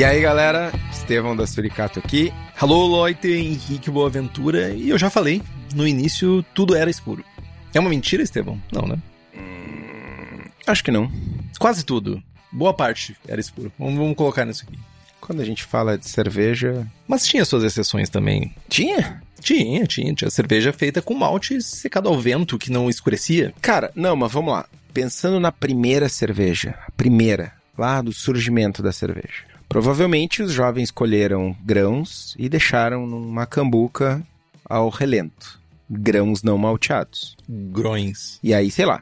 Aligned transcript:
E 0.00 0.04
aí, 0.04 0.22
galera, 0.22 0.72
Estevão 0.90 1.36
da 1.36 1.46
Suricato 1.46 1.98
aqui. 1.98 2.32
Alô, 2.58 2.86
Loite, 2.86 3.30
Henrique 3.30 3.90
Boaventura. 3.90 4.70
E 4.70 4.88
eu 4.88 4.96
já 4.96 5.10
falei, 5.10 5.42
no 5.74 5.86
início 5.86 6.42
tudo 6.54 6.74
era 6.74 6.88
escuro. 6.88 7.22
É 7.74 7.78
uma 7.78 7.90
mentira, 7.90 8.22
Estevão? 8.22 8.58
Não, 8.72 8.88
né? 8.88 8.96
Hum, 9.36 10.48
acho 10.66 10.82
que 10.82 10.90
não. 10.90 11.12
Quase 11.58 11.84
tudo. 11.84 12.22
Boa 12.50 12.72
parte 12.72 13.14
era 13.28 13.42
escuro. 13.42 13.70
Vamos, 13.78 13.98
vamos 13.98 14.16
colocar 14.16 14.46
nisso 14.46 14.64
aqui. 14.66 14.78
Quando 15.20 15.42
a 15.42 15.44
gente 15.44 15.64
fala 15.64 15.98
de 15.98 16.08
cerveja. 16.08 16.90
Mas 17.06 17.26
tinha 17.26 17.44
suas 17.44 17.62
exceções 17.62 18.08
também. 18.08 18.54
Tinha? 18.70 19.22
Tinha, 19.38 19.86
tinha. 19.86 20.14
Tinha 20.14 20.30
cerveja 20.30 20.72
feita 20.72 21.02
com 21.02 21.12
malte 21.12 21.60
secado 21.60 22.08
ao 22.08 22.18
vento 22.18 22.56
que 22.56 22.72
não 22.72 22.88
escurecia. 22.88 23.52
Cara, 23.60 23.92
não, 23.94 24.16
mas 24.16 24.32
vamos 24.32 24.54
lá. 24.54 24.64
Pensando 24.94 25.38
na 25.38 25.52
primeira 25.52 26.08
cerveja, 26.08 26.74
a 26.88 26.90
primeira, 26.90 27.52
lá 27.76 28.00
do 28.00 28.14
surgimento 28.14 28.82
da 28.82 28.92
cerveja. 28.92 29.49
Provavelmente 29.70 30.42
os 30.42 30.52
jovens 30.52 30.90
colheram 30.90 31.56
grãos 31.64 32.34
e 32.36 32.48
deixaram 32.48 33.06
numa 33.06 33.46
cambuca 33.46 34.20
ao 34.64 34.88
relento. 34.88 35.60
Grãos 35.88 36.42
não 36.42 36.58
malteados. 36.58 37.36
Grões. 37.48 38.40
E 38.42 38.52
aí, 38.52 38.68
sei 38.68 38.84
lá, 38.84 39.00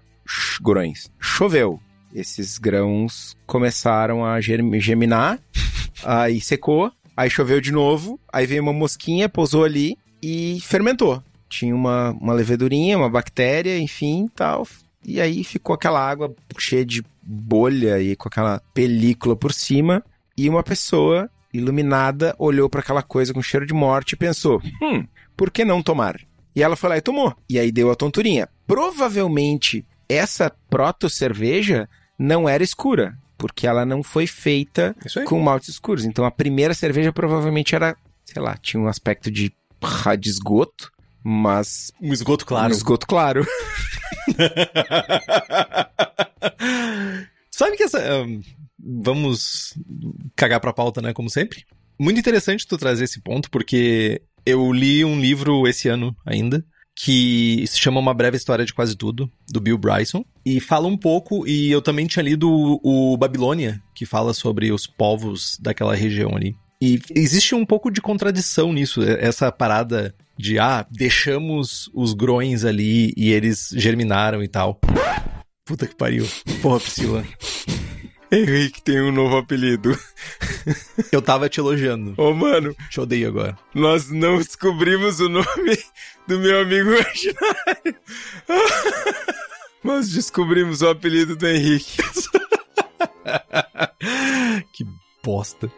grões. 0.61 1.11
Choveu. 1.19 1.81
Esses 2.15 2.59
grãos 2.59 3.35
começaram 3.47 4.27
a 4.27 4.43
germinar, 4.43 5.41
aí 6.05 6.39
secou, 6.39 6.93
aí 7.17 7.31
choveu 7.31 7.63
de 7.63 7.73
novo, 7.73 8.21
aí 8.31 8.47
veio 8.47 8.63
uma 8.63 8.73
mosquinha, 8.73 9.27
pousou 9.27 9.65
ali 9.65 9.97
e 10.23 10.59
fermentou. 10.61 11.23
Tinha 11.49 11.75
uma, 11.75 12.11
uma 12.11 12.35
levedurinha, 12.35 12.99
uma 12.99 13.09
bactéria, 13.09 13.79
enfim, 13.79 14.29
tal. 14.37 14.69
E 15.03 15.19
aí 15.19 15.43
ficou 15.45 15.75
aquela 15.75 16.07
água 16.07 16.35
cheia 16.59 16.85
de 16.85 17.03
bolha 17.23 18.03
e 18.03 18.15
com 18.15 18.29
aquela 18.29 18.61
película 18.75 19.35
por 19.35 19.55
cima 19.55 20.05
e 20.39 20.49
uma 20.49 20.63
pessoa 20.63 21.29
iluminada 21.53 22.35
olhou 22.39 22.71
para 22.71 22.81
aquela 22.81 23.03
coisa 23.03 23.35
com 23.35 23.43
cheiro 23.43 23.67
de 23.67 23.75
morte 23.75 24.13
e 24.13 24.17
pensou: 24.17 24.63
hum, 24.81 25.05
por 25.37 25.51
que 25.51 25.65
não 25.65 25.83
tomar? 25.83 26.21
E 26.55 26.63
ela 26.63 26.77
foi 26.77 26.91
lá 26.91 26.97
e 26.97 27.01
tomou. 27.01 27.35
E 27.51 27.59
aí 27.59 27.73
deu 27.73 27.91
a 27.91 27.97
tonturinha. 27.97 28.49
Provavelmente 28.67 29.85
essa 30.09 30.51
proto-cerveja 30.71 31.89
não 32.19 32.49
era 32.49 32.63
escura, 32.63 33.19
porque 33.37 33.67
ela 33.67 33.85
não 33.85 34.03
foi 34.03 34.27
feita 34.27 34.97
com 35.27 35.41
maltes 35.41 35.71
escuros. 35.71 36.05
Então 36.05 36.25
a 36.25 36.31
primeira 36.31 36.73
cerveja 36.73 37.13
provavelmente 37.13 37.75
era, 37.75 37.97
sei 38.25 38.41
lá, 38.41 38.57
tinha 38.57 38.81
um 38.81 38.87
aspecto 38.87 39.31
de, 39.31 39.53
de 40.19 40.29
esgoto, 40.29 40.93
mas. 41.23 41.93
Um 42.01 42.13
esgoto 42.13 42.47
claro. 42.47 42.69
Um 42.69 42.77
esgoto 42.77 43.07
claro. 43.07 43.47
Sabe 47.51 47.77
que 47.77 47.83
essa. 47.83 48.23
Um, 48.23 48.41
vamos 48.79 49.75
cagar 50.37 50.61
pra 50.61 50.73
pauta, 50.73 51.03
né? 51.03 51.13
Como 51.13 51.31
sempre. 51.31 51.65
Muito 51.99 52.21
interessante 52.21 52.67
tu 52.67 52.79
trazer 52.79 53.05
esse 53.05 53.21
ponto, 53.21 53.51
porque 53.51 54.23
eu 54.47 54.73
li 54.73 55.05
um 55.05 55.21
livro 55.21 55.67
esse 55.67 55.89
ano 55.89 56.17
ainda, 56.25 56.65
que 56.95 57.65
se 57.67 57.79
chama 57.79 58.01
Uma 58.01 58.15
Breve 58.15 58.37
História 58.37 58.65
de 58.65 58.75
Quase 58.75 58.97
Tudo, 58.97 59.31
do 59.49 59.61
Bill 59.61 59.79
Bryson, 59.79 60.25
e 60.45 60.61
fala 60.61 60.87
um 60.87 60.97
pouco, 60.97 61.47
e 61.47 61.71
eu 61.71 61.83
também 61.83 62.07
tinha 62.07 62.23
lido 62.23 62.51
o, 62.51 63.13
o 63.13 63.17
Babilônia, 63.17 63.83
que 63.95 64.07
fala 64.07 64.33
sobre 64.33 64.73
os 64.73 64.87
povos 64.87 65.57
daquela 65.61 65.95
região 65.95 66.37
ali. 66.37 66.57
E 66.81 67.01
existe 67.15 67.55
um 67.55 67.67
pouco 67.67 67.91
de 67.91 68.01
contradição 68.01 68.73
nisso, 68.73 69.03
essa 69.03 69.51
parada 69.51 70.15
de, 70.39 70.59
ah, 70.59 70.87
deixamos 70.91 71.91
os 71.93 72.15
grões 72.15 72.65
ali 72.65 73.13
e 73.17 73.33
eles 73.33 73.71
germinaram 73.75 74.43
e 74.43 74.49
tal. 74.49 74.81
Puta 75.67 75.87
que 75.87 75.97
pariu. 75.97 76.27
Porra, 76.63 76.81
Priscila. 76.81 77.25
Henrique 78.31 78.83
tem 78.83 79.01
um 79.01 79.11
novo 79.11 79.39
apelido. 79.39 79.99
Eu 81.11 81.23
tava 81.23 81.49
te 81.49 81.61
elogiando. 81.61 82.15
Ô, 82.17 82.29
oh, 82.29 82.35
mano. 82.35 82.77
Te 82.91 83.01
odeio 83.01 83.29
agora. 83.29 83.59
Nós 83.75 84.11
não 84.11 84.37
descobrimos 84.37 85.19
o 85.21 85.29
nome 85.29 85.79
do 86.27 86.39
meu 86.39 86.61
amigo 86.61 86.91
imaginário. 86.91 87.97
Mas 89.83 90.11
descobrimos 90.11 90.83
o 90.83 90.89
apelido 90.89 91.37
do 91.37 91.47
Henrique. 91.47 92.03
que 94.73 94.87
bosta. 95.25 95.71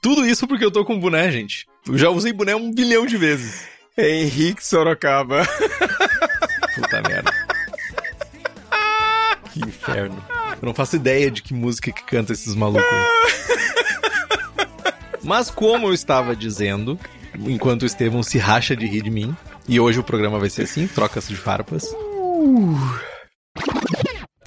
Tudo 0.00 0.24
isso 0.24 0.48
porque 0.48 0.64
eu 0.64 0.70
tô 0.70 0.84
com 0.84 0.98
boné, 0.98 1.30
gente. 1.30 1.66
Eu 1.86 1.98
já 1.98 2.08
usei 2.08 2.32
boné 2.32 2.56
um 2.56 2.72
bilhão 2.72 3.04
de 3.04 3.18
vezes. 3.18 3.68
É 3.96 4.08
Henrique 4.08 4.64
Sorocaba. 4.64 5.46
Puta 6.74 7.02
merda. 7.02 7.39
Que 9.52 9.60
inferno. 9.60 10.22
Eu 10.60 10.66
não 10.66 10.74
faço 10.74 10.96
ideia 10.96 11.30
de 11.30 11.42
que 11.42 11.54
música 11.54 11.90
que 11.90 12.02
canta 12.04 12.32
esses 12.32 12.54
malucos 12.54 12.84
aí. 12.90 13.30
Mas 15.22 15.50
como 15.50 15.88
eu 15.88 15.94
estava 15.94 16.34
dizendo, 16.34 16.98
enquanto 17.38 17.82
o 17.82 17.86
Estevão 17.86 18.22
se 18.22 18.38
racha 18.38 18.74
de 18.74 18.86
rir 18.86 19.02
de 19.02 19.10
mim, 19.10 19.36
e 19.68 19.78
hoje 19.78 19.98
o 19.98 20.04
programa 20.04 20.38
vai 20.38 20.50
ser 20.50 20.62
assim, 20.62 20.86
trocas 20.86 21.28
de 21.28 21.36
farpas. 21.36 21.84
Uh. 21.92 22.76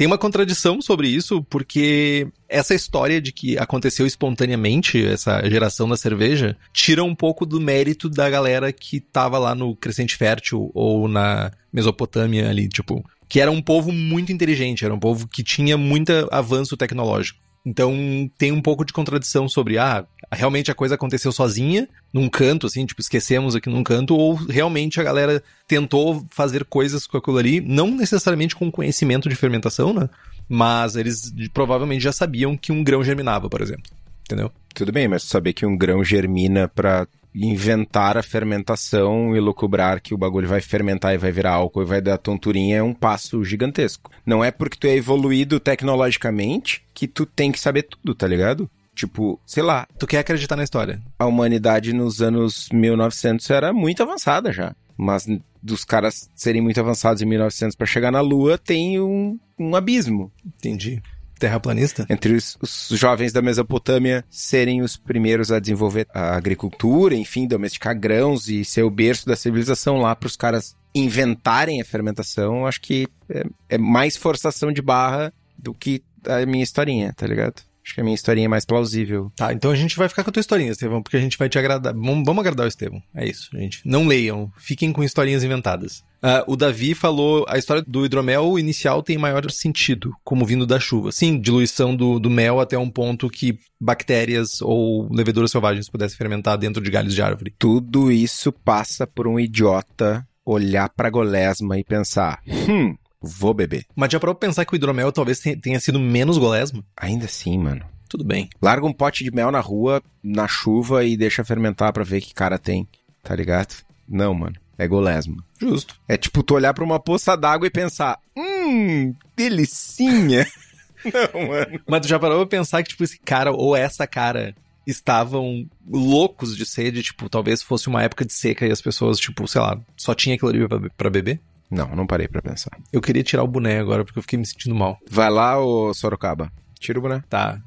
Tem 0.03 0.07
uma 0.07 0.17
contradição 0.17 0.81
sobre 0.81 1.07
isso, 1.07 1.41
porque 1.43 2.27
essa 2.49 2.75
história 2.75 3.21
de 3.21 3.31
que 3.31 3.57
aconteceu 3.57 4.05
espontaneamente, 4.05 5.01
essa 5.01 5.41
geração 5.49 5.87
da 5.87 5.95
cerveja, 5.95 6.57
tira 6.73 7.01
um 7.05 7.15
pouco 7.15 7.45
do 7.45 7.61
mérito 7.61 8.09
da 8.09 8.29
galera 8.29 8.73
que 8.73 8.99
tava 8.99 9.37
lá 9.37 9.55
no 9.55 9.73
Crescente 9.77 10.17
Fértil 10.17 10.69
ou 10.73 11.07
na 11.07 11.53
Mesopotâmia 11.71 12.49
ali, 12.49 12.67
tipo, 12.67 13.01
que 13.29 13.39
era 13.39 13.49
um 13.49 13.61
povo 13.61 13.93
muito 13.93 14.29
inteligente, 14.29 14.83
era 14.83 14.93
um 14.93 14.99
povo 14.99 15.25
que 15.25 15.41
tinha 15.41 15.77
muito 15.77 16.11
avanço 16.29 16.75
tecnológico. 16.75 17.39
Então 17.65 18.29
tem 18.37 18.51
um 18.51 18.61
pouco 18.61 18.83
de 18.83 18.91
contradição 18.91 19.47
sobre, 19.47 19.77
ah, 19.77 20.05
realmente 20.33 20.71
a 20.71 20.75
coisa 20.75 20.95
aconteceu 20.95 21.31
sozinha, 21.31 21.87
num 22.13 22.29
canto, 22.29 22.67
assim, 22.67 22.85
tipo, 22.85 23.01
esquecemos 23.01 23.55
aqui 23.55 23.69
num 23.69 23.83
canto, 23.83 24.15
ou 24.15 24.35
realmente 24.35 24.99
a 24.99 25.03
galera 25.03 25.43
tentou 25.67 26.25
fazer 26.29 26.65
coisas 26.65 27.07
com 27.07 27.17
aquilo 27.17 27.37
ali, 27.37 27.61
não 27.61 27.91
necessariamente 27.91 28.55
com 28.55 28.71
conhecimento 28.71 29.29
de 29.29 29.35
fermentação, 29.35 29.93
né? 29.93 30.09
Mas 30.47 30.95
eles 30.95 31.33
provavelmente 31.53 32.03
já 32.03 32.11
sabiam 32.11 32.57
que 32.57 32.71
um 32.71 32.83
grão 32.83 33.03
germinava, 33.03 33.49
por 33.49 33.61
exemplo. 33.61 33.91
Entendeu? 34.25 34.51
Tudo 34.73 34.91
bem, 34.91 35.07
mas 35.07 35.23
saber 35.23 35.53
que 35.53 35.65
um 35.65 35.77
grão 35.77 36.03
germina 36.03 36.67
para 36.67 37.07
inventar 37.35 38.17
a 38.17 38.23
fermentação 38.23 39.35
e 39.35 39.39
lucubrar 39.39 40.01
que 40.01 40.13
o 40.13 40.17
bagulho 40.17 40.47
vai 40.47 40.61
fermentar 40.61 41.13
e 41.13 41.17
vai 41.17 41.31
virar 41.31 41.53
álcool 41.53 41.81
e 41.81 41.85
vai 41.85 42.01
dar 42.01 42.17
tonturinha 42.17 42.77
é 42.77 42.83
um 42.83 42.93
passo 42.93 43.43
gigantesco. 43.43 44.11
Não 44.25 44.43
é 44.43 44.51
porque 44.51 44.77
tu 44.77 44.87
é 44.87 44.95
evoluído 44.95 45.59
tecnologicamente 45.59 46.83
que 46.93 47.07
tu 47.07 47.25
tem 47.25 47.51
que 47.51 47.59
saber 47.59 47.83
tudo, 47.83 48.13
tá 48.13 48.27
ligado? 48.27 48.69
Tipo, 48.95 49.39
sei 49.45 49.63
lá. 49.63 49.87
Tu 49.97 50.05
quer 50.05 50.19
acreditar 50.19 50.55
na 50.55 50.63
história? 50.63 51.01
A 51.17 51.25
humanidade 51.25 51.93
nos 51.93 52.21
anos 52.21 52.69
1900 52.71 53.49
era 53.49 53.73
muito 53.73 54.03
avançada 54.03 54.51
já. 54.51 54.75
Mas 54.95 55.25
dos 55.61 55.83
caras 55.83 56.29
serem 56.35 56.61
muito 56.61 56.79
avançados 56.79 57.21
em 57.21 57.25
1900 57.25 57.75
para 57.75 57.87
chegar 57.87 58.11
na 58.11 58.21
Lua 58.21 58.57
tem 58.57 58.99
um, 58.99 59.39
um 59.59 59.75
abismo. 59.75 60.31
Entendi 60.45 61.01
terraplanista? 61.43 62.05
Entre 62.09 62.35
os, 62.35 62.57
os, 62.61 62.97
jovens 62.97 63.33
da 63.33 63.41
Mesopotâmia 63.41 64.23
serem 64.29 64.81
os 64.81 64.95
primeiros 64.95 65.51
a 65.51 65.59
desenvolver 65.59 66.07
a 66.13 66.37
agricultura, 66.37 67.15
enfim, 67.15 67.45
domesticar 67.45 67.99
grãos 67.99 68.47
e 68.47 68.63
ser 68.63 68.83
o 68.83 68.89
berço 68.89 69.25
da 69.25 69.35
civilização 69.35 69.97
lá 69.97 70.15
para 70.15 70.27
os 70.27 70.37
caras 70.37 70.73
inventarem 70.95 71.81
a 71.81 71.85
fermentação, 71.85 72.65
acho 72.65 72.79
que 72.79 73.07
é, 73.29 73.43
é 73.69 73.77
mais 73.77 74.15
forçação 74.15 74.71
de 74.71 74.81
barra 74.81 75.33
do 75.57 75.73
que 75.73 76.01
a 76.25 76.45
minha 76.45 76.63
historinha, 76.63 77.11
tá 77.13 77.27
ligado? 77.27 77.61
Acho 77.83 77.95
que 77.95 78.01
a 78.01 78.03
minha 78.03 78.15
historinha 78.15 78.45
é 78.45 78.47
mais 78.47 78.65
plausível. 78.65 79.31
Tá, 79.35 79.51
então 79.51 79.69
a 79.69 79.75
gente 79.75 79.97
vai 79.97 80.07
ficar 80.07 80.23
com 80.23 80.29
a 80.29 80.33
tua 80.33 80.41
historinha, 80.41 80.71
Estevão, 80.71 81.03
porque 81.03 81.17
a 81.17 81.19
gente 81.19 81.37
vai 81.37 81.49
te 81.49 81.59
agradar. 81.59 81.93
Vamos, 81.93 82.23
vamos 82.25 82.39
agradar 82.39 82.65
o 82.65 82.69
Estevão. 82.69 83.01
É 83.13 83.27
isso, 83.27 83.49
gente. 83.53 83.81
Não 83.85 84.07
leiam, 84.07 84.51
fiquem 84.57 84.91
com 84.93 85.03
historinhas 85.03 85.43
inventadas. 85.43 86.03
Uh, 86.23 86.53
o 86.53 86.55
Davi 86.55 86.93
falou, 86.93 87.45
a 87.49 87.57
história 87.57 87.83
do 87.85 88.05
hidromel 88.05 88.57
inicial 88.57 89.03
tem 89.03 89.17
maior 89.17 89.51
sentido, 89.51 90.13
como 90.23 90.45
vindo 90.45 90.65
da 90.65 90.79
chuva. 90.79 91.11
Sim, 91.11 91.37
diluição 91.37 91.93
do, 91.93 92.17
do 92.17 92.29
mel 92.29 92.61
até 92.61 92.77
um 92.77 92.89
ponto 92.89 93.29
que 93.29 93.59
bactérias 93.79 94.61
ou 94.61 95.13
leveduras 95.13 95.51
selvagens 95.51 95.89
pudessem 95.89 96.17
fermentar 96.17 96.57
dentro 96.57 96.81
de 96.81 96.89
galhos 96.89 97.13
de 97.13 97.21
árvore. 97.21 97.53
Tudo 97.59 98.09
isso 98.09 98.53
passa 98.53 99.05
por 99.05 99.27
um 99.27 99.37
idiota 99.37 100.25
olhar 100.45 100.89
pra 100.89 101.09
golesma 101.09 101.77
e 101.77 101.83
pensar, 101.83 102.41
hum, 102.47 102.95
vou 103.23 103.53
beber. 103.53 103.85
Mas 103.95 104.11
já 104.11 104.19
parou 104.19 104.35
pra 104.35 104.47
pensar 104.47 104.65
que 104.65 104.73
o 104.73 104.75
hidromel 104.75 105.11
talvez 105.11 105.39
tenha 105.39 105.79
sido 105.79 105.99
menos 105.99 106.37
golesma? 106.37 106.83
Ainda 106.97 107.25
assim, 107.25 107.57
mano. 107.57 107.85
Tudo 108.09 108.23
bem. 108.23 108.49
Larga 108.61 108.85
um 108.85 108.93
pote 108.93 109.23
de 109.23 109.31
mel 109.31 109.49
na 109.49 109.61
rua, 109.61 110.03
na 110.21 110.47
chuva 110.47 111.03
e 111.03 111.17
deixa 111.17 111.43
fermentar 111.43 111.91
pra 111.93 112.03
ver 112.03 112.21
que 112.21 112.33
cara 112.33 112.59
tem, 112.59 112.87
tá 113.23 113.35
ligado? 113.35 113.75
Não, 114.07 114.33
mano. 114.33 114.55
É 114.77 114.87
golesma. 114.87 115.43
Justo. 115.59 115.95
É 116.07 116.17
tipo 116.17 116.43
tu 116.43 116.55
olhar 116.55 116.73
pra 116.73 116.83
uma 116.83 116.99
poça 116.99 117.35
d'água 117.35 117.67
e 117.67 117.71
pensar, 117.71 118.19
hum, 118.35 119.13
delicinha. 119.35 120.45
Não, 121.05 121.47
mano. 121.47 121.79
Mas 121.87 122.01
tu 122.01 122.07
já 122.07 122.19
parou 122.19 122.45
pra 122.45 122.57
pensar 122.57 122.81
que, 122.83 122.89
tipo, 122.89 123.03
esse 123.03 123.19
cara 123.19 123.51
ou 123.51 123.75
essa 123.75 124.07
cara 124.07 124.55
estavam 124.85 125.67
loucos 125.87 126.55
de 126.55 126.65
sede, 126.65 127.03
tipo, 127.03 127.29
talvez 127.29 127.61
fosse 127.61 127.87
uma 127.87 128.03
época 128.03 128.25
de 128.25 128.33
seca 128.33 128.65
e 128.65 128.71
as 128.71 128.81
pessoas, 128.81 129.19
tipo, 129.19 129.47
sei 129.47 129.61
lá, 129.61 129.79
só 129.95 130.13
tinha 130.13 130.35
aquilo 130.35 130.49
ali 130.51 130.67
pra, 130.67 130.89
pra 130.97 131.09
beber? 131.09 131.39
Não, 131.73 131.95
não 131.95 132.05
parei 132.05 132.27
pra 132.27 132.41
pensar. 132.41 132.71
Eu 132.91 133.01
queria 133.01 133.23
tirar 133.23 133.43
o 133.43 133.47
boné 133.47 133.79
agora 133.79 134.05
porque 134.05 134.19
eu 134.19 134.23
fiquei 134.23 134.37
me 134.37 134.45
sentindo 134.45 134.75
mal. 134.75 134.99
Vai 135.09 135.29
lá, 135.29 135.59
ô 135.59 135.91
Sorocaba. 135.93 136.51
Tira 136.79 136.99
o 136.99 137.01
boné. 137.01 137.23
Tá. 137.27 137.59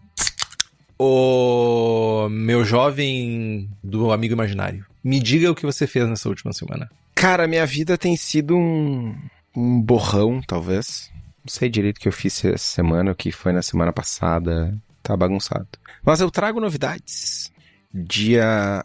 O 0.99 2.29
meu 2.31 2.64
jovem 2.64 3.69
do 3.82 4.12
amigo 4.12 4.35
imaginário. 4.35 4.87
Me 5.03 5.20
diga 5.20 5.50
o 5.50 5.55
que 5.55 5.67
você 5.67 5.87
fez 5.87 6.08
nessa 6.08 6.29
última 6.29 6.53
semana. 6.53 6.88
Cara, 7.14 7.49
minha 7.49 7.67
vida 7.67 7.99
tem 7.99 8.17
sido 8.17 8.56
um, 8.56 9.14
um 9.56 9.81
borrão, 9.81 10.41
talvez. 10.47 11.11
Não 11.44 11.50
sei 11.50 11.69
direito 11.69 11.99
o 11.99 12.00
que 12.00 12.09
eu 12.09 12.12
fiz 12.12 12.44
essa 12.44 12.59
semana, 12.59 13.11
o 13.11 13.14
que 13.14 13.32
foi 13.32 13.52
na 13.52 13.62
semana 13.62 13.93
passada. 13.93 14.76
Tá 15.02 15.17
bagunçado. 15.17 15.69
Mas 16.05 16.20
eu 16.20 16.31
trago 16.31 16.61
novidades. 16.61 17.52
Dia 17.93 18.85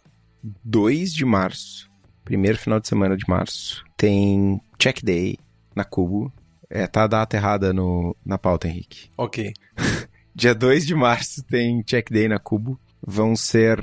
2 0.64 1.14
de 1.14 1.24
março, 1.24 1.88
primeiro 2.24 2.58
final 2.58 2.80
de 2.80 2.88
semana 2.88 3.16
de 3.16 3.24
março, 3.28 3.84
tem 3.96 4.60
Check 4.82 5.00
Day 5.00 5.38
na 5.76 5.84
Cubo. 5.84 6.32
É, 6.68 6.88
tá 6.88 7.04
a 7.04 7.06
data 7.06 7.36
errada 7.36 7.72
no, 7.72 8.16
na 8.26 8.36
pauta, 8.36 8.66
Henrique. 8.66 9.10
Ok. 9.16 9.52
Dia 10.34 10.56
2 10.56 10.84
de 10.84 10.94
março 10.96 11.44
tem 11.44 11.84
Check 11.84 12.10
Day 12.10 12.26
na 12.26 12.40
Cubo. 12.40 12.80
Vão 13.00 13.36
ser 13.36 13.80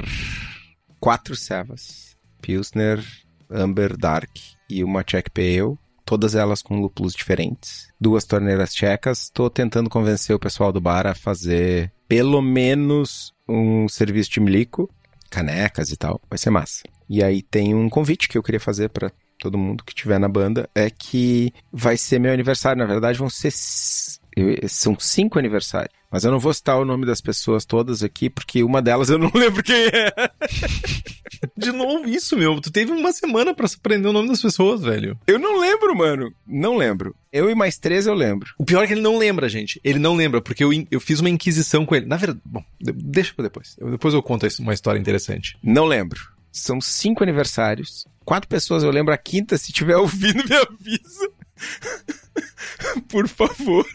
quatro 0.99 1.37
cevas. 1.37 2.17
Pilsner, 2.41 3.01
Amber, 3.49 3.95
Dark 3.95 4.29
e 4.69 4.83
uma 4.83 5.01
Czech 5.01 5.29
Pale. 5.29 5.77
Todas 6.03 6.35
elas 6.35 6.61
com 6.61 6.81
lúpulos 6.81 7.13
diferentes. 7.13 7.87
Duas 7.97 8.25
torneiras 8.25 8.73
tchecas. 8.73 9.29
Tô 9.29 9.49
tentando 9.49 9.89
convencer 9.89 10.35
o 10.35 10.39
pessoal 10.39 10.73
do 10.73 10.81
bar 10.81 11.07
a 11.07 11.15
fazer 11.15 11.93
pelo 12.09 12.41
menos 12.41 13.33
um 13.47 13.87
serviço 13.87 14.31
de 14.31 14.41
milico. 14.41 14.89
Canecas 15.29 15.91
e 15.91 15.95
tal. 15.95 16.19
Vai 16.29 16.37
ser 16.37 16.49
massa. 16.49 16.83
E 17.07 17.23
aí 17.23 17.41
tem 17.41 17.73
um 17.73 17.87
convite 17.87 18.27
que 18.27 18.37
eu 18.37 18.43
queria 18.43 18.59
fazer 18.59 18.89
para 18.89 19.13
todo 19.39 19.57
mundo 19.57 19.83
que 19.83 19.95
tiver 19.95 20.19
na 20.19 20.27
banda. 20.27 20.69
É 20.75 20.89
que 20.89 21.53
vai 21.71 21.97
ser 21.97 22.19
meu 22.19 22.31
aniversário. 22.31 22.79
Na 22.79 22.85
verdade, 22.85 23.17
vão 23.17 23.29
ser 23.29 23.51
são 24.67 24.97
cinco 24.99 25.39
aniversários. 25.39 25.93
Mas 26.11 26.23
eu 26.23 26.31
não 26.31 26.39
vou 26.39 26.53
citar 26.53 26.79
o 26.79 26.85
nome 26.85 27.05
das 27.05 27.21
pessoas 27.21 27.65
todas 27.65 28.01
aqui, 28.01 28.29
porque 28.29 28.63
uma 28.63 28.81
delas 28.81 29.09
eu 29.09 29.17
não 29.17 29.31
lembro 29.35 29.63
quem 29.63 29.75
é. 29.75 30.13
De 31.55 31.71
novo 31.71 32.07
isso, 32.07 32.35
meu. 32.35 32.59
Tu 32.59 32.71
teve 32.71 32.91
uma 32.91 33.13
semana 33.13 33.53
para 33.53 33.67
aprender 33.67 34.07
o 34.07 34.13
nome 34.13 34.27
das 34.27 34.41
pessoas, 34.41 34.81
velho. 34.81 35.17
Eu 35.27 35.37
não 35.37 35.59
lembro, 35.59 35.95
mano. 35.95 36.33
Não 36.47 36.75
lembro. 36.75 37.15
Eu 37.31 37.49
e 37.49 37.55
mais 37.55 37.77
três 37.77 38.07
eu 38.07 38.13
lembro. 38.13 38.49
O 38.57 38.65
pior 38.65 38.83
é 38.83 38.87
que 38.87 38.93
ele 38.93 39.01
não 39.01 39.17
lembra, 39.17 39.47
gente. 39.47 39.79
Ele 39.83 39.99
não 39.99 40.15
lembra, 40.15 40.41
porque 40.41 40.63
eu, 40.63 40.71
eu 40.89 40.99
fiz 40.99 41.19
uma 41.19 41.29
inquisição 41.29 41.85
com 41.85 41.95
ele. 41.95 42.07
Na 42.07 42.17
verdade, 42.17 42.41
bom, 42.43 42.63
deixa 42.79 43.33
pra 43.33 43.43
depois. 43.43 43.75
Eu, 43.77 43.91
depois 43.91 44.13
eu 44.13 44.23
conto 44.23 44.47
uma 44.59 44.73
história 44.73 44.99
interessante. 44.99 45.57
Não 45.63 45.85
lembro. 45.85 46.19
São 46.59 46.79
cinco 46.81 47.23
aniversários. 47.23 48.05
Quatro 48.25 48.47
pessoas 48.47 48.83
eu 48.83 48.91
lembro. 48.91 49.13
A 49.13 49.17
quinta, 49.17 49.57
se 49.57 49.71
tiver 49.71 49.95
ouvindo, 49.95 50.43
me 50.47 50.55
avisa. 50.55 51.29
Por 53.07 53.27
favor. 53.27 53.85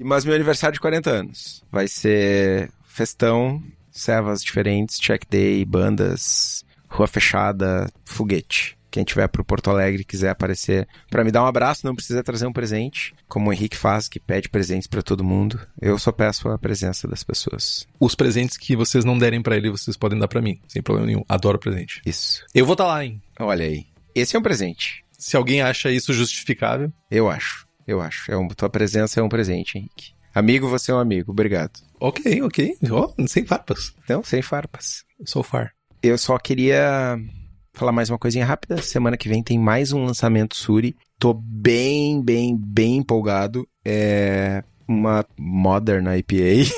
Mas 0.00 0.24
meu 0.24 0.34
aniversário 0.34 0.74
de 0.74 0.80
40 0.80 1.10
anos. 1.10 1.64
Vai 1.70 1.88
ser 1.88 2.70
festão, 2.84 3.62
servas 3.90 4.42
diferentes, 4.42 4.98
check 4.98 5.22
day, 5.28 5.64
bandas, 5.64 6.64
rua 6.88 7.06
fechada, 7.06 7.90
foguete. 8.04 8.75
Quem 8.96 9.04
tiver 9.04 9.28
pro 9.28 9.44
Porto 9.44 9.68
Alegre 9.68 10.00
e 10.00 10.04
quiser 10.06 10.30
aparecer 10.30 10.88
para 11.10 11.22
me 11.22 11.30
dar 11.30 11.42
um 11.42 11.46
abraço, 11.46 11.84
não 11.84 11.94
precisa 11.94 12.24
trazer 12.24 12.46
um 12.46 12.52
presente, 12.52 13.14
como 13.28 13.50
o 13.50 13.52
Henrique 13.52 13.76
faz, 13.76 14.08
que 14.08 14.18
pede 14.18 14.48
presentes 14.48 14.86
para 14.86 15.02
todo 15.02 15.22
mundo. 15.22 15.60
Eu 15.78 15.98
só 15.98 16.10
peço 16.10 16.48
a 16.48 16.58
presença 16.58 17.06
das 17.06 17.22
pessoas. 17.22 17.86
Os 18.00 18.14
presentes 18.14 18.56
que 18.56 18.74
vocês 18.74 19.04
não 19.04 19.18
derem 19.18 19.42
para 19.42 19.54
ele, 19.54 19.68
vocês 19.68 19.98
podem 19.98 20.18
dar 20.18 20.28
para 20.28 20.40
mim, 20.40 20.58
sem 20.66 20.80
problema 20.80 21.08
nenhum. 21.08 21.22
Adoro 21.28 21.58
presente. 21.58 22.00
Isso. 22.06 22.42
Eu 22.54 22.64
vou 22.64 22.72
estar 22.72 22.84
tá 22.84 22.90
lá, 22.90 23.04
hein? 23.04 23.20
Olha 23.38 23.66
aí. 23.66 23.84
Esse 24.14 24.34
é 24.34 24.38
um 24.38 24.42
presente. 24.42 25.04
Se 25.18 25.36
alguém 25.36 25.60
acha 25.60 25.90
isso 25.90 26.14
justificável. 26.14 26.90
Eu 27.10 27.28
acho. 27.28 27.66
Eu 27.86 28.00
acho. 28.00 28.32
É 28.32 28.36
um, 28.38 28.48
tua 28.48 28.70
presença 28.70 29.20
é 29.20 29.22
um 29.22 29.28
presente, 29.28 29.76
Henrique. 29.76 30.12
Amigo, 30.34 30.70
você 30.70 30.90
é 30.90 30.94
um 30.94 30.98
amigo. 30.98 31.32
Obrigado. 31.32 31.78
Ok, 32.00 32.40
ok. 32.40 32.78
Oh, 32.90 33.26
sem 33.26 33.44
farpas. 33.44 33.94
Não, 34.08 34.24
sem 34.24 34.40
farpas. 34.40 35.04
So 35.26 35.42
far. 35.42 35.72
Eu 36.02 36.16
só 36.16 36.38
queria 36.38 37.18
falar 37.76 37.92
mais 37.92 38.10
uma 38.10 38.18
coisinha 38.18 38.44
rápida. 38.44 38.80
Semana 38.80 39.16
que 39.16 39.28
vem 39.28 39.42
tem 39.42 39.58
mais 39.58 39.92
um 39.92 40.04
lançamento 40.04 40.56
Suri. 40.56 40.96
Tô 41.18 41.34
bem, 41.34 42.22
bem, 42.22 42.56
bem 42.56 42.96
empolgado. 42.96 43.68
É 43.84 44.64
uma 44.88 45.24
Modern 45.38 46.06
IPA. 46.16 46.72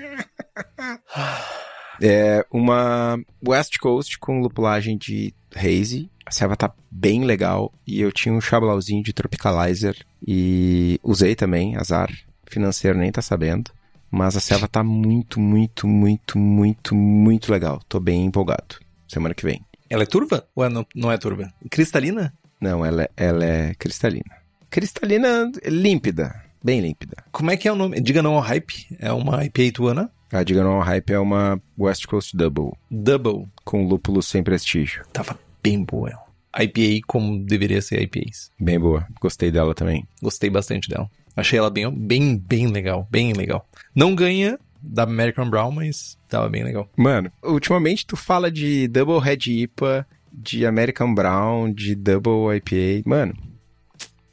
é 2.00 2.46
uma 2.50 3.18
West 3.46 3.78
Coast 3.78 4.18
com 4.18 4.40
lupulagem 4.40 4.96
de 4.96 5.34
haze 5.54 6.10
a 6.26 6.30
serva 6.30 6.56
tá 6.56 6.72
bem 6.90 7.24
legal 7.24 7.72
e 7.86 8.00
eu 8.00 8.10
tinha 8.10 8.34
um 8.34 8.40
chablauzinho 8.40 9.02
de 9.02 9.12
Tropicalizer 9.12 9.94
e 10.26 10.98
usei 11.02 11.34
também, 11.34 11.76
azar 11.76 12.10
financeiro 12.46 12.98
nem 12.98 13.12
tá 13.12 13.20
sabendo. 13.20 13.70
Mas 14.10 14.36
a 14.36 14.40
serva 14.40 14.68
tá 14.68 14.82
muito, 14.82 15.40
muito, 15.40 15.88
muito, 15.88 16.38
muito, 16.38 16.94
muito 16.94 17.50
legal. 17.50 17.80
Tô 17.88 17.98
bem 17.98 18.24
empolgado. 18.24 18.76
Semana 19.08 19.34
que 19.34 19.44
vem. 19.44 19.64
Ela 19.88 20.02
é 20.02 20.06
turva? 20.06 20.46
Ou 20.54 20.64
é 20.64 20.68
não, 20.68 20.86
não 20.94 21.12
é 21.12 21.18
turva? 21.18 21.52
Cristalina? 21.70 22.32
Não, 22.60 22.84
ela, 22.84 23.04
é, 23.04 23.10
ela 23.16 23.44
é 23.44 23.74
cristalina. 23.74 24.36
Cristalina 24.70 25.50
límpida. 25.66 26.42
Bem 26.62 26.80
límpida. 26.80 27.22
Como 27.30 27.50
é 27.50 27.56
que 27.56 27.68
é 27.68 27.72
o 27.72 27.76
nome? 27.76 28.00
Diga 28.00 28.22
não 28.22 28.34
ao 28.34 28.40
hype. 28.40 28.86
É 28.98 29.12
uma 29.12 29.44
IPA 29.44 29.72
tuana? 29.74 30.10
A 30.32 30.42
Diga 30.42 30.64
não 30.64 30.76
ao 30.76 30.82
hype 30.82 31.12
é 31.12 31.18
uma 31.18 31.60
West 31.78 32.06
Coast 32.06 32.36
Double. 32.36 32.72
Double. 32.90 33.46
Com 33.64 33.86
lúpulo 33.86 34.22
sem 34.22 34.42
prestígio. 34.42 35.04
Tava 35.12 35.38
bem 35.62 35.84
boa 35.84 36.10
ela. 36.10 36.24
IPA 36.64 37.06
como 37.06 37.44
deveria 37.44 37.82
ser 37.82 38.00
IPAs. 38.02 38.50
Bem 38.58 38.80
boa. 38.80 39.06
Gostei 39.20 39.50
dela 39.50 39.74
também. 39.74 40.08
Gostei 40.22 40.48
bastante 40.48 40.88
dela. 40.88 41.08
Achei 41.36 41.58
ela 41.58 41.70
bem, 41.70 41.90
bem, 41.90 42.36
bem 42.38 42.66
legal. 42.68 43.06
Bem 43.10 43.32
legal. 43.32 43.68
Não 43.94 44.14
ganha 44.14 44.58
da 44.86 45.04
American 45.04 45.48
Brown, 45.48 45.70
mas 45.70 46.18
tava 46.28 46.48
bem 46.48 46.64
legal. 46.64 46.88
Mano, 46.96 47.30
ultimamente 47.42 48.06
tu 48.06 48.16
fala 48.16 48.50
de 48.50 48.88
Double 48.88 49.18
Red 49.18 49.38
IPA, 49.46 50.06
de 50.32 50.66
American 50.66 51.14
Brown, 51.14 51.72
de 51.72 51.94
Double 51.94 52.56
IPA. 52.56 53.08
Mano, 53.08 53.34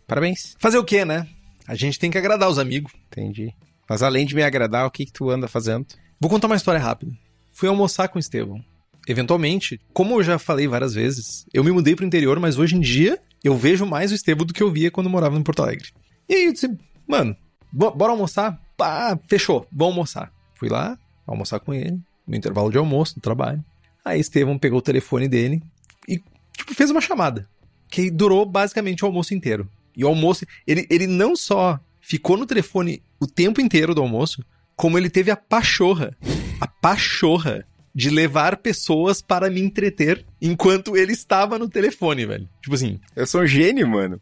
parabéns. 0.07 0.55
Fazer 0.59 0.77
o 0.77 0.83
quê, 0.83 1.05
né? 1.05 1.27
A 1.67 1.75
gente 1.75 1.99
tem 1.99 2.11
que 2.11 2.17
agradar 2.17 2.49
os 2.49 2.59
amigos. 2.59 2.91
Entendi. 3.07 3.53
Mas 3.89 4.03
além 4.03 4.25
de 4.25 4.35
me 4.35 4.43
agradar, 4.43 4.85
o 4.85 4.91
que 4.91 5.05
que 5.05 5.13
tu 5.13 5.29
anda 5.29 5.47
fazendo? 5.47 5.85
Vou 6.19 6.29
contar 6.29 6.47
uma 6.47 6.55
história 6.55 6.79
rápida. 6.79 7.11
Fui 7.53 7.67
almoçar 7.67 8.07
com 8.07 8.17
o 8.17 8.19
Estevão 8.19 8.63
eventualmente, 9.07 9.79
como 9.93 10.15
eu 10.15 10.23
já 10.23 10.37
falei 10.37 10.67
várias 10.67 10.93
vezes, 10.93 11.45
eu 11.53 11.63
me 11.63 11.71
mudei 11.71 11.95
pro 11.95 12.05
interior, 12.05 12.39
mas 12.39 12.57
hoje 12.57 12.75
em 12.75 12.79
dia 12.79 13.19
eu 13.43 13.57
vejo 13.57 13.85
mais 13.85 14.11
o 14.11 14.15
Estevam 14.15 14.45
do 14.45 14.53
que 14.53 14.61
eu 14.61 14.71
via 14.71 14.91
quando 14.91 15.07
eu 15.07 15.11
morava 15.11 15.37
em 15.37 15.43
Porto 15.43 15.63
Alegre. 15.63 15.89
E 16.29 16.35
aí 16.35 16.45
eu 16.45 16.53
disse, 16.53 16.69
mano, 17.07 17.35
bora 17.71 18.11
almoçar? 18.11 18.59
Pá, 18.77 19.17
fechou, 19.27 19.65
vamos 19.71 19.93
almoçar. 19.93 20.31
Fui 20.61 20.69
lá, 20.69 20.95
almoçar 21.25 21.59
com 21.59 21.73
ele, 21.73 21.99
no 22.27 22.35
intervalo 22.35 22.69
de 22.69 22.77
almoço, 22.77 23.15
no 23.15 23.21
trabalho. 23.23 23.65
Aí 24.05 24.19
Estevam 24.19 24.59
pegou 24.59 24.77
o 24.77 24.81
telefone 24.81 25.27
dele 25.27 25.59
e, 26.07 26.21
tipo, 26.55 26.75
fez 26.75 26.91
uma 26.91 27.01
chamada. 27.01 27.49
Que 27.89 28.11
durou 28.11 28.45
basicamente 28.45 29.03
o 29.03 29.07
almoço 29.07 29.33
inteiro. 29.33 29.67
E 29.97 30.05
o 30.05 30.07
almoço, 30.07 30.45
ele, 30.67 30.85
ele 30.87 31.07
não 31.07 31.35
só 31.35 31.79
ficou 31.99 32.37
no 32.37 32.45
telefone 32.45 33.01
o 33.19 33.25
tempo 33.25 33.59
inteiro 33.59 33.95
do 33.95 34.03
almoço, 34.03 34.45
como 34.75 34.99
ele 34.99 35.09
teve 35.09 35.31
a 35.31 35.35
pachorra, 35.35 36.15
a 36.59 36.67
pachorra 36.67 37.65
de 37.93 38.11
levar 38.11 38.57
pessoas 38.57 39.19
para 39.19 39.49
me 39.49 39.61
entreter 39.61 40.23
enquanto 40.39 40.95
ele 40.95 41.13
estava 41.13 41.57
no 41.57 41.67
telefone, 41.67 42.23
velho. 42.23 42.47
Tipo 42.61 42.75
assim. 42.75 42.99
Eu 43.15 43.25
sou 43.25 43.41
um 43.41 43.47
gênio, 43.47 43.87
mano. 43.87 44.21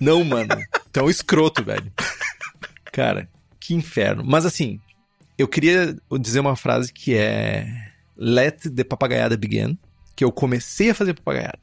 Não, 0.00 0.24
mano. 0.24 0.56
Tu 0.90 0.98
é 0.98 1.02
um 1.02 1.10
escroto, 1.10 1.62
velho. 1.62 1.92
Cara, 2.90 3.28
que 3.60 3.74
inferno. 3.74 4.24
Mas 4.24 4.46
assim, 4.46 4.80
Eu 5.38 5.48
queria 5.48 5.96
dizer 6.20 6.40
uma 6.40 6.56
frase 6.56 6.92
que 6.92 7.14
é 7.14 7.66
Let 8.16 8.68
the 8.74 8.84
papagaiada 8.84 9.36
begin, 9.36 9.78
que 10.14 10.24
eu 10.24 10.30
comecei 10.30 10.90
a 10.90 10.94
fazer 10.94 11.14
papagaiada. 11.14 11.60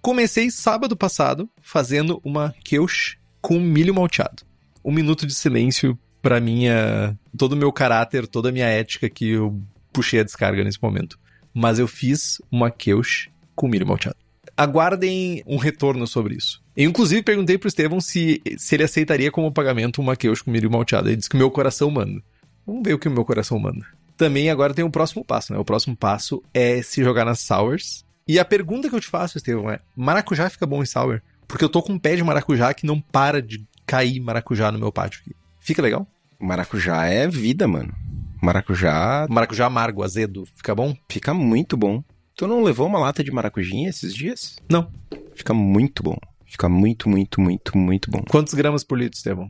Comecei 0.00 0.50
sábado 0.50 0.96
passado 0.96 1.48
fazendo 1.62 2.20
uma 2.24 2.52
quiche 2.64 3.16
com 3.40 3.60
milho 3.60 3.94
malteado. 3.94 4.42
Um 4.84 4.92
minuto 4.92 5.26
de 5.26 5.34
silêncio 5.34 5.96
para 6.20 6.40
minha 6.40 7.16
todo 7.36 7.52
o 7.52 7.56
meu 7.56 7.72
caráter, 7.72 8.26
toda 8.26 8.48
a 8.48 8.52
minha 8.52 8.66
ética 8.66 9.08
que 9.08 9.30
eu 9.30 9.60
puxei 9.92 10.20
a 10.20 10.24
descarga 10.24 10.64
nesse 10.64 10.82
momento. 10.82 11.18
Mas 11.54 11.78
eu 11.78 11.86
fiz 11.86 12.40
uma 12.50 12.70
quiche 12.70 13.30
com 13.54 13.68
milho 13.68 13.86
malteado. 13.86 14.16
Aguardem 14.56 15.42
um 15.46 15.56
retorno 15.56 16.06
sobre 16.06 16.34
isso. 16.34 16.62
Eu, 16.76 16.88
inclusive, 16.88 17.22
perguntei 17.22 17.56
pro 17.56 17.68
Estevão 17.68 18.00
se, 18.00 18.42
se 18.56 18.74
ele 18.74 18.84
aceitaria 18.84 19.30
como 19.30 19.52
pagamento 19.52 20.00
uma 20.00 20.16
quiche 20.16 20.42
com 20.42 20.50
milho 20.50 20.70
malteado. 20.70 21.08
Ele 21.08 21.16
disse 21.16 21.28
que 21.30 21.36
meu 21.36 21.50
coração 21.50 21.90
manda. 21.90 22.22
Vamos 22.66 22.82
ver 22.84 22.94
o 22.94 22.98
que 22.98 23.08
o 23.08 23.10
meu 23.10 23.24
coração 23.24 23.58
manda. 23.58 23.84
Também 24.16 24.50
agora 24.50 24.74
tem 24.74 24.84
o 24.84 24.88
um 24.88 24.90
próximo 24.90 25.24
passo, 25.24 25.52
né? 25.52 25.58
O 25.58 25.64
próximo 25.64 25.96
passo 25.96 26.42
é 26.52 26.82
se 26.82 27.02
jogar 27.02 27.24
nas 27.24 27.40
sours. 27.40 28.04
E 28.26 28.38
a 28.38 28.44
pergunta 28.44 28.88
que 28.88 28.94
eu 28.94 29.00
te 29.00 29.08
faço, 29.08 29.38
Estevão, 29.38 29.70
é: 29.70 29.80
maracujá 29.96 30.48
fica 30.48 30.66
bom 30.66 30.82
em 30.82 30.86
sour? 30.86 31.20
Porque 31.48 31.64
eu 31.64 31.68
tô 31.68 31.82
com 31.82 31.94
um 31.94 31.98
pé 31.98 32.16
de 32.16 32.22
maracujá 32.22 32.72
que 32.72 32.86
não 32.86 33.00
para 33.00 33.42
de 33.42 33.64
cair 33.84 34.20
maracujá 34.20 34.70
no 34.70 34.78
meu 34.78 34.92
pátio 34.92 35.20
aqui. 35.20 35.34
Fica 35.58 35.82
legal? 35.82 36.06
Maracujá 36.38 37.06
é 37.06 37.28
vida, 37.28 37.68
mano. 37.68 37.92
Maracujá. 38.40 39.26
Maracujá 39.28 39.66
amargo, 39.66 40.02
azedo. 40.02 40.46
Fica 40.56 40.74
bom? 40.74 40.96
Fica 41.08 41.32
muito 41.34 41.76
bom. 41.76 42.02
Tu 42.34 42.46
não 42.46 42.62
levou 42.62 42.86
uma 42.86 42.98
lata 42.98 43.22
de 43.22 43.30
maracujinha 43.30 43.88
esses 43.88 44.14
dias? 44.14 44.56
Não. 44.68 44.90
Fica 45.34 45.54
muito 45.54 46.02
bom. 46.02 46.16
Fica 46.46 46.68
muito, 46.68 47.08
muito, 47.08 47.40
muito, 47.40 47.78
muito 47.78 48.10
bom. 48.10 48.22
Quantos 48.28 48.54
gramas 48.54 48.82
por 48.82 48.98
litro, 48.98 49.16
Estevão? 49.16 49.48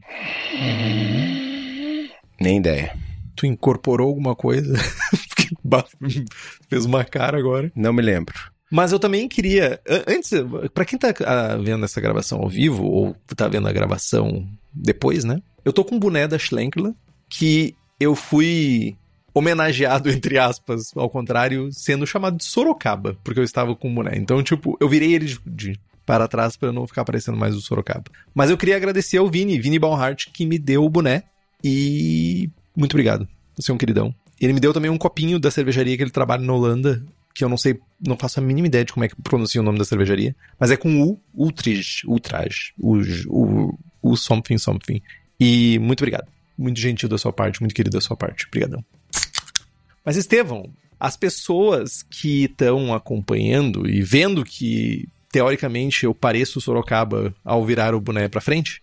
Nem 2.43 2.59
ideia. 2.59 2.99
Tu 3.37 3.47
incorporou 3.47 4.09
alguma 4.09 4.35
coisa? 4.35 4.75
Fez 6.69 6.85
uma 6.85 7.05
cara 7.05 7.39
agora. 7.39 7.71
Não 7.77 7.93
me 7.93 8.03
lembro. 8.03 8.35
Mas 8.71 8.91
eu 8.91 8.99
também 8.99 9.29
queria, 9.29 9.81
antes, 10.09 10.33
para 10.75 10.85
quem 10.85 10.99
tá 10.99 11.15
ah, 11.25 11.57
vendo 11.57 11.85
essa 11.85 12.01
gravação 12.01 12.41
ao 12.41 12.49
vivo, 12.49 12.85
ou 12.85 13.17
tá 13.37 13.47
vendo 13.47 13.69
a 13.69 13.73
gravação 13.73 14.45
depois, 14.73 15.25
né? 15.25 15.41
Eu 15.65 15.73
tô 15.73 15.85
com 15.85 15.95
um 15.95 16.01
boné 16.01 16.27
da 16.27 16.39
Schlenkler, 16.39 16.95
que 17.31 17.77
eu 18.01 18.17
fui 18.17 18.97
homenageado, 19.35 20.09
entre 20.11 20.39
aspas, 20.39 20.91
ao 20.97 21.09
contrário, 21.09 21.69
sendo 21.71 22.07
chamado 22.07 22.39
de 22.39 22.45
Sorocaba, 22.45 23.17
porque 23.23 23.39
eu 23.39 23.45
estava 23.45 23.77
com 23.77 23.91
o 23.91 23.95
boné. 23.95 24.17
Então, 24.17 24.43
tipo, 24.43 24.77
eu 24.81 24.89
virei 24.89 25.15
ele 25.15 25.37
de, 25.47 25.79
para 26.05 26.27
trás 26.27 26.57
para 26.57 26.73
não 26.73 26.87
ficar 26.87 27.05
parecendo 27.05 27.37
mais 27.37 27.55
o 27.55 27.61
Sorocaba. 27.61 28.05
Mas 28.35 28.51
eu 28.51 28.57
queria 28.57 28.77
agradecer 28.77 29.19
ao 29.19 29.29
Vini, 29.29 29.61
Vini 29.61 29.79
Balhart, 29.79 30.27
que 30.33 30.47
me 30.47 30.59
deu 30.59 30.83
o 30.85 30.91
boné. 30.91 31.25
E 31.63 32.51
muito 32.77 32.93
obrigado. 32.93 33.29
Você 33.57 33.71
é 33.71 33.75
um 33.75 33.79
queridão. 33.79 34.15
Ele 34.41 34.53
me 34.53 34.61
deu 34.61 34.73
também 34.73 34.91
um 34.91 34.99
copinho 34.99 35.39
da 35.39 35.51
cervejaria 35.51 35.97
que 35.97 36.03
ele 36.03 36.11
trabalha 36.11 36.43
na 36.43 36.53
Holanda, 36.53 37.05
que 37.35 37.45
eu 37.45 37.49
não 37.49 37.57
sei, 37.57 37.79
não 38.01 38.17
faço 38.17 38.41
a 38.41 38.43
mínima 38.43 38.67
ideia 38.67 38.85
de 38.85 38.93
como 38.93 39.05
é 39.05 39.09
que 39.09 39.15
pronuncia 39.23 39.61
o 39.61 39.65
nome 39.65 39.79
da 39.79 39.85
cervejaria, 39.85 40.35
mas 40.59 40.71
é 40.71 40.77
com 40.77 41.03
U, 41.03 41.21
Ultrage, 41.35 42.03
Ultrage, 42.07 42.73
o, 42.79 42.99
o, 43.29 43.79
o 44.03 44.17
something 44.17 44.59
something. 44.59 45.01
E 45.39 45.79
muito 45.79 46.01
obrigado. 46.01 46.27
Muito 46.59 46.81
gentil 46.81 47.09
da 47.09 47.19
sua 47.19 47.33
parte, 47.33 47.61
muito 47.61 47.75
querido 47.75 47.97
da 47.97 48.01
sua 48.01 48.17
parte. 48.17 48.47
Obrigadão. 48.47 48.85
Mas 50.05 50.17
Estevão, 50.17 50.71
as 50.99 51.17
pessoas 51.17 52.03
que 52.03 52.45
estão 52.45 52.93
acompanhando 52.93 53.89
e 53.89 54.03
vendo 54.03 54.45
que 54.45 55.09
teoricamente 55.31 56.05
eu 56.05 56.15
pareço 56.15 56.61
Sorocaba 56.61 57.35
ao 57.45 57.65
virar 57.65 57.95
o 57.95 58.01
boné 58.01 58.29
para 58.29 58.41
frente, 58.41 58.82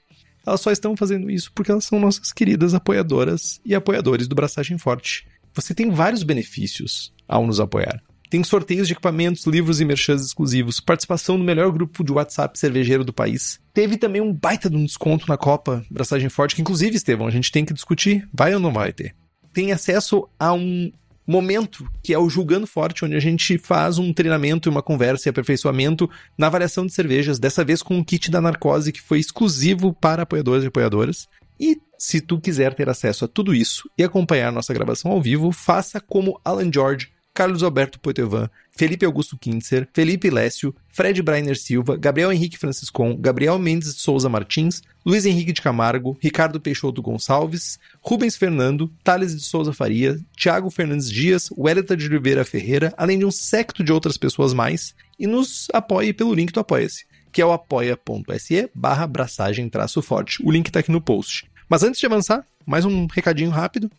elas 0.50 0.62
só 0.62 0.72
estão 0.72 0.98
fazendo 0.98 1.30
isso 1.30 1.52
porque 1.54 1.72
elas 1.72 1.86
são 1.86 2.00
nossas 2.00 2.32
queridas 2.34 2.74
apoiadoras 2.74 3.62
e 3.64 3.74
apoiadores 3.74 4.28
do 4.28 4.36
Braçagem 4.36 4.78
Forte. 4.78 5.28
Você 5.54 5.74
tem 5.74 5.90
vários 5.90 6.24
benefícios 6.24 7.14
ao 7.28 7.46
nos 7.46 7.60
apoiar. 7.60 8.02
Tem 8.30 8.44
sorteios 8.44 8.88
de 8.88 8.94
equipamentos, 8.94 9.46
livros 9.48 9.82
e 9.82 9.86
merchans 9.86 10.24
exclusivos, 10.24 10.80
participação 10.80 11.36
no 11.36 11.44
melhor 11.44 11.72
grupo 11.72 12.04
de 12.04 12.12
WhatsApp 12.12 12.60
cervejeiro 12.60 13.04
do 13.04 13.12
país. 13.12 13.60
Teve 13.74 13.98
também 13.98 14.22
um 14.22 14.32
baita 14.32 14.70
de 14.70 14.76
um 14.76 14.86
desconto 14.86 15.28
na 15.28 15.36
Copa 15.36 15.84
Braçagem 15.90 16.30
Forte, 16.30 16.56
que 16.56 16.62
inclusive, 16.62 16.96
Estevão, 16.96 17.26
a 17.26 17.32
gente 17.32 17.52
tem 17.52 17.66
que 17.66 17.74
discutir, 17.74 18.30
vai 18.32 18.54
ou 18.54 18.60
não 18.60 18.72
vai 18.72 18.94
ter. 18.94 19.16
Tem 19.52 19.72
acesso 19.72 20.30
a 20.40 20.54
um 20.54 20.92
momento, 21.30 21.88
que 22.04 22.14
é 22.14 22.18
o 22.18 22.30
Julgando 22.30 22.66
Forte, 22.66 23.06
onde 23.06 23.16
a 23.16 23.20
gente 23.20 23.58
faz 23.58 23.98
um 23.98 24.12
treinamento 24.12 24.70
uma 24.70 24.82
conversa 24.82 25.28
e 25.28 25.32
aperfeiçoamento 25.32 26.10
na 26.38 26.48
avaliação 26.48 26.86
de 26.86 26.94
cervejas, 26.94 27.40
dessa 27.40 27.64
vez 27.64 27.82
com 27.82 27.96
um 27.96 28.04
kit 28.04 28.32
da 28.32 28.42
narcose 28.42 28.92
que 28.92 29.02
foi 29.02 29.20
exclusivo 29.20 29.94
para 29.94 30.24
apoiadores 30.24 30.64
e 30.64 30.68
apoiadoras. 30.68 31.28
E 31.60 31.78
se 31.98 32.22
tu 32.22 32.40
quiser 32.40 32.74
ter 32.74 32.90
acesso 32.90 33.26
a 33.26 33.28
tudo 33.28 33.54
isso 33.54 33.90
e 33.98 34.04
acompanhar 34.04 34.52
nossa 34.52 34.74
gravação 34.74 35.12
ao 35.12 35.22
vivo, 35.22 35.52
faça 35.52 36.00
como 36.00 36.40
Alan 36.44 36.72
George, 36.74 37.12
Carlos 37.40 37.64
Alberto 37.64 38.02
Poitevin, 38.02 38.50
Felipe 38.70 39.06
Augusto 39.06 39.38
Kintzer, 39.38 39.88
Felipe 39.94 40.30
Lécio, 40.30 40.76
Fred 40.90 41.22
Brainer 41.22 41.58
Silva, 41.58 41.96
Gabriel 41.96 42.34
Henrique 42.34 42.58
Franciscon, 42.58 43.16
Gabriel 43.16 43.58
Mendes 43.58 43.96
de 43.96 44.02
Souza 44.02 44.28
Martins, 44.28 44.82
Luiz 45.06 45.26
Henrique 45.26 45.54
de 45.54 45.62
Camargo, 45.62 46.18
Ricardo 46.20 46.60
Peixoto 46.60 47.02
Gonçalves, 47.02 47.80
Rubens 48.02 48.36
Fernando, 48.36 48.92
Thales 49.06 49.34
de 49.34 49.42
Souza 49.42 49.72
Faria, 49.72 50.20
Thiago 50.36 50.70
Fernandes 50.70 51.10
Dias, 51.10 51.50
Wellington 51.58 51.96
de 51.96 52.08
Oliveira 52.08 52.44
Ferreira, 52.44 52.94
além 52.98 53.18
de 53.18 53.24
um 53.24 53.32
secto 53.32 53.86
de 53.86 53.94
outras 53.94 54.18
pessoas 54.18 54.54
mais, 54.54 54.94
e 55.18 55.26
nos 55.26 55.70
apoie 55.72 56.12
pelo 56.12 56.34
link 56.34 56.52
do 56.52 56.60
Apoia-se, 56.60 57.06
que 57.32 57.42
é 57.42 57.46
o 57.46 57.54
apoia.se 57.54 58.70
barra 58.76 59.06
abraçagem 59.06 59.70
traço 59.70 60.02
forte. 60.02 60.44
O 60.44 60.52
link 60.52 60.70
tá 60.70 60.82
aqui 60.82 60.92
no 60.92 61.00
post. 61.00 61.50
Mas 61.70 61.84
antes 61.84 62.02
de 62.02 62.06
avançar, 62.06 62.46
mais 62.66 62.84
um 62.84 63.06
recadinho 63.06 63.50
rápido. 63.50 63.90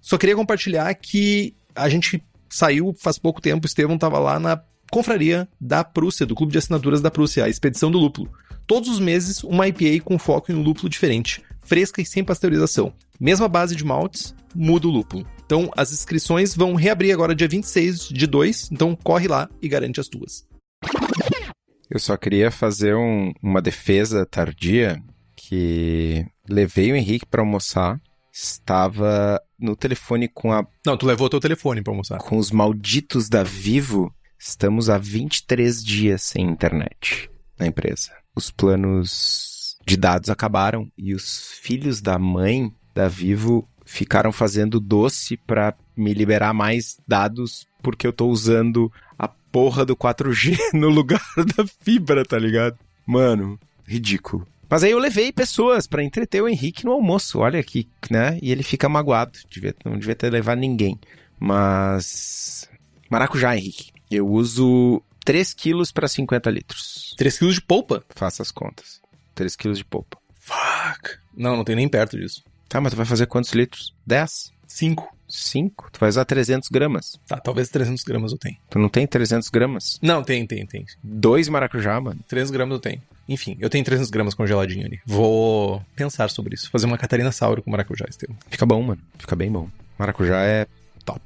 Só 0.00 0.18
queria 0.18 0.34
compartilhar 0.34 0.92
que 0.96 1.54
a 1.76 1.88
gente 1.88 2.20
saiu 2.58 2.94
faz 2.98 3.18
pouco 3.18 3.40
tempo, 3.40 3.64
o 3.64 3.68
Estevão 3.68 3.94
estava 3.94 4.18
lá 4.18 4.38
na 4.38 4.60
confraria 4.90 5.48
da 5.60 5.84
Prússia, 5.84 6.26
do 6.26 6.34
Clube 6.34 6.52
de 6.52 6.58
Assinaturas 6.58 7.00
da 7.00 7.10
Prússia, 7.10 7.44
a 7.44 7.48
Expedição 7.48 7.90
do 7.90 7.98
Lúpulo. 7.98 8.30
Todos 8.66 8.88
os 8.88 9.00
meses, 9.00 9.42
uma 9.44 9.68
IPA 9.68 10.04
com 10.04 10.18
foco 10.18 10.52
em 10.52 10.54
um 10.54 10.62
lúpulo 10.62 10.88
diferente, 10.88 11.42
fresca 11.60 12.02
e 12.02 12.06
sem 12.06 12.22
pasteurização. 12.22 12.92
Mesma 13.18 13.48
base 13.48 13.74
de 13.74 13.84
maltes, 13.84 14.34
muda 14.54 14.86
o 14.86 14.90
lúpulo. 14.90 15.26
Então, 15.44 15.70
as 15.76 15.92
inscrições 15.92 16.54
vão 16.54 16.74
reabrir 16.74 17.12
agora 17.12 17.34
dia 17.34 17.48
26 17.48 18.08
de 18.08 18.26
2, 18.26 18.70
então 18.72 18.94
corre 18.94 19.26
lá 19.26 19.48
e 19.62 19.68
garante 19.68 20.00
as 20.00 20.08
tuas. 20.08 20.46
Eu 21.90 21.98
só 21.98 22.16
queria 22.16 22.50
fazer 22.50 22.94
um, 22.94 23.32
uma 23.42 23.62
defesa 23.62 24.26
tardia 24.26 25.02
que 25.34 26.26
levei 26.46 26.92
o 26.92 26.96
Henrique 26.96 27.24
para 27.24 27.40
almoçar, 27.40 27.98
estava 28.32 29.40
no 29.58 29.74
telefone 29.74 30.28
com 30.28 30.52
a. 30.52 30.66
Não, 30.86 30.96
tu 30.96 31.06
levou 31.06 31.28
teu 31.28 31.40
telefone 31.40 31.82
pra 31.82 31.92
almoçar. 31.92 32.18
Com 32.18 32.36
os 32.36 32.50
malditos 32.50 33.28
da 33.28 33.42
Vivo, 33.42 34.14
estamos 34.38 34.88
há 34.88 34.98
23 34.98 35.84
dias 35.84 36.22
sem 36.22 36.46
internet 36.46 37.30
na 37.58 37.66
empresa. 37.66 38.12
Os 38.34 38.50
planos 38.50 39.76
de 39.84 39.96
dados 39.96 40.30
acabaram 40.30 40.90
e 40.96 41.14
os 41.14 41.52
filhos 41.62 42.00
da 42.00 42.18
mãe 42.18 42.72
da 42.94 43.08
Vivo 43.08 43.66
ficaram 43.84 44.30
fazendo 44.30 44.78
doce 44.78 45.36
para 45.36 45.74
me 45.96 46.12
liberar 46.12 46.52
mais 46.52 46.98
dados 47.08 47.66
porque 47.82 48.06
eu 48.06 48.12
tô 48.12 48.28
usando 48.28 48.92
a 49.18 49.26
porra 49.26 49.84
do 49.84 49.96
4G 49.96 50.58
no 50.74 50.88
lugar 50.88 51.22
da 51.56 51.66
fibra, 51.66 52.24
tá 52.24 52.38
ligado? 52.38 52.78
Mano, 53.06 53.58
ridículo. 53.86 54.46
Mas 54.68 54.84
aí 54.84 54.90
eu 54.90 54.98
levei 54.98 55.32
pessoas 55.32 55.86
para 55.86 56.04
entreter 56.04 56.42
o 56.42 56.48
Henrique 56.48 56.84
no 56.84 56.92
almoço, 56.92 57.38
olha 57.38 57.58
aqui, 57.58 57.88
né? 58.10 58.38
E 58.42 58.52
ele 58.52 58.62
fica 58.62 58.88
magoado, 58.88 59.38
devia, 59.50 59.74
não 59.84 59.98
devia 59.98 60.14
ter 60.14 60.30
levado 60.30 60.58
ninguém. 60.58 60.98
Mas. 61.38 62.68
Maracujá, 63.08 63.56
Henrique. 63.56 63.92
Eu 64.10 64.28
uso 64.28 65.02
3 65.24 65.54
quilos 65.54 65.92
para 65.92 66.08
50 66.08 66.50
litros. 66.50 67.14
3 67.16 67.38
quilos 67.38 67.54
de 67.54 67.62
polpa? 67.62 68.04
Faça 68.10 68.42
as 68.42 68.50
contas. 68.50 69.00
3 69.34 69.56
quilos 69.56 69.78
de 69.78 69.84
polpa. 69.84 70.18
Fuck. 70.38 71.18
Não, 71.36 71.56
não 71.56 71.64
tem 71.64 71.76
nem 71.76 71.88
perto 71.88 72.18
disso. 72.18 72.42
Tá, 72.68 72.80
mas 72.80 72.92
tu 72.92 72.96
vai 72.96 73.06
fazer 73.06 73.26
quantos 73.26 73.52
litros? 73.52 73.94
10? 74.06 74.52
5. 74.66 75.16
5? 75.28 75.90
Tu 75.92 76.00
vai 76.00 76.08
usar 76.08 76.24
300 76.24 76.68
gramas. 76.68 77.20
Tá, 77.26 77.38
talvez 77.38 77.68
300 77.68 78.02
gramas 78.02 78.32
eu 78.32 78.38
tenho. 78.38 78.56
Tu 78.68 78.78
não 78.78 78.88
tem 78.88 79.06
300 79.06 79.48
gramas? 79.48 79.98
Não, 80.02 80.22
tem, 80.22 80.46
tem, 80.46 80.66
tem. 80.66 80.84
Dois 81.02 81.48
maracujá, 81.48 82.00
mano. 82.00 82.20
300 82.26 82.50
gramas 82.50 82.74
eu 82.74 82.80
tenho. 82.80 83.02
Enfim, 83.28 83.56
eu 83.60 83.68
tenho 83.68 83.84
300 83.84 84.10
gramas 84.10 84.34
congeladinho 84.34 84.86
ali. 84.86 85.00
Vou 85.06 85.84
pensar 85.94 86.30
sobre 86.30 86.54
isso. 86.54 86.70
Fazer 86.70 86.86
uma 86.86 86.96
Catarina 86.96 87.30
Sauro 87.30 87.62
com 87.62 87.70
maracujá, 87.70 88.06
Estevam. 88.08 88.36
Fica 88.48 88.64
bom, 88.64 88.82
mano. 88.82 89.00
Fica 89.18 89.36
bem 89.36 89.50
bom. 89.50 89.68
Maracujá 89.98 90.40
é 90.42 90.66
top. 91.04 91.20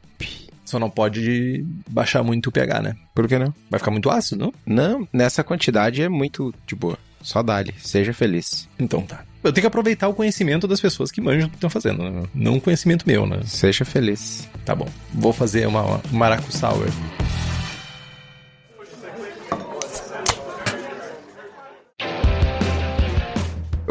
Só 0.64 0.78
não 0.78 0.90
pode 0.90 1.64
baixar 1.88 2.22
muito 2.22 2.48
o 2.48 2.52
pH, 2.52 2.80
né? 2.80 2.96
Por 3.14 3.28
que 3.28 3.38
não? 3.38 3.54
Vai 3.70 3.78
ficar 3.78 3.90
muito 3.90 4.10
ácido, 4.10 4.44
não? 4.44 4.54
Não, 4.64 5.08
nessa 5.12 5.44
quantidade 5.44 6.02
é 6.02 6.08
muito 6.08 6.52
de 6.66 6.74
boa. 6.74 6.98
Só 7.20 7.42
dá-lhe. 7.42 7.74
Seja 7.78 8.12
feliz. 8.12 8.68
Então 8.78 9.02
tá. 9.02 9.24
Eu 9.44 9.52
tenho 9.52 9.62
que 9.62 9.66
aproveitar 9.66 10.08
o 10.08 10.14
conhecimento 10.14 10.66
das 10.66 10.80
pessoas 10.80 11.10
que 11.10 11.20
manjam 11.20 11.46
o 11.46 11.50
que 11.50 11.56
estão 11.56 11.70
fazendo, 11.70 12.02
né? 12.02 12.22
Não 12.34 12.56
o 12.56 12.60
conhecimento 12.60 13.04
meu, 13.06 13.26
né? 13.26 13.40
Seja 13.44 13.84
feliz. 13.84 14.48
Tá 14.64 14.74
bom. 14.74 14.88
Vou 15.12 15.32
fazer 15.32 15.66
uma, 15.66 15.82
uma 15.82 16.02
maracu 16.10 16.50
sour. 16.52 16.86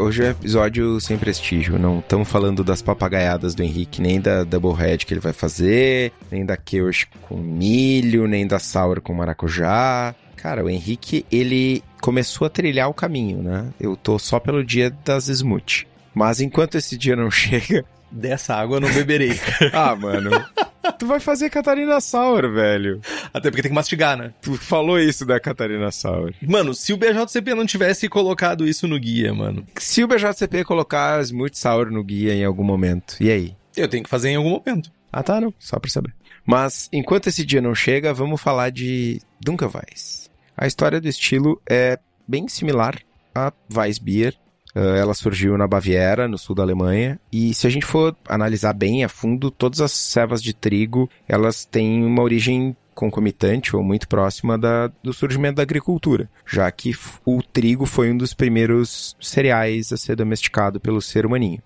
Hoje 0.02 0.22
é 0.24 0.28
um 0.28 0.30
episódio 0.30 1.00
sem 1.00 1.16
prestígio. 1.16 1.78
Não 1.78 2.00
estamos 2.00 2.28
falando 2.28 2.64
das 2.64 2.82
papagaiadas 2.82 3.54
do 3.54 3.62
Henrique, 3.62 4.02
nem 4.02 4.20
da 4.20 4.42
Doublehead 4.42 5.06
que 5.06 5.14
ele 5.14 5.20
vai 5.20 5.32
fazer, 5.32 6.12
nem 6.30 6.44
da 6.44 6.56
Kirsch 6.56 7.06
com 7.22 7.36
milho, 7.36 8.26
nem 8.26 8.46
da 8.46 8.58
Sour 8.58 9.00
com 9.00 9.14
maracujá. 9.14 10.14
Cara, 10.36 10.64
o 10.64 10.68
Henrique, 10.68 11.24
ele 11.30 11.82
começou 12.00 12.46
a 12.46 12.50
trilhar 12.50 12.88
o 12.88 12.94
caminho, 12.94 13.42
né? 13.42 13.68
Eu 13.80 13.96
tô 13.96 14.18
só 14.18 14.40
pelo 14.40 14.64
dia 14.64 14.92
das 15.04 15.28
smoothie. 15.28 15.86
Mas 16.12 16.40
enquanto 16.40 16.76
esse 16.76 16.98
dia 16.98 17.14
não 17.14 17.30
chega. 17.30 17.84
Dessa 18.12 18.54
água 18.54 18.76
eu 18.76 18.80
não 18.80 18.92
beberei. 18.92 19.40
ah, 19.72 19.96
mano. 19.96 20.30
Tu 20.98 21.06
vai 21.06 21.18
fazer 21.18 21.48
Catarina 21.48 22.00
Sour, 22.00 22.52
velho. 22.52 23.00
Até 23.32 23.50
porque 23.50 23.62
tem 23.62 23.70
que 23.70 23.74
mastigar, 23.74 24.16
né? 24.16 24.34
Tu 24.42 24.54
falou 24.56 24.98
isso 24.98 25.24
da 25.24 25.40
Catarina 25.40 25.90
Sour. 25.90 26.34
Mano, 26.42 26.74
se 26.74 26.92
o 26.92 26.96
BJCP 26.96 27.54
não 27.54 27.64
tivesse 27.64 28.08
colocado 28.08 28.66
isso 28.66 28.86
no 28.86 28.98
guia, 28.98 29.32
mano. 29.32 29.64
Se 29.78 30.04
o 30.04 30.08
BJCP 30.08 30.64
colocar 30.64 31.22
Smooth 31.22 31.56
Sour 31.56 31.90
no 31.90 32.04
guia 32.04 32.34
em 32.34 32.44
algum 32.44 32.64
momento, 32.64 33.16
e 33.20 33.30
aí? 33.30 33.56
Eu 33.76 33.88
tenho 33.88 34.04
que 34.04 34.10
fazer 34.10 34.30
em 34.30 34.36
algum 34.36 34.50
momento. 34.50 34.90
Ah, 35.12 35.22
tá, 35.22 35.40
não. 35.40 35.54
Só 35.58 35.78
pra 35.78 35.90
saber. 35.90 36.14
Mas, 36.44 36.88
enquanto 36.92 37.28
esse 37.28 37.44
dia 37.44 37.62
não 37.62 37.74
chega, 37.74 38.12
vamos 38.12 38.40
falar 38.40 38.70
de 38.70 39.20
Dunkelweiss. 39.40 40.30
A 40.56 40.66
história 40.66 41.00
do 41.00 41.08
estilo 41.08 41.60
é 41.68 41.98
bem 42.26 42.48
similar 42.48 42.98
a 43.34 43.52
Weissbier, 43.74 44.34
Uh, 44.34 44.41
ela 44.74 45.14
surgiu 45.14 45.56
na 45.58 45.66
Baviera, 45.66 46.26
no 46.26 46.38
sul 46.38 46.54
da 46.54 46.62
Alemanha, 46.62 47.18
e 47.30 47.52
se 47.54 47.66
a 47.66 47.70
gente 47.70 47.86
for 47.86 48.16
analisar 48.28 48.72
bem 48.72 49.04
a 49.04 49.08
fundo, 49.08 49.50
todas 49.50 49.80
as 49.80 49.92
cevas 49.92 50.42
de 50.42 50.54
trigo, 50.54 51.08
elas 51.28 51.64
têm 51.64 52.04
uma 52.04 52.22
origem 52.22 52.76
concomitante 52.94 53.74
ou 53.74 53.82
muito 53.82 54.06
próxima 54.06 54.58
da, 54.58 54.90
do 55.02 55.12
surgimento 55.12 55.56
da 55.56 55.62
agricultura, 55.62 56.28
já 56.46 56.70
que 56.70 56.94
o 57.24 57.42
trigo 57.42 57.86
foi 57.86 58.10
um 58.10 58.16
dos 58.16 58.34
primeiros 58.34 59.16
cereais 59.20 59.92
a 59.92 59.96
ser 59.96 60.16
domesticado 60.16 60.78
pelo 60.78 61.00
ser 61.00 61.24
humaninho. 61.24 61.62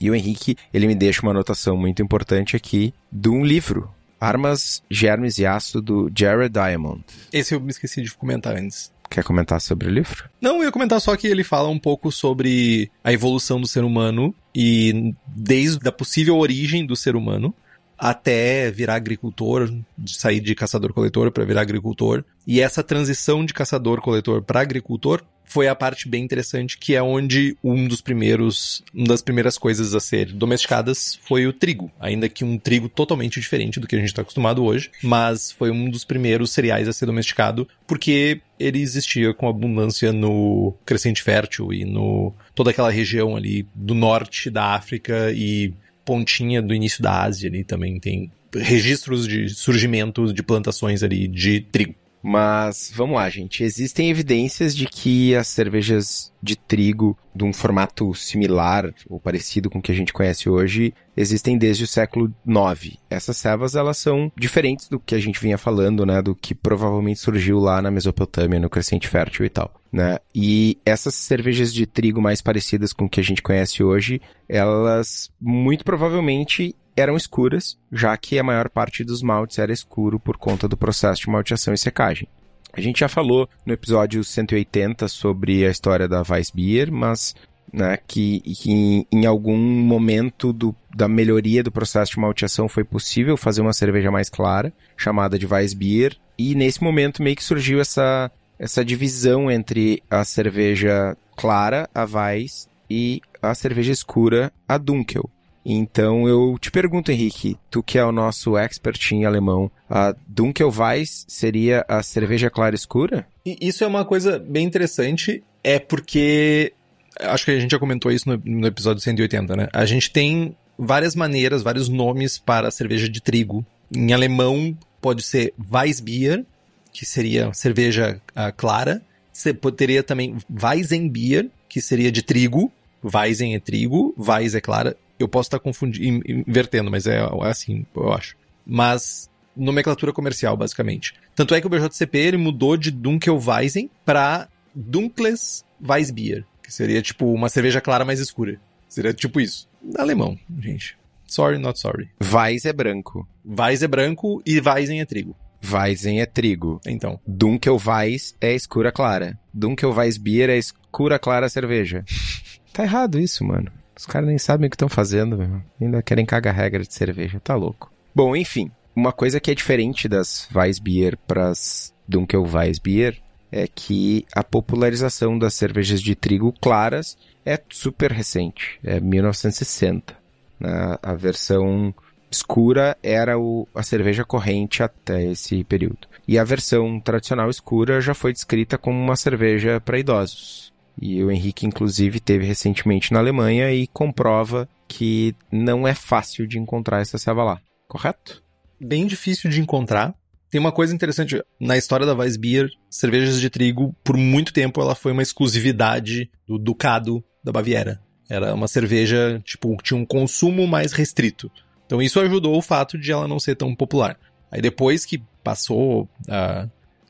E 0.00 0.10
o 0.10 0.14
Henrique, 0.14 0.56
ele 0.72 0.86
me 0.86 0.94
deixa 0.94 1.22
uma 1.22 1.32
anotação 1.32 1.76
muito 1.76 2.02
importante 2.02 2.56
aqui 2.56 2.94
de 3.12 3.28
um 3.28 3.44
livro, 3.44 3.90
Armas, 4.18 4.82
Germes 4.90 5.38
e 5.38 5.44
Aço, 5.44 5.80
do 5.80 6.10
Jared 6.14 6.52
Diamond. 6.52 7.04
Esse 7.32 7.54
eu 7.54 7.60
me 7.60 7.70
esqueci 7.70 8.02
de 8.02 8.14
comentar 8.14 8.56
antes. 8.56 8.90
Quer 9.10 9.24
comentar 9.24 9.60
sobre 9.60 9.88
o 9.88 9.90
livro? 9.90 10.30
Não, 10.40 10.58
eu 10.58 10.64
ia 10.64 10.72
comentar 10.72 11.00
só 11.00 11.16
que 11.16 11.26
ele 11.26 11.42
fala 11.42 11.68
um 11.68 11.80
pouco 11.80 12.12
sobre 12.12 12.88
a 13.02 13.12
evolução 13.12 13.60
do 13.60 13.66
ser 13.66 13.82
humano 13.82 14.32
e 14.54 15.12
desde 15.26 15.88
a 15.88 15.92
possível 15.92 16.38
origem 16.38 16.86
do 16.86 16.94
ser 16.94 17.16
humano 17.16 17.52
até 18.00 18.70
virar 18.70 18.94
agricultor, 18.94 19.70
de 19.96 20.16
sair 20.16 20.40
de 20.40 20.54
caçador-coletor 20.54 21.30
para 21.30 21.44
virar 21.44 21.60
agricultor. 21.60 22.24
E 22.46 22.60
essa 22.60 22.82
transição 22.82 23.44
de 23.44 23.52
caçador-coletor 23.52 24.42
para 24.42 24.60
agricultor 24.60 25.22
foi 25.50 25.66
a 25.66 25.74
parte 25.74 26.08
bem 26.08 26.22
interessante, 26.22 26.78
que 26.78 26.94
é 26.94 27.02
onde 27.02 27.56
um 27.62 27.88
dos 27.88 28.00
primeiros, 28.00 28.84
uma 28.94 29.08
das 29.08 29.20
primeiras 29.20 29.58
coisas 29.58 29.94
a 29.96 30.00
ser 30.00 30.32
domesticadas 30.32 31.18
foi 31.24 31.44
o 31.44 31.52
trigo, 31.52 31.90
ainda 31.98 32.28
que 32.28 32.44
um 32.44 32.56
trigo 32.56 32.88
totalmente 32.88 33.40
diferente 33.40 33.80
do 33.80 33.86
que 33.88 33.96
a 33.96 33.98
gente 33.98 34.08
está 34.08 34.22
acostumado 34.22 34.64
hoje, 34.64 34.92
mas 35.02 35.50
foi 35.50 35.72
um 35.72 35.90
dos 35.90 36.04
primeiros 36.04 36.52
cereais 36.52 36.86
a 36.86 36.92
ser 36.92 37.06
domesticado 37.06 37.66
porque 37.84 38.40
ele 38.60 38.80
existia 38.80 39.34
com 39.34 39.48
abundância 39.48 40.12
no 40.12 40.72
Crescente 40.86 41.20
Fértil 41.20 41.72
e 41.72 41.84
no 41.84 42.32
toda 42.54 42.70
aquela 42.70 42.90
região 42.90 43.34
ali 43.36 43.66
do 43.74 43.94
norte 43.94 44.50
da 44.50 44.74
África 44.76 45.32
e 45.32 45.74
pontinha 46.10 46.60
do 46.60 46.74
início 46.74 47.00
da 47.00 47.22
Ásia 47.22 47.48
ali 47.48 47.62
também 47.62 48.00
tem 48.00 48.32
registros 48.52 49.28
de 49.28 49.48
surgimento 49.48 50.34
de 50.34 50.42
plantações 50.42 51.04
ali 51.04 51.28
de 51.28 51.60
trigo. 51.60 51.94
Mas 52.22 52.92
vamos 52.94 53.16
lá, 53.16 53.28
gente. 53.30 53.64
Existem 53.64 54.10
evidências 54.10 54.76
de 54.76 54.86
que 54.86 55.34
as 55.34 55.48
cervejas 55.48 56.32
de 56.42 56.56
trigo, 56.56 57.16
de 57.34 57.44
um 57.44 57.52
formato 57.52 58.14
similar 58.14 58.92
ou 59.08 59.20
parecido 59.20 59.70
com 59.70 59.78
o 59.78 59.82
que 59.82 59.92
a 59.92 59.94
gente 59.94 60.12
conhece 60.12 60.48
hoje, 60.48 60.92
existem 61.16 61.56
desde 61.56 61.84
o 61.84 61.86
século 61.86 62.32
IX. 62.46 62.96
Essas 63.08 63.36
cevas 63.36 63.74
elas 63.74 63.98
são 63.98 64.30
diferentes 64.36 64.88
do 64.88 64.98
que 64.98 65.14
a 65.14 65.18
gente 65.18 65.40
vinha 65.40 65.56
falando, 65.56 66.04
né? 66.04 66.20
Do 66.20 66.34
que 66.34 66.54
provavelmente 66.54 67.20
surgiu 67.20 67.58
lá 67.58 67.80
na 67.80 67.90
Mesopotâmia, 67.90 68.60
no 68.60 68.70
Crescente 68.70 69.08
Fértil 69.08 69.44
e 69.44 69.50
tal. 69.50 69.74
Né? 69.92 70.18
E 70.32 70.78
essas 70.86 71.14
cervejas 71.14 71.74
de 71.74 71.84
trigo 71.84 72.22
mais 72.22 72.40
parecidas 72.40 72.92
com 72.92 73.06
o 73.06 73.08
que 73.08 73.18
a 73.18 73.24
gente 73.24 73.42
conhece 73.42 73.82
hoje, 73.82 74.20
elas 74.48 75.30
muito 75.40 75.84
provavelmente 75.84 76.76
eram 76.96 77.16
escuras, 77.16 77.78
já 77.90 78.16
que 78.16 78.38
a 78.38 78.42
maior 78.42 78.68
parte 78.68 79.04
dos 79.04 79.22
maltes 79.22 79.58
era 79.58 79.72
escuro 79.72 80.18
por 80.18 80.36
conta 80.36 80.68
do 80.68 80.76
processo 80.76 81.22
de 81.22 81.30
malteação 81.30 81.74
e 81.74 81.78
secagem. 81.78 82.28
A 82.72 82.80
gente 82.80 83.00
já 83.00 83.08
falou 83.08 83.48
no 83.66 83.72
episódio 83.72 84.22
180 84.22 85.08
sobre 85.08 85.66
a 85.66 85.70
história 85.70 86.06
da 86.06 86.22
Weissbier, 86.28 86.92
mas 86.92 87.34
né, 87.72 87.98
que, 88.06 88.40
que 88.40 89.06
em, 89.10 89.26
algum 89.26 89.56
momento 89.56 90.52
do, 90.52 90.74
da 90.94 91.08
melhoria 91.08 91.62
do 91.62 91.72
processo 91.72 92.12
de 92.12 92.20
malteação 92.20 92.68
foi 92.68 92.84
possível 92.84 93.36
fazer 93.36 93.60
uma 93.60 93.72
cerveja 93.72 94.10
mais 94.10 94.28
clara, 94.28 94.72
chamada 94.96 95.38
de 95.38 95.46
Weissbier, 95.46 96.16
e 96.38 96.54
nesse 96.54 96.82
momento 96.82 97.22
meio 97.22 97.36
que 97.36 97.44
surgiu 97.44 97.80
essa, 97.80 98.30
essa 98.58 98.84
divisão 98.84 99.50
entre 99.50 100.02
a 100.10 100.24
cerveja 100.24 101.16
clara, 101.36 101.88
a 101.94 102.04
Weiss, 102.04 102.68
e 102.88 103.20
a 103.40 103.54
cerveja 103.54 103.92
escura, 103.92 104.52
a 104.68 104.76
Dunkel. 104.76 105.30
Então 105.64 106.28
eu 106.28 106.56
te 106.58 106.70
pergunto, 106.70 107.12
Henrique, 107.12 107.56
tu 107.70 107.82
que 107.82 107.98
é 107.98 108.04
o 108.04 108.12
nosso 108.12 108.56
expert 108.56 109.12
em 109.12 109.24
alemão, 109.24 109.70
a 109.88 110.14
Dunkelweiss 110.26 111.26
seria 111.28 111.84
a 111.88 112.02
cerveja 112.02 112.48
clara 112.48 112.74
escura? 112.74 113.26
E 113.44 113.56
isso 113.60 113.84
é 113.84 113.86
uma 113.86 114.04
coisa 114.04 114.38
bem 114.38 114.64
interessante, 114.64 115.42
é 115.62 115.78
porque 115.78 116.72
acho 117.18 117.44
que 117.44 117.50
a 117.50 117.60
gente 117.60 117.70
já 117.70 117.78
comentou 117.78 118.10
isso 118.10 118.28
no, 118.28 118.40
no 118.44 118.66
episódio 118.66 119.02
180, 119.02 119.56
né? 119.56 119.68
A 119.72 119.84
gente 119.84 120.10
tem 120.10 120.56
várias 120.78 121.14
maneiras, 121.14 121.62
vários 121.62 121.88
nomes 121.88 122.38
para 122.38 122.68
a 122.68 122.70
cerveja 122.70 123.08
de 123.08 123.20
trigo. 123.20 123.64
Em 123.94 124.12
alemão 124.12 124.76
pode 125.00 125.22
ser 125.22 125.52
Weissbier, 125.72 126.44
que 126.92 127.04
seria 127.04 127.52
cerveja 127.52 128.20
uh, 128.30 128.52
clara. 128.56 129.02
Você 129.32 129.52
poderia 129.52 130.02
também 130.02 130.36
Weizenbier, 130.50 131.48
que 131.68 131.80
seria 131.80 132.10
de 132.10 132.22
trigo. 132.22 132.72
Weizen 133.02 133.54
é 133.54 133.60
trigo, 133.60 134.14
Weiss 134.18 134.54
é 134.54 134.60
clara. 134.60 134.96
Eu 135.20 135.28
posso 135.28 135.48
estar 135.48 135.58
confundindo, 135.58 136.24
invertendo, 136.26 136.90
mas 136.90 137.06
é, 137.06 137.18
é 137.18 137.46
assim, 137.46 137.86
eu 137.94 138.12
acho. 138.12 138.36
Mas 138.66 139.30
nomenclatura 139.54 140.12
comercial, 140.12 140.56
basicamente. 140.56 141.14
Tanto 141.36 141.54
é 141.54 141.60
que 141.60 141.66
o 141.66 141.70
BJCP 141.70 142.18
ele 142.18 142.36
mudou 142.36 142.76
de 142.76 142.90
Dunkelweizen 142.90 143.90
para 144.04 144.48
Dunkles 144.74 145.64
Weissbier, 145.86 146.44
que 146.62 146.72
seria 146.72 147.02
tipo 147.02 147.32
uma 147.32 147.48
cerveja 147.48 147.80
clara 147.80 148.04
mais 148.04 148.18
escura. 148.18 148.58
Seria 148.88 149.12
tipo 149.12 149.40
isso. 149.40 149.68
Alemão, 149.96 150.38
gente. 150.58 150.98
Sorry, 151.26 151.58
not 151.58 151.78
sorry. 151.78 152.08
Weiss 152.20 152.64
é 152.64 152.72
branco. 152.72 153.28
Weiss 153.44 153.82
é 153.82 153.88
branco 153.88 154.42
e 154.44 154.58
Weizen 154.58 155.00
é 155.00 155.04
trigo. 155.04 155.36
Weizen 155.62 156.20
é 156.20 156.26
trigo. 156.26 156.80
Então. 156.84 157.20
Dunkelweiss 157.26 158.34
é 158.40 158.54
escura 158.54 158.90
clara. 158.90 159.38
Dunkelweissbier 159.54 160.50
é 160.50 160.58
escura 160.58 161.18
clara 161.18 161.48
cerveja. 161.48 162.04
tá 162.72 162.82
errado 162.82 163.20
isso, 163.20 163.44
mano. 163.44 163.70
Os 164.00 164.06
caras 164.06 164.26
nem 164.26 164.38
sabem 164.38 164.66
o 164.66 164.70
que 164.70 164.76
estão 164.76 164.88
fazendo, 164.88 165.36
meu. 165.36 165.60
ainda 165.78 166.02
querem 166.02 166.24
cagar 166.24 166.54
regra 166.54 166.82
de 166.82 166.94
cerveja, 166.94 167.38
tá 167.38 167.54
louco. 167.54 167.92
Bom, 168.14 168.34
enfim, 168.34 168.70
uma 168.96 169.12
coisa 169.12 169.38
que 169.38 169.50
é 169.50 169.54
diferente 169.54 170.08
das 170.08 170.48
Weissbier 170.54 171.18
para 171.26 171.48
as 171.48 171.92
Dunkelweissbier 172.08 173.18
é 173.52 173.68
que 173.68 174.24
a 174.34 174.42
popularização 174.42 175.38
das 175.38 175.52
cervejas 175.52 176.00
de 176.00 176.14
trigo 176.14 176.54
claras 176.62 177.18
é 177.44 177.60
super 177.68 178.10
recente, 178.10 178.80
é 178.82 178.98
1960. 178.98 180.16
Né? 180.58 180.98
A 181.02 181.12
versão 181.12 181.94
escura 182.30 182.96
era 183.02 183.34
a 183.74 183.82
cerveja 183.82 184.24
corrente 184.24 184.82
até 184.82 185.26
esse 185.26 185.62
período. 185.62 186.08
E 186.26 186.38
a 186.38 186.44
versão 186.44 186.98
tradicional 186.98 187.50
escura 187.50 188.00
já 188.00 188.14
foi 188.14 188.32
descrita 188.32 188.78
como 188.78 188.98
uma 188.98 189.16
cerveja 189.16 189.78
para 189.78 189.98
idosos. 189.98 190.72
E 191.00 191.22
o 191.22 191.30
Henrique, 191.30 191.66
inclusive, 191.66 192.20
teve 192.20 192.44
recentemente 192.44 193.12
na 193.12 193.18
Alemanha 193.18 193.72
e 193.72 193.86
comprova 193.86 194.68
que 194.88 195.34
não 195.50 195.86
é 195.86 195.94
fácil 195.94 196.46
de 196.46 196.58
encontrar 196.58 197.00
essa 197.00 197.18
ceva 197.18 197.44
lá, 197.44 197.60
correto? 197.88 198.42
Bem 198.80 199.06
difícil 199.06 199.50
de 199.50 199.60
encontrar. 199.60 200.14
Tem 200.50 200.60
uma 200.60 200.72
coisa 200.72 200.94
interessante, 200.94 201.40
na 201.60 201.76
história 201.76 202.04
da 202.04 202.14
Weissbier, 202.14 202.68
cervejas 202.88 203.40
de 203.40 203.48
trigo, 203.48 203.94
por 204.02 204.16
muito 204.16 204.52
tempo 204.52 204.80
ela 204.80 204.96
foi 204.96 205.12
uma 205.12 205.22
exclusividade 205.22 206.28
do 206.46 206.58
Ducado 206.58 207.22
da 207.42 207.52
Baviera. 207.52 208.00
Era 208.28 208.54
uma 208.54 208.66
cerveja, 208.66 209.40
tipo, 209.44 209.76
tinha 209.82 209.98
um 209.98 210.04
consumo 210.04 210.66
mais 210.66 210.92
restrito. 210.92 211.50
Então 211.86 212.02
isso 212.02 212.20
ajudou 212.20 212.56
o 212.56 212.62
fato 212.62 212.98
de 212.98 213.12
ela 213.12 213.28
não 213.28 213.38
ser 213.38 213.56
tão 213.56 213.74
popular. 213.74 214.18
Aí 214.50 214.60
depois 214.60 215.04
que 215.04 215.22
passou 215.42 216.08
a 216.28 216.68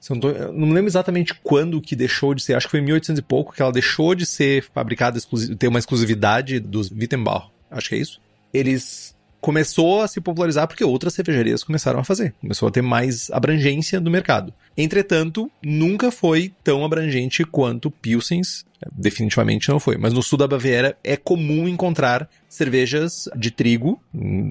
não, 0.08 0.52
me 0.52 0.72
lembro 0.72 0.86
exatamente 0.86 1.34
quando 1.42 1.80
que 1.80 1.94
deixou 1.94 2.34
de 2.34 2.42
ser, 2.42 2.54
acho 2.54 2.66
que 2.66 2.70
foi 2.70 2.80
em 2.80 2.84
1800 2.84 3.18
e 3.18 3.22
pouco 3.22 3.52
que 3.52 3.60
ela 3.60 3.72
deixou 3.72 4.14
de 4.14 4.24
ser 4.24 4.62
fabricada, 4.62 5.20
ter 5.58 5.68
uma 5.68 5.78
exclusividade 5.78 6.58
dos 6.58 6.90
Wittenbauer, 6.90 7.48
acho 7.70 7.88
que 7.88 7.94
é 7.94 7.98
isso. 7.98 8.20
Eles 8.52 9.14
começou 9.40 10.02
a 10.02 10.08
se 10.08 10.20
popularizar 10.20 10.68
porque 10.68 10.84
outras 10.84 11.14
cervejarias 11.14 11.64
começaram 11.64 11.98
a 11.98 12.04
fazer. 12.04 12.34
Começou 12.40 12.68
a 12.68 12.70
ter 12.70 12.82
mais 12.82 13.30
abrangência 13.30 13.98
no 13.98 14.10
mercado. 14.10 14.52
Entretanto, 14.76 15.50
nunca 15.62 16.10
foi 16.10 16.52
tão 16.62 16.84
abrangente 16.84 17.44
quanto 17.44 17.90
Pilsens. 17.90 18.64
Definitivamente 18.92 19.68
não 19.68 19.80
foi. 19.80 19.96
Mas 19.96 20.12
no 20.12 20.22
sul 20.22 20.38
da 20.38 20.48
Baviera 20.48 20.96
é 21.02 21.16
comum 21.16 21.68
encontrar 21.68 22.28
cervejas 22.48 23.28
de 23.36 23.50
trigo 23.50 24.00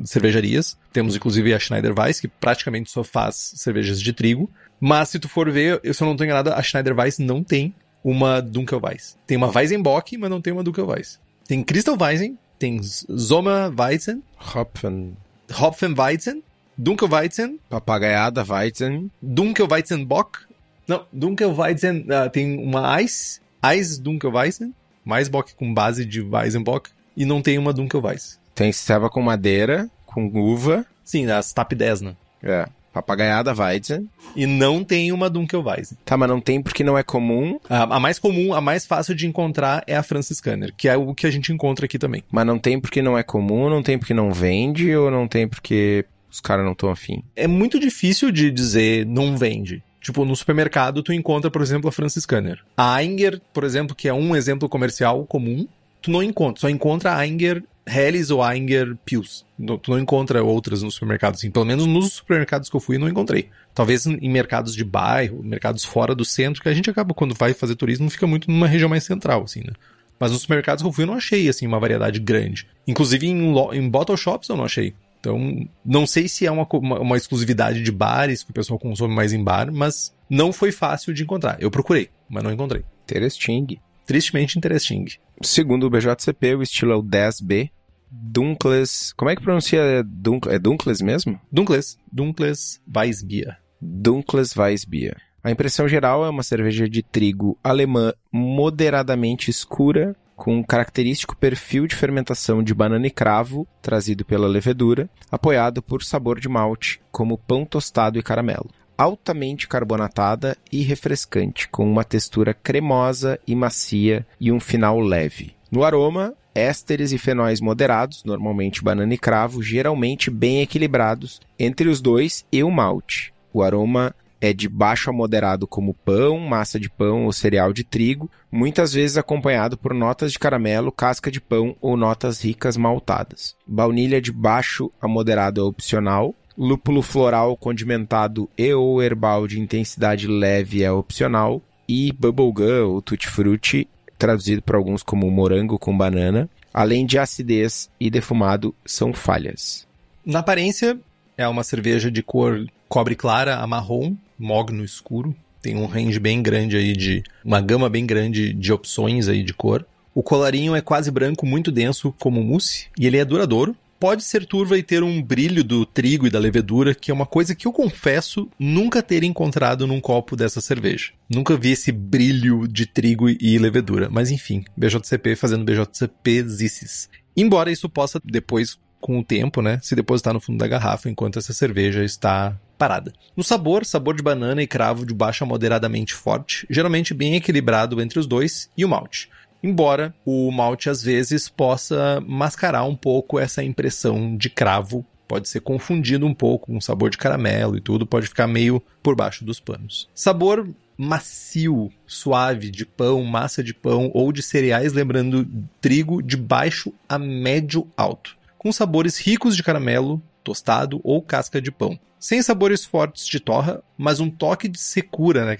cervejarias. 0.05 0.77
Temos 0.91 1.15
inclusive 1.15 1.53
a 1.53 1.59
Schneider 1.59 1.93
Weiss, 1.97 2.19
que 2.19 2.27
praticamente 2.27 2.91
só 2.91 3.03
faz 3.03 3.53
cervejas 3.55 4.01
de 4.01 4.13
trigo. 4.13 4.49
Mas 4.79 5.09
se 5.09 5.19
tu 5.19 5.27
for 5.27 5.49
ver, 5.51 5.79
eu 5.83 5.93
se 5.93 6.01
eu 6.01 6.05
não 6.05 6.13
estou 6.13 6.25
enganado, 6.25 6.53
a 6.53 6.61
Schneider 6.61 6.97
Weiss 6.97 7.19
não 7.19 7.43
tem 7.43 7.73
uma 8.03 8.41
Dunkelweiss. 8.41 9.17
Tem 9.27 9.37
uma 9.37 9.51
Weizenbock, 9.53 10.17
mas 10.17 10.29
não 10.29 10.41
tem 10.41 10.53
uma 10.53 10.63
Dunkelweiss. 10.63 11.19
Tem 11.47 11.63
Crystal 11.63 11.97
Weizen, 11.99 12.37
tem 12.57 12.81
Sommerweizen, 12.81 14.23
Hopfen. 14.55 15.17
Hopfenweizen, 15.51 16.43
Dunkelweizen, 16.77 17.59
Papagaiada 17.69 18.43
Weizen. 18.47 19.11
Dunkelweizenbock. 19.21 20.39
Não, 20.87 21.05
Dunkelweizen 21.11 22.05
uh, 22.07 22.29
tem 22.29 22.57
uma 22.57 22.99
Eis, 23.01 23.41
Eis 23.63 23.97
Dunkelweizen, 23.97 24.73
mais 25.03 25.27
Bock 25.27 25.55
com 25.55 25.73
base 25.73 26.05
de 26.05 26.21
Weizenbock, 26.21 26.89
e 27.17 27.25
não 27.25 27.41
tem 27.41 27.57
uma 27.57 27.73
Dunkelweiss. 27.73 28.39
Tem 28.55 28.71
ceva 28.71 29.09
com 29.09 29.21
madeira, 29.21 29.89
com 30.05 30.27
uva. 30.27 30.85
Sim, 31.03 31.25
das 31.25 31.51
TAP 31.53 31.73
10, 31.73 32.01
né? 32.01 32.15
É. 32.43 32.67
Papagaiada 32.93 33.53
Weizen. 33.53 34.07
E 34.35 34.45
não 34.45 34.83
tem 34.83 35.11
uma 35.11 35.29
Dunkelweizen. 35.29 35.97
Tá, 36.05 36.17
mas 36.17 36.29
não 36.29 36.39
tem 36.39 36.61
porque 36.61 36.83
não 36.83 36.97
é 36.97 37.03
comum. 37.03 37.59
A, 37.69 37.95
a 37.95 37.99
mais 37.99 38.19
comum, 38.19 38.53
a 38.53 38.61
mais 38.61 38.85
fácil 38.85 39.15
de 39.15 39.27
encontrar 39.27 39.83
é 39.87 39.95
a 39.95 40.03
Franciscaner, 40.03 40.73
que 40.75 40.87
é 40.87 40.97
o 40.97 41.13
que 41.13 41.27
a 41.27 41.31
gente 41.31 41.51
encontra 41.51 41.85
aqui 41.85 41.97
também. 41.97 42.23
Mas 42.31 42.45
não 42.45 42.57
tem 42.59 42.79
porque 42.79 43.01
não 43.01 43.17
é 43.17 43.23
comum, 43.23 43.69
não 43.69 43.83
tem 43.83 43.97
porque 43.97 44.13
não 44.13 44.31
vende, 44.31 44.95
ou 44.95 45.09
não 45.09 45.27
tem 45.27 45.47
porque 45.47 46.05
os 46.31 46.39
caras 46.39 46.63
não 46.63 46.73
estão 46.73 46.89
afim. 46.89 47.23
É 47.35 47.47
muito 47.47 47.79
difícil 47.79 48.31
de 48.31 48.51
dizer 48.51 49.05
não 49.05 49.37
vende. 49.37 49.83
Tipo, 50.01 50.23
no 50.23 50.35
supermercado 50.35 51.03
tu 51.03 51.11
encontra, 51.11 51.51
por 51.51 51.61
exemplo, 51.61 51.89
a 51.89 51.91
Franciscaner. 51.91 52.59
A 52.77 52.95
Ainger, 52.95 53.41
por 53.53 53.63
exemplo, 53.63 53.95
que 53.95 54.07
é 54.07 54.13
um 54.13 54.35
exemplo 54.35 54.69
comercial 54.69 55.25
comum, 55.25 55.67
tu 56.01 56.09
não 56.09 56.23
encontra. 56.23 56.61
Só 56.61 56.69
encontra 56.69 57.11
a 57.11 57.17
Ainger 57.17 57.63
Helles 57.89 58.29
ou 58.29 58.43
Ainger 58.43 58.95
Pils. 59.05 59.45
Não- 59.57 59.77
Tu 59.77 59.91
não 59.91 59.99
encontra 59.99 60.43
outras 60.43 60.81
no 60.83 60.91
supermercado, 60.91 61.35
assim. 61.35 61.49
Pelo 61.49 61.65
menos 61.65 61.85
nos 61.85 62.13
supermercados 62.13 62.69
que 62.69 62.75
eu 62.75 62.79
fui, 62.79 62.97
não 62.97 63.09
encontrei. 63.09 63.49
Talvez 63.73 64.05
em 64.05 64.29
mercados 64.29 64.75
de 64.75 64.83
bairro, 64.83 65.41
mercados 65.43 65.83
fora 65.83 66.13
do 66.13 66.23
centro, 66.25 66.61
que 66.61 66.69
a 66.69 66.73
gente 66.73 66.89
acaba, 66.89 67.13
quando 67.13 67.33
vai 67.35 67.53
fazer 67.53 67.75
turismo, 67.75 68.09
fica 68.09 68.27
muito 68.27 68.49
numa 68.49 68.67
região 68.67 68.89
mais 68.89 69.03
central, 69.03 69.43
assim, 69.43 69.61
né? 69.61 69.73
Mas 70.19 70.31
nos 70.31 70.41
supermercados 70.41 70.81
que 70.81 70.87
eu 70.87 70.91
fui, 70.91 71.03
eu 71.03 71.07
não 71.07 71.13
achei, 71.15 71.47
assim, 71.47 71.65
uma 71.65 71.79
variedade 71.79 72.19
grande. 72.19 72.67
Inclusive 72.87 73.25
em, 73.27 73.53
em 73.73 73.89
bottle 73.89 74.17
shops 74.17 74.49
eu 74.49 74.57
não 74.57 74.65
achei. 74.65 74.93
Então, 75.19 75.67
não 75.85 76.05
sei 76.07 76.27
se 76.29 76.45
é 76.45 76.51
uma, 76.51 76.67
uma, 76.73 76.99
uma 76.99 77.17
exclusividade 77.17 77.81
de 77.81 77.91
bares, 77.91 78.43
que 78.43 78.51
o 78.51 78.53
pessoal 78.53 78.79
consome 78.79 79.13
mais 79.13 79.33
em 79.33 79.43
bar, 79.43 79.69
mas 79.71 80.13
não 80.29 80.51
foi 80.53 80.71
fácil 80.71 81.13
de 81.13 81.23
encontrar. 81.23 81.57
Eu 81.61 81.69
procurei, 81.71 82.09
mas 82.29 82.43
não 82.43 82.51
encontrei. 82.51 82.83
Interesting. 83.03 83.77
Tristemente 84.05 84.57
interesting. 84.57 85.05
Segundo 85.41 85.85
o 85.85 85.89
BJCP, 85.89 86.55
o 86.55 86.63
estilo 86.63 86.91
é 86.91 86.95
o 86.95 87.03
10B. 87.03 87.69
Dunkles. 88.11 89.13
Como 89.15 89.29
é 89.29 89.35
que 89.35 89.41
pronuncia? 89.41 90.03
Dunk, 90.03 90.47
é 90.49 90.57
Dunkles 90.57 91.01
mesmo? 91.01 91.39
Dunkles. 91.51 91.97
Dunkles 92.11 92.81
Weissbier. 92.95 93.57
Dunkles 93.81 94.55
Weissbier. 94.55 95.17
A 95.43 95.51
impressão 95.51 95.87
geral 95.87 96.25
é 96.25 96.29
uma 96.29 96.43
cerveja 96.43 96.89
de 96.89 97.01
trigo 97.01 97.57
alemã 97.63 98.13
moderadamente 98.31 99.49
escura, 99.49 100.15
com 100.35 100.57
um 100.57 100.63
característico 100.63 101.35
perfil 101.35 101.87
de 101.87 101.95
fermentação 101.95 102.61
de 102.61 102.73
banana 102.73 103.07
e 103.07 103.11
cravo, 103.11 103.67
trazido 103.81 104.25
pela 104.25 104.47
levedura, 104.47 105.09
apoiado 105.31 105.81
por 105.81 106.03
sabor 106.03 106.39
de 106.39 106.49
malte, 106.49 107.01
como 107.11 107.37
pão 107.37 107.65
tostado 107.65 108.19
e 108.19 108.23
caramelo. 108.23 108.69
Altamente 108.97 109.67
carbonatada 109.67 110.57
e 110.71 110.81
refrescante, 110.81 111.69
com 111.69 111.89
uma 111.89 112.03
textura 112.03 112.53
cremosa 112.53 113.39
e 113.47 113.55
macia 113.55 114.25
e 114.39 114.51
um 114.51 114.59
final 114.59 114.99
leve. 114.99 115.55
No 115.71 115.83
aroma, 115.83 116.33
ésteres 116.53 117.11
e 117.11 117.17
fenóis 117.17 117.61
moderados, 117.61 118.23
normalmente 118.23 118.83
banana 118.83 119.13
e 119.13 119.17
cravo, 119.17 119.61
geralmente 119.61 120.29
bem 120.29 120.61
equilibrados 120.61 121.39
entre 121.57 121.89
os 121.89 122.01
dois 122.01 122.45
e 122.51 122.63
o 122.63 122.71
malte. 122.71 123.33
O 123.53 123.63
aroma 123.63 124.13
é 124.41 124.53
de 124.53 124.69
baixo 124.69 125.09
a 125.09 125.13
moderado 125.13 125.67
como 125.67 125.93
pão, 125.93 126.39
massa 126.39 126.79
de 126.79 126.89
pão 126.89 127.25
ou 127.25 127.33
cereal 127.33 127.73
de 127.73 127.83
trigo, 127.83 128.29
muitas 128.51 128.93
vezes 128.93 129.17
acompanhado 129.17 129.77
por 129.77 129.93
notas 129.93 130.31
de 130.31 130.39
caramelo, 130.39 130.91
casca 130.91 131.29
de 131.29 131.41
pão 131.41 131.75
ou 131.81 131.97
notas 131.97 132.43
ricas 132.43 132.77
maltadas. 132.77 133.55
Baunilha 133.67 134.21
de 134.21 134.31
baixo 134.31 134.91
a 135.01 135.07
moderado 135.07 135.61
é 135.61 135.63
opcional. 135.63 136.33
Lúpulo 136.57 137.01
floral 137.01 137.55
condimentado 137.55 138.49
e 138.57 138.73
ou 138.73 139.01
herbal 139.01 139.47
de 139.47 139.59
intensidade 139.59 140.27
leve 140.27 140.83
é 140.83 140.91
opcional. 140.91 141.61
E 141.87 142.11
bubblegum 142.11 142.85
ou 142.87 143.01
tutti 143.01 143.27
frutti, 143.27 143.87
traduzido 144.19 144.61
para 144.61 144.77
alguns 144.77 145.01
como 145.01 145.31
morango 145.31 145.79
com 145.79 145.97
banana, 145.97 146.47
além 146.71 147.05
de 147.05 147.17
acidez 147.17 147.89
e 147.99 148.11
defumado, 148.11 148.75
são 148.85 149.13
falhas. 149.13 149.87
Na 150.23 150.39
aparência, 150.39 150.99
é 151.37 151.47
uma 151.47 151.63
cerveja 151.63 152.11
de 152.11 152.21
cor 152.21 152.67
cobre 152.87 153.15
clara 153.15 153.55
a 153.55 153.65
marrom, 153.65 154.15
mogno 154.37 154.83
escuro. 154.83 155.33
Tem 155.61 155.75
um 155.75 155.85
range 155.85 156.19
bem 156.19 156.41
grande 156.41 156.77
aí 156.77 156.93
de. 156.93 157.23
uma 157.43 157.61
gama 157.61 157.89
bem 157.89 158.05
grande 158.05 158.53
de 158.53 158.73
opções 158.73 159.27
aí 159.27 159.41
de 159.41 159.53
cor. 159.53 159.85
O 160.13 160.21
colarinho 160.21 160.75
é 160.75 160.81
quase 160.81 161.09
branco, 161.09 161.45
muito 161.45 161.71
denso, 161.71 162.13
como 162.19 162.43
mousse, 162.43 162.87
e 162.97 163.07
ele 163.07 163.17
é 163.17 163.23
duradouro. 163.23 163.75
Pode 163.99 164.23
ser 164.23 164.45
turva 164.45 164.77
e 164.77 164.83
ter 164.83 165.03
um 165.03 165.21
brilho 165.21 165.61
do 165.61 165.85
trigo 165.85 166.25
e 166.25 166.29
da 166.29 166.39
levedura, 166.39 166.95
que 166.95 167.11
é 167.11 167.13
uma 167.13 167.25
coisa 167.25 167.53
que 167.53 167.67
eu 167.67 167.73
confesso 167.73 168.49
nunca 168.57 169.03
ter 169.03 169.23
encontrado 169.23 169.85
num 169.85 169.99
copo 169.99 170.37
dessa 170.37 170.61
cerveja. 170.61 171.11
Nunca 171.29 171.57
vi 171.57 171.71
esse 171.71 171.91
brilho 171.91 172.65
de 172.65 172.85
trigo 172.85 173.29
e 173.29 173.57
levedura. 173.57 174.07
Mas 174.09 174.31
enfim, 174.31 174.63
BJCP 174.77 175.35
fazendo 175.35 175.65
BJCP 175.65 176.43
zices. 176.43 177.09
Embora 177.35 177.71
isso 177.71 177.89
possa 177.89 178.21
depois 178.23 178.79
com 179.01 179.19
o 179.19 179.23
tempo, 179.23 179.61
né, 179.61 179.79
se 179.81 179.95
depositar 179.95 180.33
no 180.33 180.39
fundo 180.39 180.59
da 180.59 180.67
garrafa 180.67 181.09
enquanto 181.09 181.39
essa 181.39 181.53
cerveja 181.53 182.03
está 182.03 182.57
parada. 182.77 183.11
No 183.35 183.43
sabor, 183.43 183.85
sabor 183.85 184.15
de 184.15 184.23
banana 184.23 184.63
e 184.63 184.67
cravo 184.67 185.05
de 185.05 185.13
baixo 185.13 185.43
a 185.43 185.47
moderadamente 185.47 186.13
forte, 186.13 186.65
geralmente 186.69 187.13
bem 187.13 187.35
equilibrado 187.35 188.01
entre 188.01 188.17
os 188.17 188.25
dois 188.25 188.69
e 188.77 188.85
o 188.85 188.89
malte. 188.89 189.29
Embora 189.61 190.13
o 190.25 190.51
malte 190.51 190.89
às 190.89 191.01
vezes 191.03 191.49
possa 191.49 192.21
mascarar 192.25 192.83
um 192.83 192.95
pouco 192.95 193.39
essa 193.39 193.63
impressão 193.63 194.35
de 194.35 194.49
cravo, 194.49 195.05
pode 195.27 195.49
ser 195.49 195.59
confundido 195.59 196.25
um 196.25 196.33
pouco 196.33 196.67
com 196.67 196.81
sabor 196.81 197.09
de 197.09 197.17
caramelo 197.17 197.77
e 197.77 197.81
tudo, 197.81 198.05
pode 198.05 198.27
ficar 198.27 198.47
meio 198.47 198.81
por 199.03 199.15
baixo 199.15 199.43
dos 199.43 199.59
panos. 199.59 200.09
Sabor 200.13 200.67
macio, 200.97 201.89
suave 202.05 202.69
de 202.69 202.85
pão, 202.85 203.23
massa 203.23 203.63
de 203.63 203.73
pão 203.73 204.11
ou 204.13 204.31
de 204.31 204.41
cereais, 204.41 204.91
lembrando 204.91 205.47
trigo 205.79 206.21
de 206.21 206.35
baixo 206.35 206.93
a 207.07 207.17
médio 207.17 207.87
alto 207.95 208.39
com 208.59 208.71
sabores 208.73 209.17
ricos 209.17 209.55
de 209.55 209.63
caramelo, 209.63 210.21
tostado 210.43 210.99
ou 211.01 211.21
casca 211.21 211.61
de 211.61 211.71
pão. 211.71 211.97
Sem 212.19 212.41
sabores 212.41 212.83
fortes 212.83 213.25
de 213.25 213.39
torra, 213.39 213.81
mas 213.97 214.19
um 214.19 214.29
toque 214.29 214.67
de 214.67 214.77
secura, 214.77 215.45
né? 215.45 215.57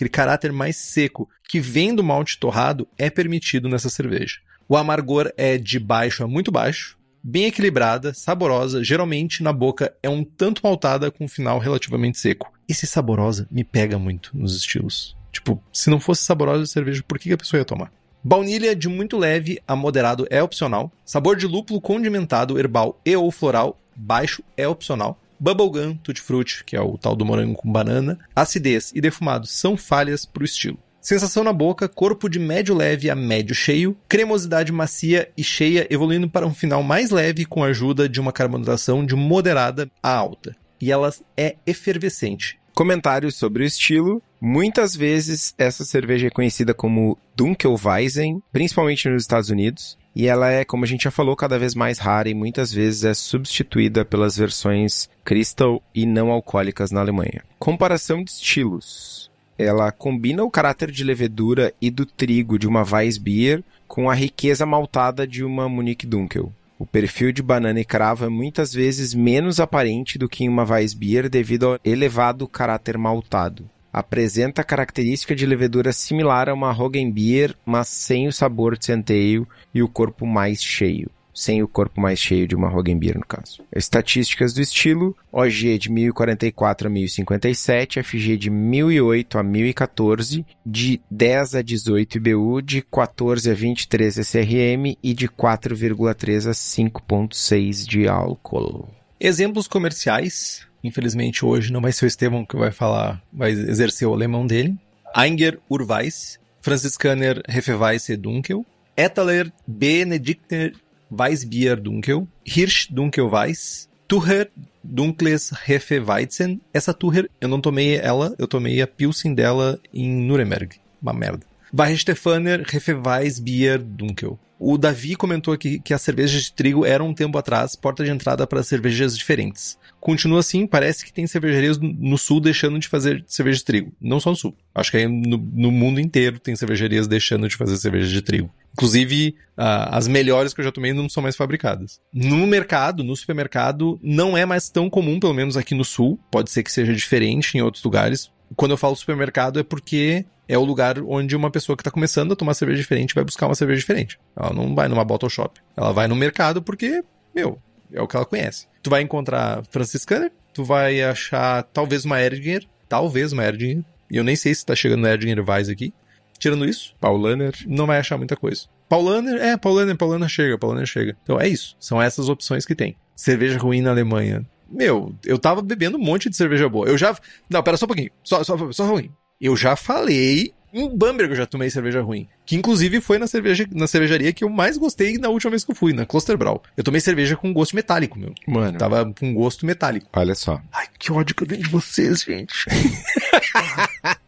Aquele 0.00 0.08
caráter 0.08 0.50
mais 0.50 0.76
seco 0.76 1.28
que 1.46 1.60
vem 1.60 1.94
do 1.94 2.02
malte 2.02 2.38
torrado 2.38 2.88
é 2.96 3.10
permitido 3.10 3.68
nessa 3.68 3.90
cerveja. 3.90 4.36
O 4.66 4.74
amargor 4.74 5.30
é 5.36 5.58
de 5.58 5.78
baixo 5.78 6.24
a 6.24 6.26
muito 6.26 6.50
baixo, 6.50 6.96
bem 7.22 7.44
equilibrada, 7.44 8.14
saborosa, 8.14 8.82
geralmente 8.82 9.42
na 9.42 9.52
boca 9.52 9.94
é 10.02 10.08
um 10.08 10.24
tanto 10.24 10.62
maltada 10.64 11.10
com 11.10 11.24
um 11.24 11.28
final 11.28 11.58
relativamente 11.58 12.16
seco. 12.16 12.50
Esse 12.66 12.86
saborosa 12.86 13.46
me 13.50 13.62
pega 13.62 13.98
muito 13.98 14.30
nos 14.32 14.56
estilos. 14.56 15.14
Tipo, 15.30 15.62
se 15.70 15.90
não 15.90 16.00
fosse 16.00 16.22
saborosa 16.22 16.62
a 16.62 16.66
cerveja, 16.66 17.04
por 17.06 17.18
que 17.18 17.28
que 17.28 17.34
a 17.34 17.38
pessoa 17.38 17.60
ia 17.60 17.64
tomar? 17.66 17.92
Baunilha 18.24 18.74
de 18.74 18.88
muito 18.88 19.18
leve 19.18 19.60
a 19.68 19.76
moderado 19.76 20.26
é 20.30 20.42
opcional. 20.42 20.90
Sabor 21.04 21.36
de 21.36 21.46
lúpulo 21.46 21.78
condimentado, 21.78 22.58
herbal 22.58 22.98
e 23.04 23.14
ou 23.14 23.30
floral, 23.30 23.78
baixo 23.94 24.42
é 24.56 24.66
opcional. 24.66 25.20
Bubblegum, 25.40 25.96
tutti 25.96 26.20
frutti, 26.20 26.62
que 26.62 26.76
é 26.76 26.80
o 26.82 26.98
tal 26.98 27.16
do 27.16 27.24
morango 27.24 27.54
com 27.54 27.72
banana, 27.72 28.18
acidez 28.36 28.92
e 28.94 29.00
defumado 29.00 29.46
são 29.46 29.74
falhas 29.74 30.26
para 30.26 30.42
o 30.42 30.44
estilo. 30.44 30.78
Sensação 31.00 31.42
na 31.42 31.52
boca, 31.52 31.88
corpo 31.88 32.28
de 32.28 32.38
médio 32.38 32.74
leve 32.74 33.08
a 33.08 33.16
médio 33.16 33.54
cheio, 33.54 33.96
cremosidade 34.06 34.70
macia 34.70 35.30
e 35.34 35.42
cheia, 35.42 35.86
evoluindo 35.88 36.28
para 36.28 36.46
um 36.46 36.52
final 36.52 36.82
mais 36.82 37.10
leve 37.10 37.46
com 37.46 37.64
a 37.64 37.68
ajuda 37.68 38.06
de 38.06 38.20
uma 38.20 38.32
carbonatação 38.32 39.04
de 39.04 39.16
moderada 39.16 39.90
a 40.02 40.14
alta. 40.14 40.54
E 40.78 40.92
ela 40.92 41.10
é 41.38 41.56
efervescente. 41.66 42.60
Comentários 42.74 43.36
sobre 43.36 43.62
o 43.62 43.66
estilo. 43.66 44.22
Muitas 44.38 44.94
vezes 44.94 45.54
essa 45.56 45.84
cerveja 45.84 46.26
é 46.26 46.30
conhecida 46.30 46.74
como 46.74 47.18
Dunkelweizen, 47.34 48.42
principalmente 48.52 49.08
nos 49.08 49.22
Estados 49.22 49.48
Unidos. 49.48 49.98
E 50.14 50.26
ela 50.26 50.50
é, 50.50 50.64
como 50.64 50.84
a 50.84 50.86
gente 50.86 51.04
já 51.04 51.10
falou, 51.10 51.36
cada 51.36 51.58
vez 51.58 51.74
mais 51.74 51.98
rara 51.98 52.28
e 52.28 52.34
muitas 52.34 52.72
vezes 52.72 53.04
é 53.04 53.14
substituída 53.14 54.04
pelas 54.04 54.36
versões 54.36 55.08
Crystal 55.24 55.82
e 55.94 56.04
não 56.04 56.30
alcoólicas 56.30 56.90
na 56.90 57.00
Alemanha. 57.00 57.44
Comparação 57.58 58.24
de 58.24 58.30
estilos. 58.30 59.30
Ela 59.56 59.92
combina 59.92 60.42
o 60.42 60.50
caráter 60.50 60.90
de 60.90 61.04
levedura 61.04 61.72
e 61.80 61.90
do 61.90 62.06
trigo 62.06 62.58
de 62.58 62.66
uma 62.66 62.82
Weissbier 62.82 63.62
com 63.86 64.08
a 64.08 64.14
riqueza 64.14 64.64
maltada 64.64 65.26
de 65.26 65.44
uma 65.44 65.68
Munich 65.68 66.06
Dunkel. 66.06 66.52
O 66.78 66.86
perfil 66.86 67.30
de 67.30 67.42
banana 67.42 67.78
e 67.78 67.84
cravo 67.84 68.24
é 68.24 68.28
muitas 68.30 68.72
vezes 68.72 69.12
menos 69.12 69.60
aparente 69.60 70.16
do 70.16 70.30
que 70.30 70.44
em 70.44 70.48
uma 70.48 70.64
Weissbier 70.64 71.28
devido 71.28 71.66
ao 71.66 71.80
elevado 71.84 72.48
caráter 72.48 72.96
maltado. 72.96 73.68
Apresenta 73.92 74.64
característica 74.64 75.34
de 75.34 75.46
levedura 75.46 75.92
similar 75.92 76.48
a 76.48 76.54
uma 76.54 76.72
Roggenbier, 76.72 77.54
mas 77.64 77.88
sem 77.88 78.28
o 78.28 78.32
sabor 78.32 78.78
de 78.78 78.86
centeio 78.86 79.46
e 79.74 79.82
o 79.82 79.88
corpo 79.88 80.26
mais 80.26 80.62
cheio 80.62 81.10
sem 81.40 81.62
o 81.62 81.68
corpo 81.68 82.00
mais 82.00 82.18
cheio 82.18 82.46
de 82.46 82.54
uma 82.54 82.68
Roggenbier, 82.68 83.16
no 83.16 83.24
caso. 83.24 83.62
Estatísticas 83.74 84.52
do 84.52 84.60
estilo, 84.60 85.16
OG 85.32 85.78
de 85.78 85.90
1044 85.90 86.86
a 86.86 86.90
1057, 86.90 88.02
FG 88.02 88.36
de 88.36 88.50
1008 88.50 89.38
a 89.38 89.42
1014, 89.42 90.44
de 90.66 91.00
10 91.10 91.54
a 91.54 91.62
18 91.62 92.18
IBU, 92.18 92.62
de 92.62 92.82
14 92.82 93.50
a 93.50 93.54
23 93.54 94.18
SRM 94.18 94.96
e 95.02 95.14
de 95.14 95.28
4,3 95.28 96.48
a 96.48 96.52
5,6 96.52 97.86
de 97.86 98.06
álcool. 98.06 98.88
Exemplos 99.18 99.66
comerciais. 99.66 100.66
Infelizmente 100.82 101.44
hoje 101.44 101.72
não 101.72 101.80
vai 101.80 101.92
ser 101.92 102.04
o 102.04 102.08
Estevão 102.08 102.44
que 102.44 102.56
vai 102.56 102.70
falar, 102.70 103.22
vai 103.32 103.50
exercer 103.50 104.08
o 104.08 104.12
alemão 104.12 104.46
dele. 104.46 104.76
Einger 105.16 105.58
Urweis, 105.68 106.38
Franziskaner 106.60 107.42
Hefeweiss 107.48 108.08
Dunkel, 108.18 108.64
Etaler 108.96 109.52
Benedikter 109.66 110.74
Weissbier 111.10 111.80
Dunkel, 111.80 112.28
Hirsch 112.46 112.88
Dunkel 112.90 113.28
Weiss, 113.28 113.88
Tucher 114.06 114.50
Dunkles 114.82 115.52
Hefeweizen. 115.68 116.60
Essa 116.72 116.92
Tucher, 116.92 117.30
eu 117.40 117.48
não 117.48 117.60
tomei 117.60 117.96
ela, 117.96 118.34
eu 118.38 118.48
tomei 118.48 118.80
a 118.82 118.86
Pilsen 118.86 119.34
dela 119.34 119.78
em 119.92 120.10
Nuremberg. 120.10 120.76
Uma 121.00 121.12
merda. 121.12 121.49
Weichstefaner 121.72 122.64
Hefeweissbier 122.72 123.78
Dunkel. 123.78 124.38
O 124.62 124.76
Davi 124.76 125.16
comentou 125.16 125.54
aqui 125.54 125.78
que 125.78 125.94
as 125.94 126.02
cervejas 126.02 126.42
de 126.42 126.52
trigo 126.52 126.84
eram 126.84 127.08
um 127.08 127.14
tempo 127.14 127.38
atrás 127.38 127.74
porta 127.74 128.04
de 128.04 128.10
entrada 128.10 128.46
para 128.46 128.62
cervejas 128.62 129.16
diferentes. 129.16 129.78
Continua 129.98 130.40
assim, 130.40 130.66
parece 130.66 131.02
que 131.02 131.12
tem 131.12 131.26
cervejarias 131.26 131.78
no 131.78 132.18
sul 132.18 132.40
deixando 132.40 132.78
de 132.78 132.86
fazer 132.86 133.24
cerveja 133.26 133.56
de 133.56 133.64
trigo. 133.64 133.92
Não 133.98 134.20
só 134.20 134.28
no 134.28 134.36
sul. 134.36 134.54
Acho 134.74 134.90
que 134.90 135.08
no, 135.08 135.38
no 135.38 135.70
mundo 135.70 135.98
inteiro 135.98 136.38
tem 136.38 136.54
cervejarias 136.54 137.08
deixando 137.08 137.48
de 137.48 137.56
fazer 137.56 137.78
cerveja 137.78 138.08
de 138.08 138.20
trigo. 138.20 138.50
Inclusive, 138.74 139.34
uh, 139.58 139.88
as 139.90 140.06
melhores 140.06 140.52
que 140.52 140.60
eu 140.60 140.64
já 140.64 140.72
tomei 140.72 140.92
não 140.92 141.08
são 141.08 141.22
mais 141.22 141.36
fabricadas. 141.36 141.98
No 142.12 142.46
mercado, 142.46 143.02
no 143.02 143.16
supermercado, 143.16 143.98
não 144.02 144.36
é 144.36 144.44
mais 144.44 144.68
tão 144.68 144.90
comum, 144.90 145.18
pelo 145.18 145.34
menos 145.34 145.56
aqui 145.56 145.74
no 145.74 145.84
sul. 145.86 146.20
Pode 146.30 146.50
ser 146.50 146.62
que 146.62 146.70
seja 146.70 146.94
diferente 146.94 147.56
em 147.56 147.62
outros 147.62 147.82
lugares. 147.82 148.30
Quando 148.56 148.72
eu 148.72 148.76
falo 148.76 148.96
supermercado 148.96 149.60
é 149.60 149.62
porque 149.62 150.24
é 150.50 150.58
o 150.58 150.64
lugar 150.64 150.98
onde 150.98 151.36
uma 151.36 151.48
pessoa 151.48 151.76
que 151.76 151.80
está 151.80 151.92
começando 151.92 152.32
a 152.32 152.36
tomar 152.36 152.54
cerveja 152.54 152.80
diferente 152.80 153.14
vai 153.14 153.22
buscar 153.22 153.46
uma 153.46 153.54
cerveja 153.54 153.78
diferente. 153.78 154.18
Ela 154.36 154.52
não 154.52 154.74
vai 154.74 154.88
numa 154.88 155.04
bottle 155.04 155.30
shop. 155.30 155.60
Ela 155.76 155.92
vai 155.92 156.08
no 156.08 156.16
mercado 156.16 156.60
porque, 156.60 157.04
meu, 157.32 157.56
é 157.92 158.02
o 158.02 158.08
que 158.08 158.16
ela 158.16 158.26
conhece. 158.26 158.66
Tu 158.82 158.90
vai 158.90 159.00
encontrar 159.00 159.62
franciscana, 159.70 160.28
tu 160.52 160.64
vai 160.64 161.02
achar 161.02 161.62
talvez 161.62 162.04
uma 162.04 162.20
Erdinger, 162.20 162.66
talvez 162.88 163.32
uma 163.32 163.44
Erdinger, 163.44 163.84
e 164.10 164.16
eu 164.16 164.24
nem 164.24 164.34
sei 164.34 164.52
se 164.52 164.66
tá 164.66 164.74
chegando 164.74 165.02
na 165.02 165.12
Erdinger 165.12 165.48
Weiss 165.48 165.68
aqui. 165.68 165.94
Tirando 166.36 166.64
isso, 166.64 166.96
Paulaner 167.00 167.54
não 167.64 167.86
vai 167.86 168.00
achar 168.00 168.18
muita 168.18 168.34
coisa. 168.34 168.62
Paulaner, 168.88 169.40
é, 169.40 169.56
Paulaner, 169.56 169.96
Paulaner 169.96 170.28
chega, 170.28 170.58
Paulaner 170.58 170.86
chega. 170.86 171.16
Então 171.22 171.40
é 171.40 171.46
isso, 171.46 171.76
são 171.78 172.02
essas 172.02 172.28
opções 172.28 172.66
que 172.66 172.74
tem. 172.74 172.96
Cerveja 173.14 173.56
ruim 173.56 173.82
na 173.82 173.90
Alemanha. 173.90 174.44
Meu, 174.68 175.14
eu 175.24 175.38
tava 175.38 175.62
bebendo 175.62 175.96
um 175.96 176.00
monte 176.00 176.28
de 176.28 176.36
cerveja 176.36 176.68
boa. 176.68 176.88
Eu 176.88 176.98
já. 176.98 177.16
Não, 177.48 177.62
pera 177.62 177.76
só 177.76 177.84
um 177.84 177.88
pouquinho. 177.88 178.10
Só, 178.24 178.42
só, 178.42 178.72
só 178.72 178.86
ruim. 178.86 179.10
Eu 179.40 179.56
já 179.56 179.74
falei 179.74 180.52
em 180.72 180.88
Bamberg 180.88 181.32
eu 181.32 181.36
já 181.36 181.46
tomei 181.46 181.68
cerveja 181.68 182.00
ruim. 182.00 182.28
Que 182.46 182.54
inclusive 182.54 183.00
foi 183.00 183.18
na, 183.18 183.26
cerveja, 183.26 183.66
na 183.72 183.86
cervejaria 183.86 184.32
que 184.32 184.44
eu 184.44 184.48
mais 184.48 184.78
gostei 184.78 185.18
na 185.18 185.28
última 185.28 185.50
vez 185.50 185.64
que 185.64 185.72
eu 185.72 185.74
fui, 185.74 185.92
na 185.92 186.06
Klosterbrau. 186.06 186.62
Eu 186.76 186.84
tomei 186.84 187.00
cerveja 187.00 187.36
com 187.36 187.52
gosto 187.52 187.74
metálico, 187.74 188.18
meu. 188.18 188.32
Mano. 188.46 188.78
Tava 188.78 189.12
com 189.18 189.34
gosto 189.34 189.66
metálico. 189.66 190.06
Olha 190.12 190.34
só. 190.34 190.60
Ai, 190.72 190.86
que 190.98 191.10
ódio 191.10 191.34
que 191.34 191.42
eu 191.42 191.48
tenho 191.48 191.62
de 191.62 191.68
vocês, 191.68 192.22
gente. 192.22 192.66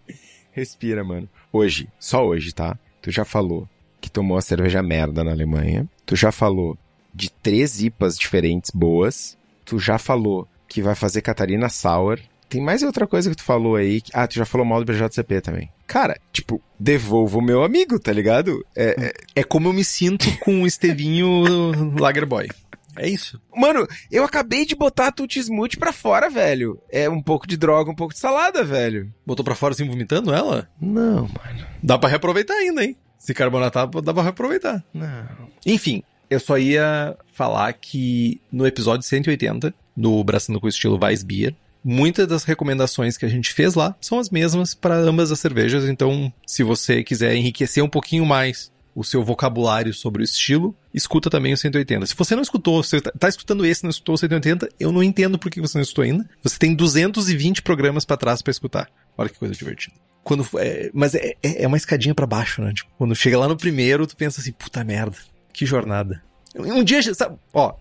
Respira, 0.50 1.04
mano. 1.04 1.28
Hoje, 1.52 1.88
só 1.98 2.26
hoje, 2.26 2.52
tá? 2.52 2.76
Tu 3.00 3.10
já 3.10 3.24
falou 3.24 3.68
que 4.00 4.10
tomou 4.10 4.36
a 4.36 4.42
cerveja 4.42 4.82
merda 4.82 5.22
na 5.22 5.30
Alemanha. 5.30 5.88
Tu 6.04 6.16
já 6.16 6.32
falou 6.32 6.76
de 7.14 7.30
três 7.30 7.80
IPAs 7.80 8.18
diferentes 8.18 8.70
boas. 8.70 9.38
Tu 9.64 9.78
já 9.78 9.96
falou 9.96 10.48
que 10.66 10.82
vai 10.82 10.94
fazer 10.94 11.22
Catarina 11.22 11.68
Sour. 11.68 12.18
Tem 12.52 12.60
mais 12.60 12.82
outra 12.82 13.06
coisa 13.06 13.30
que 13.30 13.36
tu 13.36 13.42
falou 13.42 13.76
aí. 13.76 14.02
Ah, 14.12 14.26
tu 14.26 14.34
já 14.34 14.44
falou 14.44 14.66
mal 14.66 14.84
do 14.84 14.92
BJCP 14.92 15.40
também. 15.40 15.70
Cara, 15.86 16.20
tipo, 16.30 16.60
devolvo 16.78 17.38
o 17.38 17.42
meu 17.42 17.64
amigo, 17.64 17.98
tá 17.98 18.12
ligado? 18.12 18.62
É, 18.76 19.12
é... 19.34 19.40
é 19.40 19.42
como 19.42 19.68
eu 19.68 19.72
me 19.72 19.82
sinto 19.82 20.26
com 20.40 20.60
o 20.62 20.66
Estevinho 20.66 21.44
Lagerboy. 21.98 22.50
É 22.94 23.08
isso. 23.08 23.40
Mano, 23.56 23.88
eu 24.10 24.22
acabei 24.22 24.66
de 24.66 24.76
botar 24.76 25.06
a 25.06 25.12
Tutti 25.12 25.38
Smoothie 25.38 25.78
pra 25.78 25.94
fora, 25.94 26.28
velho. 26.28 26.78
É 26.90 27.08
um 27.08 27.22
pouco 27.22 27.46
de 27.46 27.56
droga, 27.56 27.90
um 27.90 27.94
pouco 27.94 28.12
de 28.12 28.20
salada, 28.20 28.62
velho. 28.62 29.10
Botou 29.24 29.42
pra 29.42 29.54
fora 29.54 29.72
assim, 29.72 29.88
vomitando 29.88 30.30
ela? 30.30 30.68
Não, 30.78 31.22
mano. 31.22 31.66
Dá 31.82 31.96
pra 31.96 32.10
reaproveitar 32.10 32.52
ainda, 32.52 32.84
hein? 32.84 32.94
Se 33.18 33.32
carbonatar, 33.32 33.88
dá 33.88 34.12
pra 34.12 34.22
reaproveitar. 34.22 34.84
Não. 34.92 35.26
Enfim, 35.64 36.02
eu 36.28 36.38
só 36.38 36.58
ia 36.58 37.16
falar 37.32 37.72
que 37.72 38.42
no 38.52 38.66
episódio 38.66 39.06
180 39.06 39.72
do 39.96 40.22
Braçando 40.22 40.60
com 40.60 40.68
Estilo 40.68 40.98
Weissbier, 41.02 41.54
muitas 41.84 42.26
das 42.26 42.44
recomendações 42.44 43.16
que 43.16 43.24
a 43.24 43.28
gente 43.28 43.52
fez 43.52 43.74
lá 43.74 43.94
são 44.00 44.18
as 44.18 44.30
mesmas 44.30 44.74
para 44.74 44.96
ambas 44.96 45.32
as 45.32 45.40
cervejas. 45.40 45.84
Então, 45.84 46.32
se 46.46 46.62
você 46.62 47.02
quiser 47.02 47.34
enriquecer 47.34 47.82
um 47.82 47.88
pouquinho 47.88 48.24
mais 48.24 48.72
o 48.94 49.02
seu 49.02 49.24
vocabulário 49.24 49.92
sobre 49.94 50.22
o 50.22 50.24
estilo, 50.24 50.76
escuta 50.92 51.30
também 51.30 51.52
o 51.52 51.56
180. 51.56 52.06
Se 52.06 52.14
você 52.14 52.34
não 52.34 52.42
escutou, 52.42 52.82
você 52.82 53.00
tá, 53.00 53.10
tá 53.10 53.28
escutando 53.28 53.64
esse, 53.64 53.82
não 53.82 53.90
escutou 53.90 54.14
o 54.14 54.18
180, 54.18 54.68
eu 54.78 54.92
não 54.92 55.02
entendo 55.02 55.38
por 55.38 55.50
que 55.50 55.60
você 55.60 55.78
não 55.78 55.82
escutou 55.82 56.04
ainda. 56.04 56.28
Você 56.42 56.58
tem 56.58 56.74
220 56.74 57.62
programas 57.62 58.04
para 58.04 58.16
trás 58.16 58.42
para 58.42 58.50
escutar. 58.50 58.90
Olha 59.16 59.28
que 59.28 59.38
coisa 59.38 59.54
divertida. 59.54 59.96
Quando, 60.22 60.46
é, 60.58 60.90
mas 60.94 61.14
é, 61.14 61.34
é, 61.42 61.64
é 61.64 61.66
uma 61.66 61.76
escadinha 61.76 62.14
para 62.14 62.26
baixo, 62.26 62.62
né? 62.62 62.72
Tipo, 62.72 62.90
quando 62.96 63.14
chega 63.14 63.38
lá 63.38 63.48
no 63.48 63.56
primeiro, 63.56 64.06
tu 64.06 64.16
pensa 64.16 64.40
assim, 64.40 64.52
puta 64.52 64.84
merda, 64.84 65.16
que 65.52 65.66
jornada. 65.66 66.22
Um 66.54 66.84
dia, 66.84 67.02
sabe, 67.14 67.36
ó, 67.52 67.74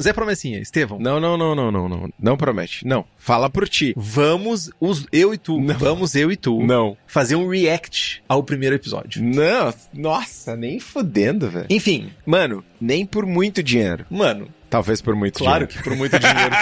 Zé 0.00 0.12
Promessinha, 0.12 0.58
Estevão. 0.58 0.98
Não, 0.98 1.18
não, 1.20 1.36
não, 1.36 1.54
não, 1.54 1.70
não, 1.70 1.88
não. 1.88 2.12
Não 2.18 2.36
promete. 2.36 2.86
Não. 2.86 3.04
Fala 3.16 3.48
por 3.50 3.68
ti. 3.68 3.92
Vamos, 3.96 4.70
os, 4.80 5.06
eu 5.12 5.32
e 5.34 5.38
tu. 5.38 5.60
Não. 5.60 5.74
Vamos, 5.78 6.14
eu 6.14 6.30
e 6.30 6.36
tu. 6.36 6.62
Não. 6.62 6.96
Fazer 7.06 7.36
um 7.36 7.48
react 7.48 8.22
ao 8.28 8.42
primeiro 8.42 8.76
episódio. 8.76 9.22
Não. 9.22 9.72
Nossa, 9.92 10.56
nem 10.56 10.78
fudendo, 10.80 11.50
velho. 11.50 11.66
Enfim. 11.70 12.10
Mano, 12.24 12.64
nem 12.80 13.04
por 13.06 13.26
muito 13.26 13.62
dinheiro. 13.62 14.06
Mano. 14.10 14.48
Talvez 14.70 15.02
por 15.02 15.14
muito 15.14 15.38
claro 15.38 15.66
dinheiro. 15.66 15.84
Claro 15.84 15.84
que 15.84 15.90
por 15.90 15.96
muito 15.98 16.18
dinheiro 16.18 16.56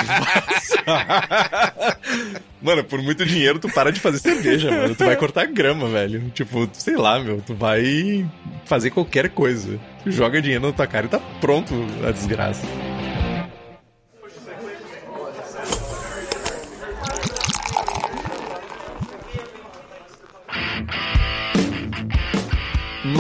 tu 0.67 0.81
mano, 2.61 2.83
por 2.83 3.01
muito 3.01 3.25
dinheiro 3.25 3.61
tu 3.61 3.69
para 3.73 3.93
de 3.93 4.01
fazer 4.01 4.19
cerveja, 4.19 4.69
mano. 4.69 4.97
Tu 4.97 5.05
vai 5.05 5.15
cortar 5.17 5.47
grama, 5.47 5.89
velho. 5.89 6.29
Tipo, 6.35 6.69
sei 6.73 6.97
lá, 6.97 7.21
meu. 7.21 7.41
Tu 7.41 7.55
vai 7.55 8.29
fazer 8.65 8.91
qualquer 8.91 9.29
coisa. 9.31 9.79
Tu 10.03 10.11
joga 10.11 10.43
dinheiro 10.43 10.67
na 10.67 10.73
tua 10.73 10.89
cara 10.89 11.07
e 11.07 11.09
tá 11.09 11.21
pronto 11.41 11.73
a 12.05 12.11
desgraça. 12.11 12.67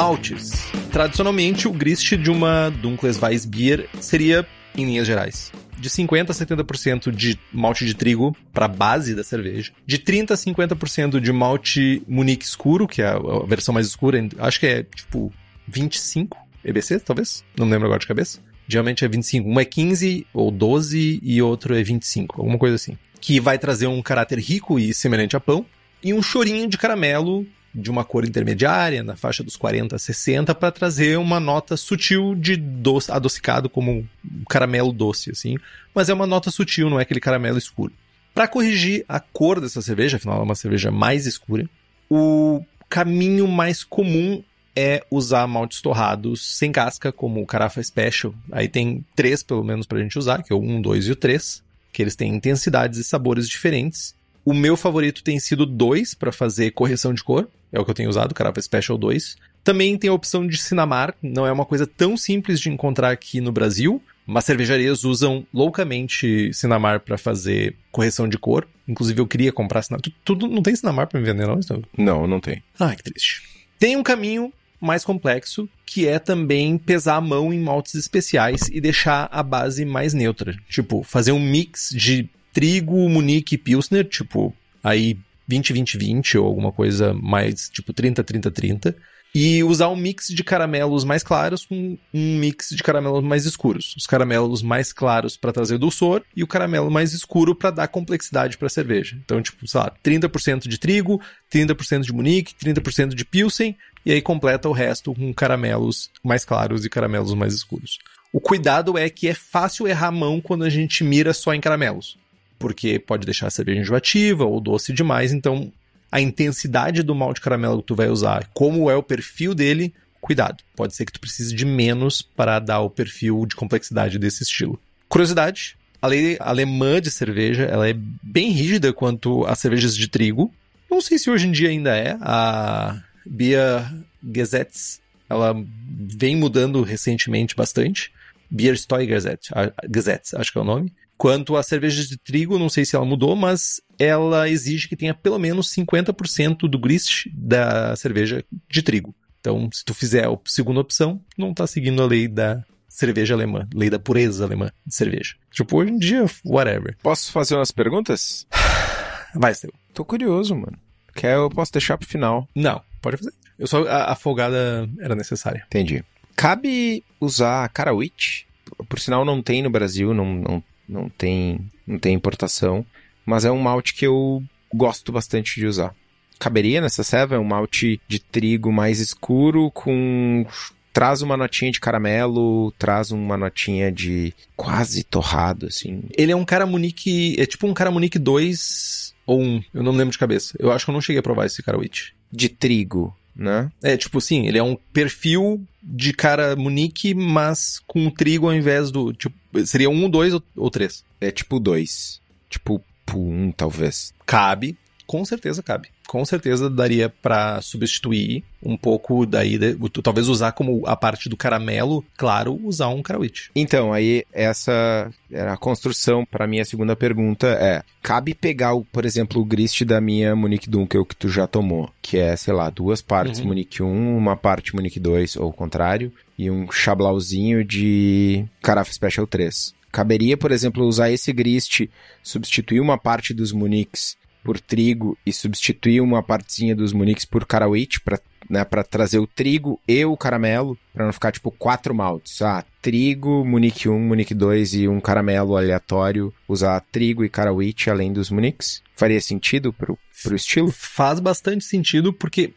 Maltes. 0.00 0.52
Tradicionalmente, 0.90 1.68
o 1.68 1.72
grist 1.72 2.16
de 2.16 2.30
uma 2.30 2.70
Dunkles 2.70 3.20
Weissbier 3.20 3.86
seria, 4.00 4.46
em 4.74 4.86
linhas 4.86 5.06
gerais, 5.06 5.52
de 5.78 5.90
50 5.90 6.32
a 6.32 6.34
70% 6.34 7.10
de 7.10 7.38
malte 7.52 7.84
de 7.84 7.92
trigo 7.92 8.34
para 8.50 8.66
base 8.66 9.14
da 9.14 9.22
cerveja, 9.22 9.72
de 9.84 9.98
30 9.98 10.32
a 10.32 10.36
50% 10.38 11.20
de 11.20 11.30
malte 11.30 12.02
Munique 12.08 12.46
escuro, 12.46 12.88
que 12.88 13.02
é 13.02 13.08
a 13.08 13.46
versão 13.46 13.74
mais 13.74 13.88
escura, 13.88 14.26
acho 14.38 14.58
que 14.58 14.66
é 14.66 14.82
tipo 14.84 15.30
25 15.68 16.34
EBC, 16.64 17.00
talvez, 17.00 17.44
não 17.54 17.68
lembro 17.68 17.84
agora 17.84 18.00
de 18.00 18.06
cabeça. 18.06 18.38
Geralmente 18.66 19.04
é 19.04 19.08
25, 19.08 19.46
um 19.46 19.60
é 19.60 19.66
15 19.66 20.26
ou 20.32 20.50
12 20.50 21.20
e 21.22 21.42
outro 21.42 21.76
é 21.76 21.82
25, 21.82 22.40
alguma 22.40 22.56
coisa 22.56 22.76
assim. 22.76 22.96
Que 23.20 23.38
vai 23.38 23.58
trazer 23.58 23.86
um 23.86 24.00
caráter 24.00 24.38
rico 24.38 24.78
e 24.78 24.94
semelhante 24.94 25.36
a 25.36 25.40
pão, 25.40 25.66
e 26.02 26.14
um 26.14 26.22
chorinho 26.22 26.66
de 26.66 26.78
caramelo 26.78 27.46
de 27.74 27.90
uma 27.90 28.04
cor 28.04 28.24
intermediária, 28.24 29.02
na 29.02 29.16
faixa 29.16 29.42
dos 29.42 29.56
40 29.56 29.96
a 29.96 29.98
60, 29.98 30.54
para 30.54 30.72
trazer 30.72 31.18
uma 31.18 31.38
nota 31.38 31.76
sutil 31.76 32.34
de 32.34 32.56
doce, 32.56 33.10
adocicado, 33.10 33.70
como 33.70 34.06
um 34.24 34.44
caramelo 34.48 34.92
doce, 34.92 35.30
assim. 35.30 35.56
Mas 35.94 36.08
é 36.08 36.14
uma 36.14 36.26
nota 36.26 36.50
sutil, 36.50 36.90
não 36.90 36.98
é 36.98 37.02
aquele 37.02 37.20
caramelo 37.20 37.58
escuro. 37.58 37.92
Para 38.34 38.48
corrigir 38.48 39.04
a 39.08 39.20
cor 39.20 39.60
dessa 39.60 39.82
cerveja, 39.82 40.16
afinal 40.16 40.40
é 40.40 40.42
uma 40.42 40.54
cerveja 40.54 40.90
mais 40.90 41.26
escura, 41.26 41.68
o 42.08 42.64
caminho 42.88 43.46
mais 43.46 43.84
comum 43.84 44.42
é 44.74 45.04
usar 45.10 45.46
maltes 45.46 45.80
torrados 45.80 46.56
sem 46.56 46.72
casca, 46.72 47.12
como 47.12 47.42
o 47.42 47.46
Carafa 47.46 47.82
Special. 47.82 48.34
Aí 48.50 48.68
tem 48.68 49.04
três, 49.14 49.42
pelo 49.42 49.64
menos, 49.64 49.86
para 49.86 49.98
a 49.98 50.02
gente 50.02 50.18
usar, 50.18 50.42
que 50.42 50.52
é 50.52 50.56
o 50.56 50.60
1, 50.60 50.80
2 50.80 51.06
e 51.06 51.12
o 51.12 51.16
3, 51.16 51.62
que 51.92 52.02
eles 52.02 52.16
têm 52.16 52.34
intensidades 52.34 52.98
e 52.98 53.04
sabores 53.04 53.48
diferentes. 53.48 54.14
O 54.44 54.54
meu 54.54 54.76
favorito 54.76 55.22
tem 55.22 55.38
sido 55.38 55.66
2 55.66 56.14
para 56.14 56.32
fazer 56.32 56.70
correção 56.70 57.12
de 57.12 57.22
cor. 57.22 57.48
É 57.72 57.78
o 57.78 57.84
que 57.84 57.90
eu 57.90 57.94
tenho 57.94 58.08
usado, 58.08 58.34
Carafa 58.34 58.60
Special 58.60 58.98
2. 58.98 59.36
Também 59.62 59.96
tem 59.96 60.08
a 60.10 60.14
opção 60.14 60.46
de 60.46 60.56
Sinamar, 60.56 61.14
não 61.22 61.46
é 61.46 61.52
uma 61.52 61.66
coisa 61.66 61.86
tão 61.86 62.16
simples 62.16 62.58
de 62.58 62.70
encontrar 62.70 63.10
aqui 63.10 63.40
no 63.40 63.52
Brasil, 63.52 64.02
Mas 64.26 64.44
cervejarias 64.44 65.02
usam 65.02 65.44
loucamente 65.52 66.52
Sinamar 66.54 67.00
para 67.00 67.18
fazer 67.18 67.74
correção 67.90 68.28
de 68.28 68.38
cor. 68.38 68.66
Inclusive, 68.86 69.20
eu 69.20 69.26
queria 69.26 69.52
comprar 69.52 69.82
Sinamar. 69.82 70.02
Tu, 70.02 70.12
tu 70.24 70.46
não 70.46 70.62
tem 70.62 70.74
Sinamar 70.76 71.08
para 71.08 71.18
me 71.18 71.26
vender, 71.26 71.46
não? 71.46 71.58
Não, 71.98 72.26
não 72.28 72.40
tem. 72.40 72.62
Ah, 72.78 72.94
que 72.94 73.02
triste. 73.02 73.42
Tem 73.76 73.96
um 73.96 74.04
caminho 74.04 74.52
mais 74.80 75.04
complexo, 75.04 75.68
que 75.84 76.06
é 76.06 76.18
também 76.18 76.78
pesar 76.78 77.16
a 77.16 77.20
mão 77.20 77.52
em 77.52 77.58
maltes 77.58 77.94
especiais 77.94 78.68
e 78.70 78.80
deixar 78.80 79.28
a 79.32 79.42
base 79.42 79.84
mais 79.84 80.14
neutra. 80.14 80.56
Tipo, 80.68 81.02
fazer 81.02 81.32
um 81.32 81.40
mix 81.40 81.90
de 81.90 82.28
trigo, 82.52 83.08
munique 83.08 83.54
e 83.54 83.58
pilsner, 83.58 84.04
tipo, 84.04 84.54
aí 84.82 85.18
20-20-20 85.50 86.40
ou 86.40 86.46
alguma 86.46 86.72
coisa 86.72 87.12
mais, 87.14 87.68
tipo 87.68 87.92
30-30-30 87.92 88.94
e 89.34 89.62
usar 89.62 89.88
um 89.88 89.96
mix 89.96 90.28
de 90.28 90.42
caramelos 90.42 91.04
mais 91.04 91.22
claros 91.22 91.64
com 91.64 91.96
um 92.12 92.38
mix 92.38 92.70
de 92.70 92.82
caramelos 92.82 93.22
mais 93.22 93.46
escuros. 93.46 93.94
Os 93.96 94.06
caramelos 94.06 94.62
mais 94.62 94.92
claros 94.92 95.36
para 95.36 95.52
trazer 95.52 95.78
dulçor 95.78 96.22
e 96.34 96.42
o 96.42 96.46
caramelo 96.46 96.90
mais 96.90 97.12
escuro 97.12 97.54
para 97.54 97.70
dar 97.70 97.88
complexidade 97.88 98.58
para 98.58 98.66
a 98.66 98.70
cerveja. 98.70 99.16
Então, 99.24 99.40
tipo, 99.40 99.66
sei 99.66 99.80
lá, 99.80 99.92
30% 100.04 100.66
de 100.66 100.78
trigo, 100.78 101.20
30% 101.52 102.02
de 102.02 102.12
munique, 102.12 102.54
30% 102.54 103.14
de 103.14 103.24
pilsen 103.24 103.76
e 104.04 104.12
aí 104.12 104.20
completa 104.20 104.68
o 104.68 104.72
resto 104.72 105.14
com 105.14 105.32
caramelos 105.32 106.10
mais 106.24 106.44
claros 106.44 106.84
e 106.84 106.90
caramelos 106.90 107.32
mais 107.34 107.54
escuros. 107.54 107.98
O 108.32 108.40
cuidado 108.40 108.96
é 108.96 109.10
que 109.10 109.28
é 109.28 109.34
fácil 109.34 109.88
errar 109.88 110.08
a 110.08 110.12
mão 110.12 110.40
quando 110.40 110.64
a 110.64 110.70
gente 110.70 111.02
mira 111.02 111.32
só 111.32 111.52
em 111.52 111.60
caramelos, 111.60 112.16
porque 112.60 112.98
pode 112.98 113.24
deixar 113.24 113.46
a 113.46 113.50
cerveja 113.50 113.80
enjoativa 113.80 114.44
ou 114.44 114.60
doce 114.60 114.92
demais, 114.92 115.32
então 115.32 115.72
a 116.12 116.20
intensidade 116.20 117.02
do 117.02 117.14
malte 117.14 117.40
caramelo 117.40 117.80
que 117.80 117.86
tu 117.86 117.94
vai 117.94 118.08
usar, 118.08 118.48
como 118.52 118.90
é 118.90 118.94
o 118.94 119.02
perfil 119.02 119.54
dele, 119.54 119.94
cuidado. 120.20 120.62
Pode 120.76 120.94
ser 120.94 121.06
que 121.06 121.12
tu 121.12 121.20
precise 121.20 121.54
de 121.54 121.64
menos 121.64 122.20
para 122.20 122.58
dar 122.58 122.80
o 122.80 122.90
perfil 122.90 123.46
de 123.46 123.56
complexidade 123.56 124.18
desse 124.18 124.42
estilo. 124.42 124.78
Curiosidade, 125.08 125.76
a 126.02 126.06
lei 126.06 126.36
alemã 126.38 127.00
de 127.00 127.10
cerveja, 127.10 127.64
ela 127.64 127.88
é 127.88 127.94
bem 128.22 128.50
rígida 128.50 128.92
quanto 128.92 129.44
às 129.46 129.58
cervejas 129.58 129.96
de 129.96 130.06
trigo. 130.06 130.52
Não 130.90 131.00
sei 131.00 131.18
se 131.18 131.30
hoje 131.30 131.46
em 131.46 131.52
dia 131.52 131.70
ainda 131.70 131.96
é. 131.96 132.18
A 132.20 133.00
Bia 133.24 133.90
Gesetz, 134.34 135.00
ela 135.30 135.54
vem 135.88 136.36
mudando 136.36 136.82
recentemente 136.82 137.56
bastante. 137.56 138.12
Beer 138.50 138.74
Gesetz, 138.76 139.48
Gesetz, 139.94 140.34
acho 140.34 140.52
que 140.52 140.58
é 140.58 140.60
o 140.60 140.64
nome. 140.64 140.92
Quanto 141.20 141.54
às 141.54 141.66
cervejas 141.66 142.08
de 142.08 142.16
trigo, 142.16 142.58
não 142.58 142.70
sei 142.70 142.82
se 142.82 142.96
ela 142.96 143.04
mudou, 143.04 143.36
mas 143.36 143.78
ela 143.98 144.48
exige 144.48 144.88
que 144.88 144.96
tenha 144.96 145.12
pelo 145.12 145.38
menos 145.38 145.70
50% 145.70 146.66
do 146.66 146.78
grist 146.78 147.26
da 147.34 147.94
cerveja 147.94 148.42
de 148.66 148.82
trigo. 148.82 149.14
Então, 149.38 149.68
se 149.70 149.84
tu 149.84 149.92
fizer 149.92 150.26
a 150.26 150.34
segunda 150.46 150.80
opção, 150.80 151.20
não 151.36 151.52
tá 151.52 151.66
seguindo 151.66 152.02
a 152.02 152.06
lei 152.06 152.26
da 152.26 152.64
cerveja 152.88 153.34
alemã, 153.34 153.68
lei 153.74 153.90
da 153.90 153.98
pureza 153.98 154.46
alemã 154.46 154.70
de 154.86 154.94
cerveja. 154.94 155.34
Tipo, 155.50 155.76
hoje 155.76 155.92
em 155.92 155.98
dia, 155.98 156.24
whatever. 156.42 156.96
Posso 157.02 157.30
fazer 157.30 157.54
umas 157.54 157.70
perguntas? 157.70 158.46
Vai, 159.36 159.52
Steve. 159.52 159.74
Tô 159.92 160.06
curioso, 160.06 160.54
mano. 160.56 160.78
Quer 161.14 161.34
eu 161.36 161.50
posso 161.50 161.70
deixar 161.70 161.98
pro 161.98 162.08
final? 162.08 162.48
Não, 162.54 162.80
pode 163.02 163.18
fazer. 163.18 163.34
Eu 163.58 163.66
só 163.66 163.86
a, 163.86 164.12
a 164.12 164.16
folgada 164.16 164.88
era 164.98 165.14
necessária. 165.14 165.64
Entendi. 165.66 166.02
Cabe 166.34 167.04
usar 167.20 167.68
Carawitch? 167.68 168.44
Por 168.88 168.98
sinal, 168.98 169.22
não 169.22 169.42
tem 169.42 169.62
no 169.62 169.68
Brasil, 169.68 170.14
não, 170.14 170.32
não 170.32 170.64
não 170.90 171.08
tem, 171.08 171.60
não 171.86 171.98
tem 171.98 172.14
importação, 172.14 172.84
mas 173.24 173.44
é 173.44 173.50
um 173.50 173.60
malte 173.60 173.94
que 173.94 174.06
eu 174.06 174.42
gosto 174.74 175.12
bastante 175.12 175.60
de 175.60 175.66
usar. 175.66 175.94
Caberia 176.38 176.80
nessa 176.80 177.04
serva, 177.04 177.36
é 177.36 177.38
um 177.38 177.44
malte 177.44 178.00
de 178.08 178.18
trigo 178.18 178.72
mais 178.72 178.98
escuro 178.98 179.70
com 179.70 180.44
traz 180.92 181.22
uma 181.22 181.36
notinha 181.36 181.70
de 181.70 181.78
caramelo, 181.78 182.72
traz 182.72 183.12
uma 183.12 183.36
notinha 183.36 183.92
de 183.92 184.34
quase 184.56 185.04
torrado, 185.04 185.66
assim. 185.66 186.02
Ele 186.16 186.32
é 186.32 186.36
um 186.36 186.44
Caramunique, 186.44 187.36
é 187.38 187.46
tipo 187.46 187.66
um 187.66 187.74
Caramunique 187.74 188.18
2 188.18 189.14
ou 189.26 189.40
1, 189.40 189.62
eu 189.74 189.82
não 189.82 189.92
me 189.92 189.98
lembro 189.98 190.12
de 190.12 190.18
cabeça. 190.18 190.56
Eu 190.58 190.72
acho 190.72 190.84
que 190.84 190.90
eu 190.90 190.94
não 190.94 191.00
cheguei 191.00 191.20
a 191.20 191.22
provar 191.22 191.46
esse 191.46 191.62
Carawitch. 191.62 192.10
De 192.32 192.48
trigo, 192.48 193.16
né? 193.34 193.70
É, 193.82 193.96
tipo, 193.96 194.20
sim, 194.20 194.46
ele 194.46 194.58
é 194.58 194.62
um 194.62 194.76
perfil 194.92 195.64
de 195.82 196.12
cara 196.12 196.56
Munique, 196.56 197.14
mas 197.14 197.80
com 197.86 198.10
trigo 198.10 198.46
ao 198.46 198.54
invés 198.54 198.90
do. 198.90 199.12
Tipo, 199.12 199.36
seria 199.66 199.90
um, 199.90 200.08
dois 200.08 200.34
ou, 200.56 200.70
três? 200.70 201.04
É 201.20 201.30
tipo 201.30 201.58
dois. 201.58 202.20
Tipo 202.48 202.82
um, 203.14 203.50
talvez. 203.52 204.14
Cabe, 204.26 204.76
com 205.10 205.24
certeza 205.24 205.60
cabe 205.60 205.88
com 206.10 206.24
certeza 206.24 206.68
daria 206.68 207.08
para 207.08 207.62
substituir 207.62 208.42
um 208.60 208.76
pouco 208.76 209.24
daí, 209.24 209.56
talvez 210.02 210.26
usar 210.26 210.50
como 210.50 210.82
a 210.84 210.96
parte 210.96 211.28
do 211.28 211.36
caramelo, 211.36 212.04
claro, 212.16 212.60
usar 212.64 212.88
um 212.88 213.00
Carawitch. 213.00 213.46
Então, 213.54 213.92
aí 213.92 214.24
essa 214.32 215.08
era 215.30 215.52
a 215.52 215.56
construção 215.56 216.26
para 216.26 216.48
minha 216.48 216.64
segunda 216.64 216.96
pergunta 216.96 217.46
é, 217.46 217.84
cabe 218.02 218.34
pegar, 218.34 218.74
o, 218.74 218.84
por 218.84 219.04
exemplo, 219.04 219.40
o 219.40 219.44
grist 219.44 219.84
da 219.84 220.00
minha 220.00 220.34
Munique 220.34 220.68
Dunkel 220.68 221.06
que 221.06 221.14
tu 221.14 221.28
já 221.28 221.46
tomou, 221.46 221.88
que 222.02 222.18
é, 222.18 222.34
sei 222.34 222.52
lá, 222.52 222.68
duas 222.70 223.00
partes 223.00 223.38
uhum. 223.38 223.46
Munique 223.46 223.84
1, 223.84 224.16
uma 224.16 224.36
parte 224.36 224.74
Munique 224.74 224.98
2, 224.98 225.36
ou 225.36 225.50
o 225.50 225.52
contrário, 225.52 226.12
e 226.36 226.50
um 226.50 226.72
chablauzinho 226.72 227.64
de 227.64 228.44
Carafa 228.60 228.92
Special 228.92 229.28
3. 229.28 229.74
Caberia, 229.92 230.36
por 230.36 230.50
exemplo, 230.50 230.84
usar 230.84 231.10
esse 231.10 231.32
grist, 231.32 231.88
substituir 232.22 232.80
uma 232.80 232.98
parte 232.98 233.32
dos 233.32 233.52
Muniques 233.52 234.18
por 234.42 234.60
trigo 234.60 235.16
e 235.24 235.32
substituir 235.32 236.00
uma 236.00 236.22
partezinha 236.22 236.74
dos 236.74 236.92
muniques 236.92 237.24
por 237.24 237.46
carawitch 237.46 237.98
para 238.04 238.18
né, 238.50 238.64
para 238.64 238.82
trazer 238.82 239.20
o 239.20 239.26
trigo 239.28 239.80
e 239.86 240.04
o 240.04 240.16
caramelo, 240.16 240.76
para 240.92 241.04
não 241.04 241.12
ficar 241.12 241.30
tipo 241.30 241.52
quatro 241.52 241.94
maltes. 241.94 242.42
Ah, 242.42 242.64
trigo, 242.82 243.44
munique 243.44 243.88
1, 243.88 243.98
munique 243.98 244.34
2 244.34 244.74
e 244.74 244.88
um 244.88 245.00
caramelo 245.00 245.56
aleatório, 245.56 246.34
usar 246.48 246.80
trigo 246.90 247.24
e 247.24 247.28
carawitch 247.28 247.86
além 247.86 248.12
dos 248.12 248.28
muniques? 248.28 248.82
Faria 248.96 249.20
sentido 249.20 249.72
pro, 249.72 249.96
pro 250.22 250.34
estilo? 250.34 250.68
Faz 250.72 251.20
bastante 251.20 251.64
sentido 251.64 252.12
porque 252.12 252.52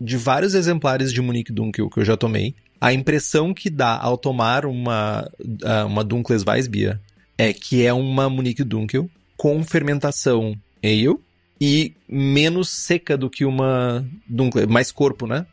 de 0.00 0.16
vários 0.16 0.54
exemplares 0.54 1.12
de 1.12 1.20
Munique 1.20 1.52
Dunkel 1.52 1.88
que 1.88 2.00
eu 2.00 2.04
já 2.04 2.16
tomei, 2.16 2.54
a 2.80 2.92
impressão 2.92 3.54
que 3.54 3.70
dá 3.70 3.96
ao 3.96 4.16
tomar 4.16 4.66
uma, 4.66 5.30
ah, 5.64 5.86
uma 5.86 6.04
Dunkles 6.04 6.44
Weissbier 6.46 6.98
é 7.36 7.52
que 7.52 7.84
é 7.84 7.92
uma 7.92 8.28
Munique 8.28 8.64
Dunkel 8.64 9.08
com 9.38 9.62
fermentação 9.62 10.54
ale 10.84 11.16
e 11.60 11.94
menos 12.08 12.68
seca 12.68 13.16
do 13.16 13.30
que 13.30 13.44
uma 13.44 14.04
Dunkler, 14.28 14.68
mais 14.68 14.92
corpo, 14.92 15.26
né? 15.26 15.46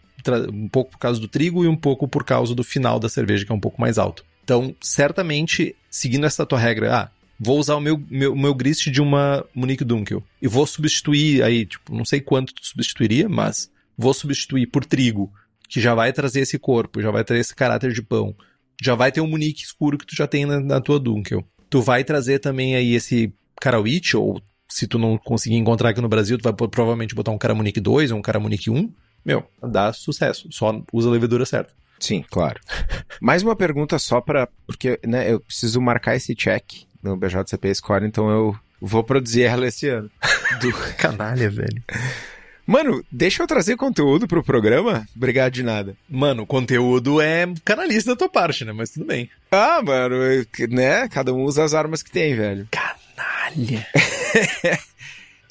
Um 0.52 0.67
pouco 0.67 0.91
por 0.91 0.98
causa 0.98 1.21
do 1.21 1.28
trigo 1.28 1.63
e 1.63 1.67
um 1.67 1.76
pouco 1.76 2.08
por 2.08 2.24
causa 2.24 2.56
do 2.56 2.63
final 2.63 3.00
da 3.00 3.08
cerveja, 3.08 3.45
que 3.45 3.52
é 3.52 3.56
um 3.56 3.60
pouco 3.60 3.80
mais 3.80 4.00
alto. 4.00 4.26
Então, 4.43 4.76
certamente, 4.82 5.76
seguindo 5.89 6.26
essa 6.26 6.45
tua 6.45 6.60
regra, 6.60 6.95
ah, 6.95 7.12
vou 7.39 7.60
usar 7.60 7.76
o 7.76 7.80
meu, 7.80 8.02
meu, 8.10 8.36
meu 8.36 8.54
grist 8.56 8.89
de 8.89 9.02
uma 9.02 9.45
Munique 9.54 9.84
Dunkel 9.84 10.24
e 10.41 10.48
vou 10.48 10.65
substituir 10.65 11.43
aí, 11.43 11.65
tipo, 11.65 11.95
não 11.95 12.06
sei 12.06 12.21
quanto 12.21 12.54
tu 12.54 12.65
substituiria, 12.65 13.30
mas 13.30 13.69
vou 13.95 14.13
substituir 14.13 14.67
por 14.67 14.84
trigo, 14.84 15.32
que 15.69 15.80
já 15.80 15.93
vai 15.93 16.12
trazer 16.12 16.41
esse 16.41 16.58
corpo, 16.58 17.02
já 17.02 17.12
vai 17.12 17.24
trazer 17.24 17.41
esse 17.41 17.56
caráter 17.56 17.91
de 17.91 18.02
pão, 18.02 18.36
já 18.82 18.95
vai 18.95 19.12
ter 19.12 19.21
um 19.21 19.28
Munique 19.28 19.63
escuro 19.63 19.98
que 19.98 20.08
tu 20.08 20.15
já 20.15 20.26
tem 20.26 20.45
na, 20.45 20.60
na 20.60 20.82
tua 20.82 21.00
Dunkel. 21.00 21.45
Tu 21.69 21.82
vai 21.82 22.04
trazer 22.04 22.39
também 22.39 22.76
aí 22.76 22.93
esse 22.93 23.34
Carawitch, 23.59 24.15
ou 24.15 24.41
se 24.67 24.87
tu 24.87 24.97
não 24.97 25.17
conseguir 25.17 25.55
encontrar 25.55 25.89
aqui 25.89 26.01
no 26.01 26.09
Brasil, 26.09 26.37
tu 26.37 26.43
vai 26.43 26.53
provavelmente 26.53 27.15
botar 27.15 27.31
um 27.31 27.37
Caramunique 27.37 27.79
2 27.79 28.11
ou 28.11 28.19
um 28.19 28.21
Caramunique 28.21 28.69
1. 28.69 28.91
Meu, 29.23 29.43
dá 29.61 29.91
sucesso. 29.93 30.47
Só 30.51 30.81
usa 30.91 31.09
a 31.09 31.11
levedura 31.11 31.45
certa. 31.45 31.73
Sim, 31.99 32.23
claro. 32.29 32.59
Mais 33.21 33.41
uma 33.41 33.55
pergunta 33.55 33.97
só 33.97 34.19
para 34.19 34.47
Porque, 34.67 34.99
né, 35.05 35.31
eu 35.31 35.39
preciso 35.39 35.81
marcar 35.81 36.15
esse 36.15 36.35
check 36.35 36.85
no 37.01 37.15
BJCP 37.15 37.73
Score, 37.73 38.05
então 38.05 38.29
eu 38.29 38.55
vou 38.81 39.03
produzir 39.03 39.43
ela 39.43 39.67
esse 39.67 39.87
ano. 39.87 40.09
Do 40.61 40.71
canalha, 40.97 41.49
velho. 41.49 41.83
Mano, 42.65 43.03
deixa 43.11 43.43
eu 43.43 43.47
trazer 43.47 43.75
conteúdo 43.75 44.27
pro 44.27 44.43
programa? 44.43 45.07
Obrigado 45.15 45.53
de 45.53 45.61
nada. 45.61 45.95
Mano, 46.09 46.47
conteúdo 46.47 47.21
é 47.21 47.45
canalista 47.63 48.11
da 48.11 48.15
tua 48.15 48.29
parte, 48.29 48.65
né? 48.65 48.71
Mas 48.71 48.89
tudo 48.89 49.05
bem. 49.05 49.29
Ah, 49.51 49.81
mano, 49.83 50.15
né? 50.69 51.07
Cada 51.09 51.31
um 51.31 51.43
usa 51.43 51.63
as 51.63 51.75
armas 51.75 52.01
que 52.01 52.11
tem, 52.11 52.35
velho. 52.35 52.67
Canalha. 53.15 53.88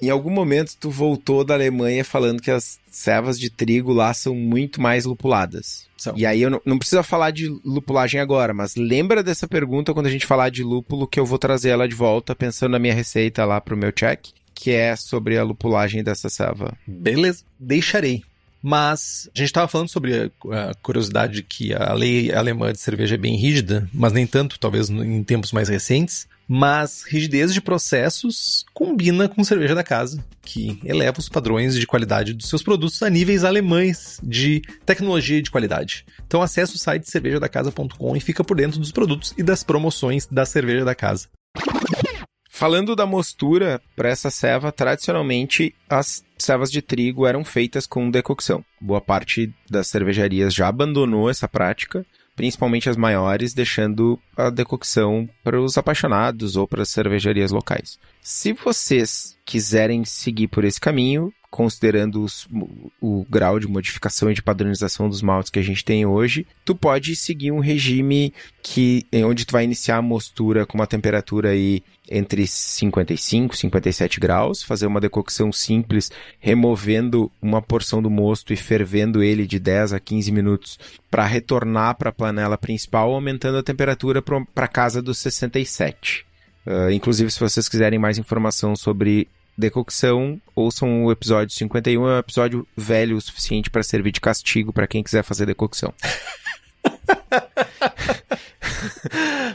em 0.02 0.10
algum 0.10 0.30
momento 0.30 0.76
tu 0.78 0.90
voltou 0.90 1.44
da 1.44 1.54
Alemanha 1.54 2.04
falando 2.04 2.42
que 2.42 2.50
as 2.50 2.78
servas 2.90 3.38
de 3.38 3.48
trigo 3.50 3.92
lá 3.92 4.12
são 4.12 4.34
muito 4.34 4.80
mais 4.80 5.04
lupuladas. 5.04 5.86
São. 5.96 6.14
E 6.16 6.26
aí 6.26 6.42
eu 6.42 6.50
não, 6.50 6.60
não 6.64 6.78
precisa 6.78 7.02
falar 7.02 7.30
de 7.30 7.48
lupulagem 7.64 8.20
agora, 8.20 8.52
mas 8.52 8.76
lembra 8.76 9.22
dessa 9.22 9.48
pergunta 9.48 9.94
quando 9.94 10.06
a 10.06 10.10
gente 10.10 10.26
falar 10.26 10.50
de 10.50 10.62
lúpulo 10.62 11.06
que 11.06 11.18
eu 11.18 11.24
vou 11.24 11.38
trazer 11.38 11.70
ela 11.70 11.88
de 11.88 11.94
volta 11.94 12.34
pensando 12.34 12.72
na 12.72 12.78
minha 12.78 12.94
receita 12.94 13.44
lá 13.44 13.60
pro 13.60 13.76
meu 13.76 13.92
check 13.92 14.28
que 14.54 14.70
é 14.70 14.94
sobre 14.94 15.36
a 15.36 15.42
lupulagem 15.42 16.02
dessa 16.02 16.28
selva. 16.28 16.74
Beleza, 16.86 17.42
deixarei. 17.58 18.22
Mas 18.62 19.28
a 19.34 19.38
gente 19.38 19.48
estava 19.48 19.68
falando 19.68 19.90
sobre 19.90 20.32
a, 20.50 20.70
a, 20.70 20.74
curiosidade 20.76 21.42
que 21.42 21.74
a 21.74 21.92
lei 21.92 22.32
alemã 22.32 22.72
de 22.72 22.78
cerveja 22.78 23.14
é 23.14 23.18
bem 23.18 23.36
rígida, 23.36 23.86
mas 23.92 24.12
nem 24.12 24.26
tanto, 24.26 24.58
talvez 24.58 24.88
em 24.88 25.22
tempos 25.22 25.52
mais 25.52 25.68
recentes. 25.68 26.26
Mas 26.48 27.04
rigidez 27.04 27.54
de 27.54 27.60
processos 27.60 28.64
combina 28.74 29.28
com 29.28 29.42
cerveja 29.42 29.74
da 29.74 29.82
casa, 29.82 30.24
que 30.42 30.78
eleva 30.84 31.18
os 31.18 31.28
padrões 31.28 31.74
de 31.78 31.86
qualidade 31.86 32.34
dos 32.34 32.48
seus 32.48 32.62
produtos 32.62 33.02
a 33.02 33.08
níveis 33.08 33.44
alemães 33.44 34.20
de 34.22 34.62
tecnologia 34.84 35.40
de 35.40 35.50
qualidade. 35.50 36.04
Então 36.26 36.42
acesse 36.42 36.74
o 36.74 36.78
site 36.78 37.10
cervejadacasa.com 37.10 38.16
e 38.16 38.20
fica 38.20 38.44
por 38.44 38.56
dentro 38.56 38.78
dos 38.78 38.92
produtos 38.92 39.32
e 39.38 39.42
das 39.42 39.62
promoções 39.62 40.26
da 40.26 40.44
cerveja 40.44 40.84
da 40.84 40.94
casa. 40.94 41.28
Falando 42.56 42.94
da 42.94 43.04
mostura 43.04 43.82
para 43.96 44.08
essa 44.08 44.30
ceva, 44.30 44.70
tradicionalmente 44.70 45.74
as 45.90 46.24
cevas 46.38 46.70
de 46.70 46.80
trigo 46.80 47.26
eram 47.26 47.44
feitas 47.44 47.84
com 47.84 48.08
decocção. 48.08 48.64
Boa 48.80 49.00
parte 49.00 49.52
das 49.68 49.88
cervejarias 49.88 50.54
já 50.54 50.68
abandonou 50.68 51.28
essa 51.28 51.48
prática, 51.48 52.06
principalmente 52.34 52.88
as 52.88 52.96
maiores, 52.96 53.54
deixando 53.54 54.18
a 54.36 54.50
decocção 54.50 55.28
para 55.42 55.60
os 55.60 55.78
apaixonados 55.78 56.56
ou 56.56 56.66
para 56.66 56.82
as 56.82 56.88
cervejarias 56.88 57.50
locais. 57.50 57.98
Se 58.20 58.52
vocês 58.52 59.36
quiserem 59.44 60.04
seguir 60.04 60.48
por 60.48 60.64
esse 60.64 60.80
caminho, 60.80 61.32
considerando 61.54 62.24
os, 62.24 62.48
o 63.00 63.24
grau 63.30 63.60
de 63.60 63.68
modificação 63.68 64.28
e 64.28 64.34
de 64.34 64.42
padronização 64.42 65.08
dos 65.08 65.22
maltes 65.22 65.52
que 65.52 65.60
a 65.60 65.62
gente 65.62 65.84
tem 65.84 66.04
hoje, 66.04 66.44
tu 66.64 66.74
pode 66.74 67.14
seguir 67.14 67.52
um 67.52 67.60
regime 67.60 68.34
que 68.60 69.06
onde 69.24 69.44
tu 69.44 69.52
vai 69.52 69.62
iniciar 69.62 69.98
a 69.98 70.02
mostura 70.02 70.66
com 70.66 70.76
uma 70.76 70.86
temperatura 70.88 71.50
aí 71.50 71.80
entre 72.10 72.44
55 72.44 73.54
e 73.54 73.58
57 73.58 74.18
graus, 74.18 74.64
fazer 74.64 74.88
uma 74.88 75.00
decocção 75.00 75.52
simples, 75.52 76.10
removendo 76.40 77.30
uma 77.40 77.62
porção 77.62 78.02
do 78.02 78.10
mosto 78.10 78.52
e 78.52 78.56
fervendo 78.56 79.22
ele 79.22 79.46
de 79.46 79.60
10 79.60 79.92
a 79.92 80.00
15 80.00 80.32
minutos 80.32 80.76
para 81.08 81.24
retornar 81.24 81.94
para 81.94 82.10
a 82.10 82.12
panela 82.12 82.58
principal, 82.58 83.14
aumentando 83.14 83.58
a 83.58 83.62
temperatura 83.62 84.20
para 84.20 84.66
casa 84.66 85.00
dos 85.00 85.18
67. 85.18 86.26
Uh, 86.66 86.90
inclusive, 86.90 87.30
se 87.30 87.38
vocês 87.38 87.68
quiserem 87.68 87.98
mais 87.98 88.18
informação 88.18 88.74
sobre 88.74 89.28
decocção, 89.56 90.40
ouçam 90.54 91.04
o 91.04 91.12
episódio 91.12 91.54
51, 91.54 92.08
é 92.08 92.16
um 92.16 92.18
episódio 92.18 92.66
velho 92.76 93.16
o 93.16 93.20
suficiente 93.20 93.70
para 93.70 93.82
servir 93.82 94.12
de 94.12 94.20
castigo 94.20 94.72
para 94.72 94.86
quem 94.86 95.02
quiser 95.02 95.22
fazer 95.22 95.46
decocção. 95.46 95.92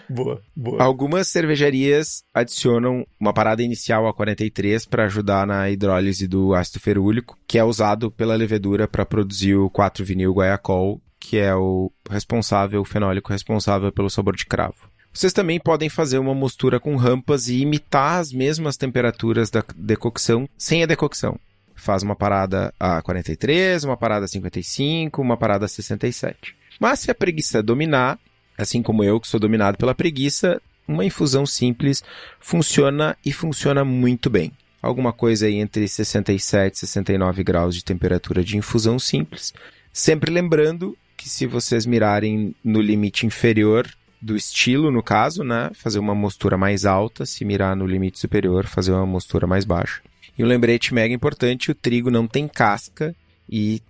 boa, 0.09 0.41
boa. 0.55 0.81
Algumas 0.81 1.27
cervejarias 1.27 2.23
adicionam 2.33 3.05
uma 3.19 3.33
parada 3.33 3.61
inicial 3.61 4.07
a 4.07 4.13
43 4.13 4.85
para 4.85 5.05
ajudar 5.05 5.45
na 5.45 5.69
hidrólise 5.69 6.27
do 6.27 6.53
ácido 6.53 6.79
ferúlico, 6.79 7.37
que 7.47 7.57
é 7.57 7.63
usado 7.63 8.11
pela 8.11 8.35
levedura 8.35 8.87
para 8.87 9.05
produzir 9.05 9.55
o 9.55 9.69
4-vinil 9.69 10.33
guaiacol, 10.33 11.01
que 11.19 11.37
é 11.37 11.53
o 11.53 11.91
responsável, 12.09 12.81
o 12.81 12.85
fenólico 12.85 13.31
responsável 13.31 13.91
pelo 13.91 14.09
sabor 14.09 14.35
de 14.35 14.45
cravo. 14.45 14.89
Vocês 15.13 15.33
também 15.33 15.59
podem 15.59 15.89
fazer 15.89 16.19
uma 16.19 16.35
mostura 16.35 16.79
com 16.79 16.95
rampas 16.95 17.47
e 17.47 17.61
imitar 17.61 18.19
as 18.19 18.31
mesmas 18.31 18.77
temperaturas 18.77 19.49
da 19.49 19.63
decocção 19.75 20.47
sem 20.57 20.83
a 20.83 20.85
decocção. 20.85 21.39
Faz 21.75 22.03
uma 22.03 22.15
parada 22.15 22.73
a 22.79 23.01
43, 23.01 23.83
uma 23.83 23.97
parada 23.97 24.25
a 24.25 24.27
55, 24.27 25.21
uma 25.21 25.37
parada 25.37 25.65
a 25.65 25.67
67. 25.67 26.55
Mas 26.79 26.99
se 26.99 27.11
a 27.11 27.15
preguiça 27.15 27.63
dominar, 27.63 28.19
assim 28.57 28.81
como 28.81 29.03
eu 29.03 29.19
que 29.19 29.27
sou 29.27 29.39
dominado 29.39 29.77
pela 29.77 29.95
preguiça, 29.95 30.61
uma 30.87 31.05
infusão 31.05 31.45
simples 31.45 32.03
funciona 32.39 33.17
e 33.25 33.31
funciona 33.31 33.85
muito 33.85 34.29
bem. 34.29 34.51
Alguma 34.81 35.11
coisa 35.11 35.45
aí 35.45 35.55
entre 35.55 35.87
67 35.87 36.75
e 36.75 36.79
69 36.79 37.43
graus 37.43 37.75
de 37.75 37.83
temperatura 37.83 38.43
de 38.43 38.57
infusão 38.57 38.97
simples. 38.97 39.53
Sempre 39.91 40.31
lembrando 40.31 40.97
que 41.17 41.29
se 41.29 41.45
vocês 41.45 41.85
mirarem 41.85 42.55
no 42.63 42.81
limite 42.81 43.25
inferior 43.25 43.89
do 44.21 44.35
estilo, 44.35 44.91
no 44.91 45.01
caso, 45.01 45.43
né? 45.43 45.71
Fazer 45.73 45.99
uma 45.99 46.13
mostura 46.13 46.57
mais 46.57 46.85
alta, 46.85 47.25
se 47.25 47.45
mirar 47.45 47.75
no 47.75 47.87
limite 47.87 48.19
superior, 48.19 48.65
fazer 48.65 48.91
uma 48.91 49.05
mostura 49.05 49.47
mais 49.47 49.65
baixa. 49.65 50.01
E 50.37 50.43
um 50.43 50.47
lembrete 50.47 50.93
mega 50.93 51.13
importante: 51.13 51.71
o 51.71 51.75
trigo 51.75 52.09
não 52.09 52.27
tem 52.27 52.47
casca 52.47 53.15
e 53.49 53.81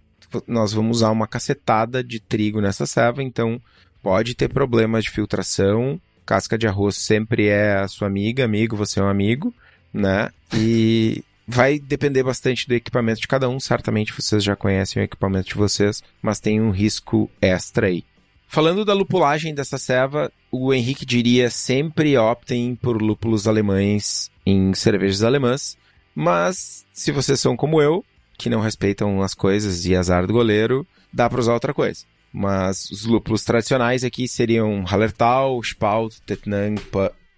nós 0.47 0.73
vamos 0.73 0.97
usar 0.97 1.11
uma 1.11 1.27
cacetada 1.27 2.03
de 2.03 2.19
trigo 2.19 2.61
nessa 2.61 2.85
serva, 2.85 3.23
então 3.23 3.59
pode 4.01 4.35
ter 4.35 4.49
problemas 4.49 5.05
de 5.05 5.11
filtração. 5.11 5.99
Casca 6.25 6.57
de 6.57 6.67
arroz 6.67 6.95
sempre 6.95 7.47
é 7.47 7.77
a 7.77 7.87
sua 7.87 8.07
amiga, 8.07 8.45
amigo, 8.45 8.75
você 8.75 8.99
é 8.99 9.03
um 9.03 9.09
amigo, 9.09 9.53
né? 9.91 10.29
E 10.53 11.23
vai 11.47 11.79
depender 11.79 12.21
bastante 12.21 12.67
do 12.67 12.75
equipamento 12.75 13.21
de 13.21 13.27
cada 13.27 13.49
um. 13.49 13.59
Certamente 13.59 14.13
vocês 14.13 14.43
já 14.43 14.55
conhecem 14.55 15.01
o 15.01 15.05
equipamento 15.05 15.49
de 15.49 15.55
vocês, 15.55 16.03
mas 16.21 16.39
tem 16.39 16.61
um 16.61 16.69
risco 16.69 17.29
extra 17.41 17.87
aí. 17.87 18.03
Falando 18.51 18.83
da 18.83 18.95
lupulagem 18.95 19.53
dessa 19.53 19.77
ceva, 19.77 20.31
o 20.51 20.73
Henrique 20.73 21.05
diria 21.05 21.51
sempre 21.51 22.17
optem 22.17 22.75
por 22.75 22.99
lúpulos 22.99 23.47
alemães 23.47 24.31
em 24.43 24.73
cervejas 24.73 25.21
alemãs, 25.21 25.77
mas 26.15 26.83
se 26.91 27.11
vocês 27.11 27.39
são 27.39 27.55
como 27.55 27.79
eu, 27.79 28.03
que 28.39 28.49
não 28.49 28.59
respeitam 28.59 29.21
as 29.21 29.35
coisas 29.35 29.85
e 29.85 29.95
azar 29.95 30.25
do 30.25 30.33
goleiro, 30.33 30.85
dá 31.13 31.29
para 31.29 31.39
usar 31.39 31.53
outra 31.53 31.75
coisa. 31.75 32.03
Mas 32.33 32.89
os 32.89 33.05
lúpulos 33.05 33.43
tradicionais 33.43 34.03
aqui 34.03 34.27
seriam 34.27 34.83
Hallertau, 34.83 35.61
Spalt, 35.63 36.15
Tetnang, 36.25 36.81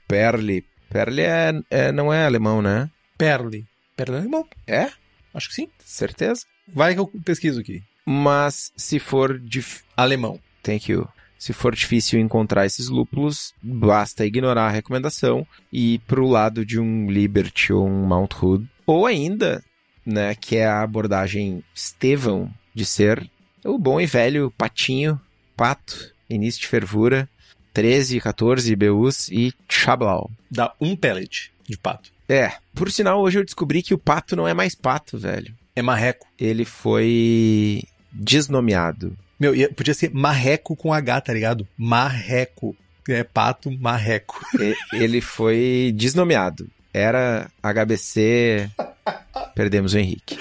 Perli. 0.08 0.64
Perli 0.90 1.24
é, 1.24 1.52
é, 1.70 1.92
não 1.92 2.14
é 2.14 2.26
alemão, 2.26 2.62
né? 2.62 2.90
Perli. 3.18 3.66
Perli 3.98 4.16
é 4.16 4.20
alemão? 4.20 4.48
É? 4.66 4.90
Acho 5.34 5.50
que 5.50 5.56
sim. 5.56 5.68
Certeza? 5.84 6.46
Vai 6.74 6.94
que 6.94 7.02
eu 7.02 7.08
pesquiso 7.26 7.60
aqui. 7.60 7.84
Mas 8.06 8.72
se 8.78 8.98
for 8.98 9.38
de... 9.38 9.62
Alemão. 9.98 10.40
Thank 10.64 10.92
you. 10.92 11.08
Se 11.38 11.54
for 11.54 11.74
difícil 11.74 12.20
encontrar 12.20 12.68
esses 12.68 12.88
lúpulos, 12.88 13.54
basta 13.64 14.26
ignorar 14.26 14.68
a 14.68 14.72
recomendação 14.72 15.46
e 15.74 15.96
ir 15.96 16.00
para 16.00 16.22
o 16.22 16.30
lado 16.30 16.64
de 16.64 16.80
um 16.80 17.10
Liberty 17.10 17.74
ou 17.74 17.88
um 17.88 18.06
Mount 18.06 18.34
Hood. 18.40 18.70
Ou 18.86 19.08
ainda, 19.08 19.64
né, 20.06 20.36
que 20.36 20.58
é 20.58 20.68
a 20.68 20.84
abordagem 20.84 21.64
Estevão 21.74 22.54
de 22.76 22.86
ser 22.86 23.28
o 23.66 23.78
bom 23.80 24.00
e 24.00 24.06
velho 24.06 24.54
patinho, 24.56 25.20
pato, 25.58 26.14
início 26.30 26.62
de 26.62 26.68
fervura, 26.68 27.28
13, 27.74 28.20
14 28.20 28.76
BUs 28.76 29.30
e 29.30 29.54
chablau. 29.68 30.30
Dá 30.50 30.74
um 30.80 30.96
pellet 30.96 31.52
de 31.68 31.78
pato. 31.78 32.12
É, 32.28 32.54
por 32.74 32.92
sinal, 32.92 33.22
hoje 33.22 33.40
eu 33.40 33.46
descobri 33.46 33.82
que 33.82 33.94
o 33.94 33.98
pato 33.98 34.36
não 34.36 34.48
é 34.48 34.54
mais 34.54 34.76
pato, 34.76 35.18
velho. 35.18 35.54
É 35.76 35.82
marreco. 35.82 36.28
Ele 36.40 36.66
foi 36.66 37.84
desnomeado. 38.12 39.18
Meu, 39.42 39.54
podia 39.74 39.96
ser 39.96 40.14
marreco 40.14 40.76
com 40.76 40.94
H, 40.94 41.22
tá 41.22 41.34
ligado? 41.34 41.68
Marreco. 41.76 42.78
É 43.10 43.24
pato 43.24 43.72
marreco. 43.72 44.40
Ele 44.94 45.20
foi 45.20 45.92
desnomeado. 45.96 46.70
Era 46.94 47.50
HBC. 47.64 48.70
Perdemos 49.56 49.96
o 49.96 49.98
Henrique. 49.98 50.38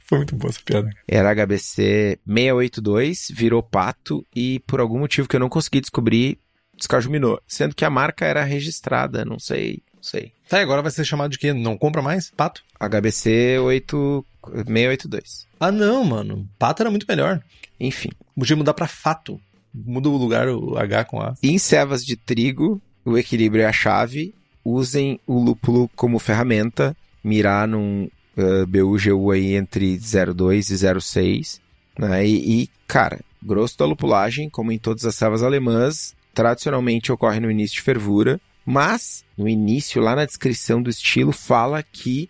Foi 0.00 0.18
muito 0.18 0.36
boa 0.36 0.50
essa 0.50 0.60
piada. 0.62 0.90
Era 1.08 1.32
HBC 1.34 2.18
682, 2.26 3.28
virou 3.30 3.62
pato 3.62 4.26
e 4.36 4.58
por 4.66 4.78
algum 4.78 4.98
motivo 4.98 5.26
que 5.26 5.36
eu 5.36 5.40
não 5.40 5.48
consegui 5.48 5.80
descobrir, 5.80 6.38
descajuminou. 6.76 7.40
Sendo 7.48 7.74
que 7.74 7.86
a 7.86 7.90
marca 7.90 8.26
era 8.26 8.44
registrada, 8.44 9.24
não 9.24 9.38
sei, 9.38 9.82
não 9.94 10.02
sei. 10.02 10.34
Tá, 10.50 10.58
e 10.58 10.62
agora 10.64 10.82
vai 10.82 10.90
ser 10.90 11.04
chamado 11.04 11.30
de 11.30 11.38
quê? 11.38 11.52
Não 11.52 11.78
compra 11.78 12.02
mais? 12.02 12.32
Pato? 12.36 12.64
HBC 12.80 13.60
8, 13.60 14.26
682. 14.66 15.46
Ah, 15.60 15.70
não, 15.70 16.02
mano. 16.02 16.44
Pato 16.58 16.82
era 16.82 16.90
muito 16.90 17.06
melhor. 17.08 17.40
Enfim. 17.78 18.10
Podia 18.36 18.56
mudar 18.56 18.74
para 18.74 18.88
fato. 18.88 19.40
Muda 19.72 20.08
o 20.08 20.16
lugar, 20.16 20.48
o 20.48 20.76
H 20.76 21.04
com 21.04 21.20
A. 21.20 21.34
Em 21.40 21.56
cevas 21.56 22.04
de 22.04 22.16
trigo, 22.16 22.82
o 23.04 23.16
equilíbrio 23.16 23.62
é 23.62 23.66
a 23.66 23.72
chave. 23.72 24.34
Usem 24.64 25.20
o 25.24 25.40
lúpulo 25.40 25.88
como 25.94 26.18
ferramenta. 26.18 26.96
Mirar 27.22 27.68
num 27.68 28.10
uh, 28.36 28.66
BUGU 28.66 29.30
aí 29.30 29.54
entre 29.54 29.96
0,2 29.98 30.72
e 30.72 30.74
0,6. 30.74 31.60
Né? 31.96 32.26
E, 32.26 32.62
e, 32.62 32.70
cara, 32.88 33.20
grosso 33.40 33.78
da 33.78 33.84
lupulagem, 33.86 34.50
como 34.50 34.72
em 34.72 34.78
todas 34.78 35.04
as 35.04 35.14
cevas 35.14 35.44
alemãs, 35.44 36.12
tradicionalmente 36.34 37.12
ocorre 37.12 37.38
no 37.38 37.48
início 37.48 37.76
de 37.76 37.82
fervura. 37.82 38.40
Mas, 38.64 39.24
no 39.36 39.48
início, 39.48 40.00
lá 40.00 40.14
na 40.14 40.24
descrição 40.24 40.82
do 40.82 40.90
estilo, 40.90 41.32
fala 41.32 41.82
que 41.82 42.28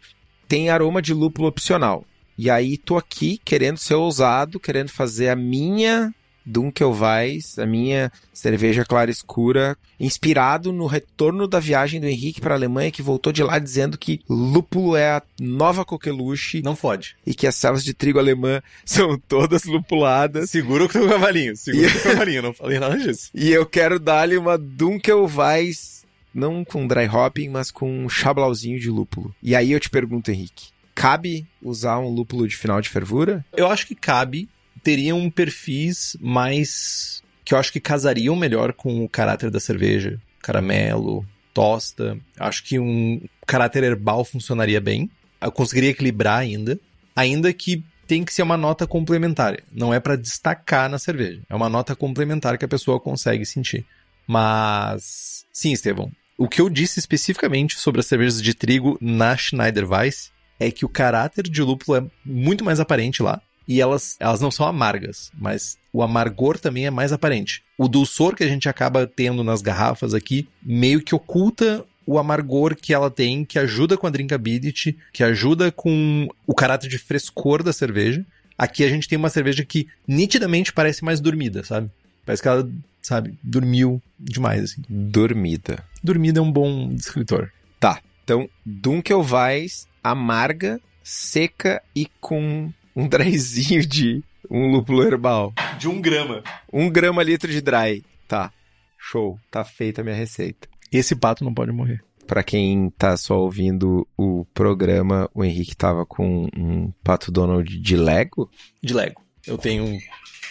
tem 0.49 0.71
aroma 0.71 1.01
de 1.01 1.15
lúpulo 1.15 1.49
opcional. 1.49 2.05
E 2.37 2.49
aí 2.49 2.77
tô 2.77 2.97
aqui 2.97 3.41
querendo 3.45 3.77
ser 3.77 3.95
ousado, 3.95 4.59
querendo 4.59 4.89
fazer 4.89 5.29
a 5.29 5.37
minha 5.37 6.15
Dunkelweiss, 6.45 7.59
a 7.59 7.67
minha 7.67 8.11
cerveja 8.33 8.85
clara 8.85 9.11
escura, 9.11 9.77
inspirado 9.99 10.73
no 10.73 10.87
retorno 10.87 11.47
da 11.47 11.61
viagem 11.61 12.01
do 12.01 12.07
Henrique 12.07 12.41
para 12.41 12.55
a 12.55 12.57
Alemanha, 12.57 12.91
que 12.91 13.03
voltou 13.03 13.33
de 13.33 13.43
lá 13.43 13.59
dizendo 13.59 13.99
que 13.99 14.21
lúpulo 14.29 14.97
é 14.97 15.11
a 15.13 15.23
nova 15.39 15.85
coqueluche. 15.85 16.63
Não 16.63 16.75
fode. 16.75 17.17
E 17.27 17.35
que 17.35 17.47
as 17.47 17.55
selvas 17.55 17.85
de 17.85 17.95
trigo 17.95 18.19
alemã 18.19 18.63
são 18.85 19.19
todas 19.19 19.65
lupuladas. 19.65 20.51
Segura 20.51 20.85
o 20.85 20.89
teu 20.89 21.09
cavalinho, 21.09 21.57
segura 21.57 21.89
o 21.89 21.93
teu 21.93 22.03
cavalinho, 22.03 22.43
não 22.43 22.55
falei 22.55 22.79
nada 22.79 22.99
disso. 22.99 23.31
E 23.35 23.51
eu 23.51 23.67
quero 23.67 24.01
dar-lhe 24.01 24.37
uma 24.37 24.57
Dunkelweiss, 24.57 26.00
não 26.35 26.65
com 26.65 26.87
dry 26.87 27.07
hopping, 27.07 27.49
mas 27.49 27.71
com 27.71 28.05
um 28.05 28.09
chablauzinho 28.09 28.79
de 28.79 28.91
lúpulo. 28.91 29.35
E 29.43 29.55
aí 29.55 29.73
eu 29.73 29.81
te 29.81 29.91
pergunto, 29.91 30.31
Henrique, 30.31 30.69
cabe 30.95 31.47
usar 31.63 31.99
um 31.99 32.09
lúpulo 32.09 32.47
de 32.47 32.57
final 32.57 32.81
de 32.81 32.89
fervura? 32.89 33.45
Eu 33.57 33.69
acho 33.69 33.87
que 33.87 33.95
cabe. 33.95 34.49
Teriam 34.83 35.29
perfis 35.31 36.17
mais. 36.21 37.23
que 37.45 37.53
eu 37.53 37.59
acho 37.59 37.73
que 37.73 37.81
casariam 37.81 38.35
melhor 38.35 38.73
com 38.73 39.05
o 39.05 39.09
caráter 39.09 39.51
da 39.51 39.61
cerveja. 39.61 40.19
Caramelo, 40.41 41.27
tosta. 41.53 42.19
Acho 42.39 42.65
que 42.65 42.79
um 42.79 43.21
caráter 43.47 43.85
herbal 43.85 44.25
funcionaria 44.25 44.81
bem. 44.81 45.11
Eu 45.41 45.53
conseguiria 45.53 45.91
equilibrar 45.91 46.39
ainda. 46.39 46.79
Ainda 47.15 47.53
que 47.53 47.85
tem 48.07 48.25
que 48.25 48.33
ser 48.33 48.43
uma 48.43 48.57
nota 48.57 48.87
complementar. 48.87 49.59
Não 49.71 49.93
é 49.93 50.01
para 50.01 50.17
destacar 50.17 50.89
na 50.89 50.99
cerveja. 50.99 51.43
É 51.49 51.55
uma 51.55 51.69
nota 51.69 51.95
complementar 51.95 52.59
que 52.59 52.65
a 52.65 52.69
pessoa 52.69 52.99
consegue 52.99 53.45
sentir. 53.45 53.85
Mas, 54.27 55.45
sim, 55.53 55.73
Estevão. 55.73 56.11
O 56.41 56.49
que 56.49 56.59
eu 56.59 56.71
disse 56.71 56.99
especificamente 56.99 57.79
sobre 57.79 58.01
as 58.01 58.07
cervejas 58.07 58.41
de 58.41 58.55
trigo 58.55 58.97
na 58.99 59.37
Schneider 59.37 59.87
Weiss 59.87 60.33
é 60.59 60.71
que 60.71 60.87
o 60.87 60.89
caráter 60.89 61.47
de 61.47 61.63
lúpulo 61.63 61.99
é 61.99 62.05
muito 62.25 62.65
mais 62.65 62.81
aparente 62.81 63.23
lá. 63.23 63.43
E 63.69 63.79
elas, 63.79 64.17
elas 64.19 64.41
não 64.41 64.51
são 64.51 64.67
amargas, 64.67 65.31
mas 65.39 65.77
o 65.93 66.03
amargor 66.03 66.59
também 66.59 66.87
é 66.87 66.91
mais 66.91 67.13
aparente. 67.13 67.63
O 67.77 67.87
dulçor 67.87 68.35
que 68.35 68.43
a 68.43 68.49
gente 68.49 68.71
acaba 68.71 69.07
tendo 69.07 69.45
nas 69.45 69.61
garrafas 69.61 70.15
aqui 70.15 70.49
meio 70.63 71.03
que 71.03 71.15
oculta 71.15 71.85
o 72.07 72.19
amargor 72.19 72.75
que 72.75 72.95
ela 72.95 73.11
tem, 73.11 73.45
que 73.45 73.59
ajuda 73.59 73.99
com 73.99 74.07
a 74.07 74.11
drinkability, 74.11 74.97
que 75.13 75.23
ajuda 75.23 75.71
com 75.71 76.27
o 76.47 76.55
caráter 76.55 76.89
de 76.89 76.97
frescor 76.97 77.63
da 77.63 77.75
cerveja. 77.75 78.25
Aqui 78.57 78.83
a 78.83 78.89
gente 78.89 79.07
tem 79.07 79.19
uma 79.19 79.29
cerveja 79.29 79.63
que 79.63 79.89
nitidamente 80.09 80.73
parece 80.73 81.05
mais 81.05 81.21
dormida, 81.21 81.63
sabe? 81.65 81.91
Parece 82.25 82.43
que 82.43 82.49
ela, 82.49 82.67
sabe, 83.03 83.39
dormiu 83.43 84.03
demais, 84.19 84.65
assim. 84.65 84.83
Dormida. 84.89 85.85
Dormida 86.03 86.41
é 86.41 86.43
um 86.43 86.53
bom 86.53 86.95
descritor. 86.95 87.51
Tá. 87.79 88.01
Então, 88.25 88.49
Dunkelweiss 88.65 89.89
amarga, 90.03 90.81
seca 91.03 91.83
e 91.95 92.07
com 92.21 92.73
um 92.95 93.07
dryzinho 93.09 93.85
de 93.87 94.23
um 94.51 94.71
lúpulo 94.71 95.03
herbal. 95.03 95.53
De 95.79 95.89
um 95.89 96.01
grama. 96.01 96.43
Um 96.73 96.91
grama 96.91 97.23
litro 97.23 97.51
de 97.51 97.61
dry. 97.61 98.05
Tá. 98.29 98.53
Show. 98.99 99.39
Tá 99.51 99.65
feita 99.65 100.01
a 100.01 100.05
minha 100.05 100.17
receita. 100.17 100.69
Esse 100.93 101.15
pato 101.15 101.45
não 101.45 101.55
pode 101.55 101.73
morrer. 101.73 102.03
Pra 102.27 102.43
quem 102.43 102.91
tá 102.91 103.17
só 103.17 103.41
ouvindo 103.41 104.07
o 104.17 104.45
programa, 104.55 105.29
o 105.35 105.45
Henrique 105.45 105.77
tava 105.77 106.07
com 106.07 106.49
um 106.57 106.93
pato 107.03 107.33
Donald 107.33 107.79
de 107.81 107.97
Lego. 107.97 108.49
De 108.83 108.95
Lego. 108.95 109.23
Eu 109.47 109.59
tenho 109.59 109.85
um, 109.85 109.99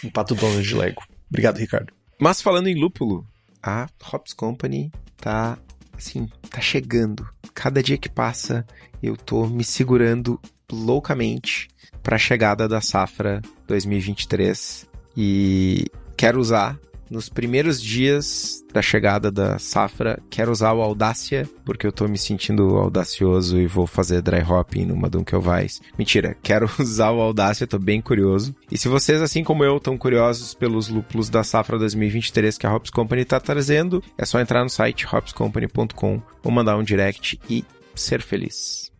um 0.04 0.10
pato 0.10 0.34
Donald 0.34 0.62
de 0.62 0.74
Lego. 0.74 1.02
Obrigado, 1.30 1.56
Ricardo. 1.56 1.92
Mas 2.20 2.42
falando 2.42 2.66
em 2.66 2.78
lúpulo, 2.78 3.26
a 3.62 3.88
Hops 4.12 4.34
Company 4.34 4.92
tá 5.16 5.58
assim, 5.96 6.28
tá 6.50 6.60
chegando. 6.60 7.26
Cada 7.54 7.82
dia 7.82 7.96
que 7.96 8.10
passa, 8.10 8.66
eu 9.02 9.16
tô 9.16 9.46
me 9.46 9.64
segurando 9.64 10.38
loucamente 10.70 11.68
para 12.02 12.16
a 12.16 12.18
chegada 12.18 12.68
da 12.68 12.82
safra 12.82 13.40
2023 13.66 14.86
e 15.16 15.86
quero 16.14 16.38
usar 16.38 16.78
nos 17.10 17.28
primeiros 17.28 17.82
dias 17.82 18.62
da 18.72 18.80
chegada 18.80 19.30
da 19.30 19.58
safra, 19.58 20.22
quero 20.30 20.52
usar 20.52 20.72
o 20.72 20.80
Audácia, 20.80 21.48
porque 21.64 21.86
eu 21.86 21.92
tô 21.92 22.06
me 22.06 22.16
sentindo 22.16 22.76
audacioso 22.76 23.58
e 23.58 23.66
vou 23.66 23.86
fazer 23.86 24.22
dry 24.22 24.42
hopping 24.42 24.86
numa 24.86 25.10
Dunkelweiss. 25.10 25.80
Mentira, 25.98 26.36
quero 26.42 26.70
usar 26.78 27.10
o 27.10 27.20
Audácia, 27.20 27.66
tô 27.66 27.78
bem 27.78 28.00
curioso. 28.00 28.54
E 28.70 28.78
se 28.78 28.88
vocês, 28.88 29.20
assim 29.20 29.42
como 29.42 29.64
eu, 29.64 29.78
estão 29.78 29.98
curiosos 29.98 30.54
pelos 30.54 30.88
lúpulos 30.88 31.28
da 31.28 31.42
safra 31.42 31.78
2023 31.78 32.56
que 32.56 32.66
a 32.66 32.74
Hops 32.74 32.90
Company 32.90 33.24
tá 33.24 33.40
trazendo, 33.40 34.02
é 34.16 34.24
só 34.24 34.40
entrar 34.40 34.62
no 34.62 34.70
site 34.70 35.06
hopscompany.com 35.06 36.22
ou 36.44 36.50
mandar 36.50 36.76
um 36.76 36.84
direct 36.84 37.40
e 37.50 37.64
ser 37.94 38.22
feliz. 38.22 38.90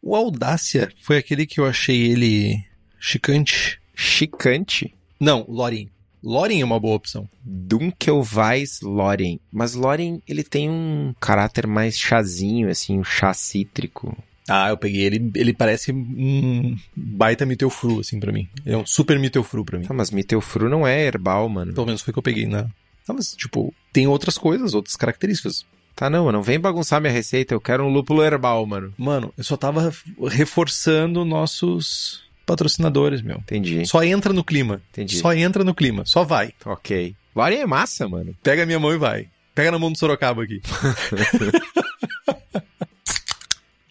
O 0.00 0.14
Audácia 0.14 0.92
foi 1.02 1.16
aquele 1.16 1.46
que 1.46 1.60
eu 1.60 1.66
achei 1.66 2.10
ele 2.10 2.56
chicante. 3.00 3.80
Chicante? 3.94 4.94
Não, 5.20 5.44
Lorin. 5.48 5.93
Loren 6.24 6.60
é 6.60 6.64
uma 6.64 6.80
boa 6.80 6.96
opção. 6.96 7.28
Dunkelweiss 7.44 8.80
Loren. 8.80 9.38
Mas 9.52 9.74
Loren, 9.74 10.22
ele 10.26 10.42
tem 10.42 10.70
um 10.70 11.14
caráter 11.20 11.66
mais 11.66 11.98
chazinho, 11.98 12.70
assim, 12.70 12.98
um 12.98 13.04
chá 13.04 13.34
cítrico. 13.34 14.16
Ah, 14.48 14.70
eu 14.70 14.76
peguei 14.76 15.02
ele, 15.02 15.30
ele 15.34 15.52
parece 15.52 15.92
um 15.92 16.76
baita 16.96 17.44
Mittelfru, 17.44 18.00
assim, 18.00 18.18
pra 18.18 18.32
mim. 18.32 18.48
Ele 18.64 18.74
é 18.74 18.78
um 18.78 18.86
super 18.86 19.18
Mittelfru 19.18 19.64
pra 19.64 19.78
mim. 19.78 19.86
Ah, 19.88 19.92
mas 19.92 20.10
Mittelfru 20.10 20.68
não 20.68 20.86
é 20.86 21.04
herbal, 21.04 21.48
mano. 21.48 21.74
Pelo 21.74 21.86
menos 21.86 22.00
foi 22.00 22.10
o 22.10 22.14
que 22.14 22.18
eu 22.18 22.22
peguei, 22.22 22.46
né? 22.46 22.68
Não, 23.06 23.14
mas, 23.16 23.34
tipo, 23.34 23.72
tem 23.92 24.06
outras 24.06 24.38
coisas, 24.38 24.72
outras 24.72 24.96
características. 24.96 25.66
Tá, 25.94 26.10
não, 26.10 26.32
não 26.32 26.42
vem 26.42 26.58
bagunçar 26.58 27.00
minha 27.00 27.12
receita, 27.12 27.54
eu 27.54 27.60
quero 27.60 27.84
um 27.84 27.92
lúpulo 27.92 28.22
herbal, 28.22 28.66
mano. 28.66 28.92
Mano, 28.98 29.32
eu 29.36 29.44
só 29.44 29.56
tava 29.56 29.92
reforçando 30.28 31.24
nossos 31.24 32.23
patrocinadores, 32.44 33.22
meu. 33.22 33.38
Entendi. 33.38 33.86
Só 33.86 34.02
entra 34.02 34.32
no 34.32 34.44
clima. 34.44 34.82
Entendi. 34.90 35.16
Só 35.16 35.34
entra 35.34 35.64
no 35.64 35.74
clima. 35.74 36.04
Só 36.06 36.24
vai. 36.24 36.52
Ok. 36.64 37.14
Lore 37.34 37.56
é 37.56 37.66
massa, 37.66 38.08
mano. 38.08 38.34
Pega 38.42 38.62
a 38.62 38.66
minha 38.66 38.78
mão 38.78 38.92
e 38.92 38.98
vai. 38.98 39.28
Pega 39.54 39.70
na 39.70 39.78
mão 39.78 39.90
do 39.90 39.98
Sorocaba 39.98 40.42
aqui. 40.42 40.60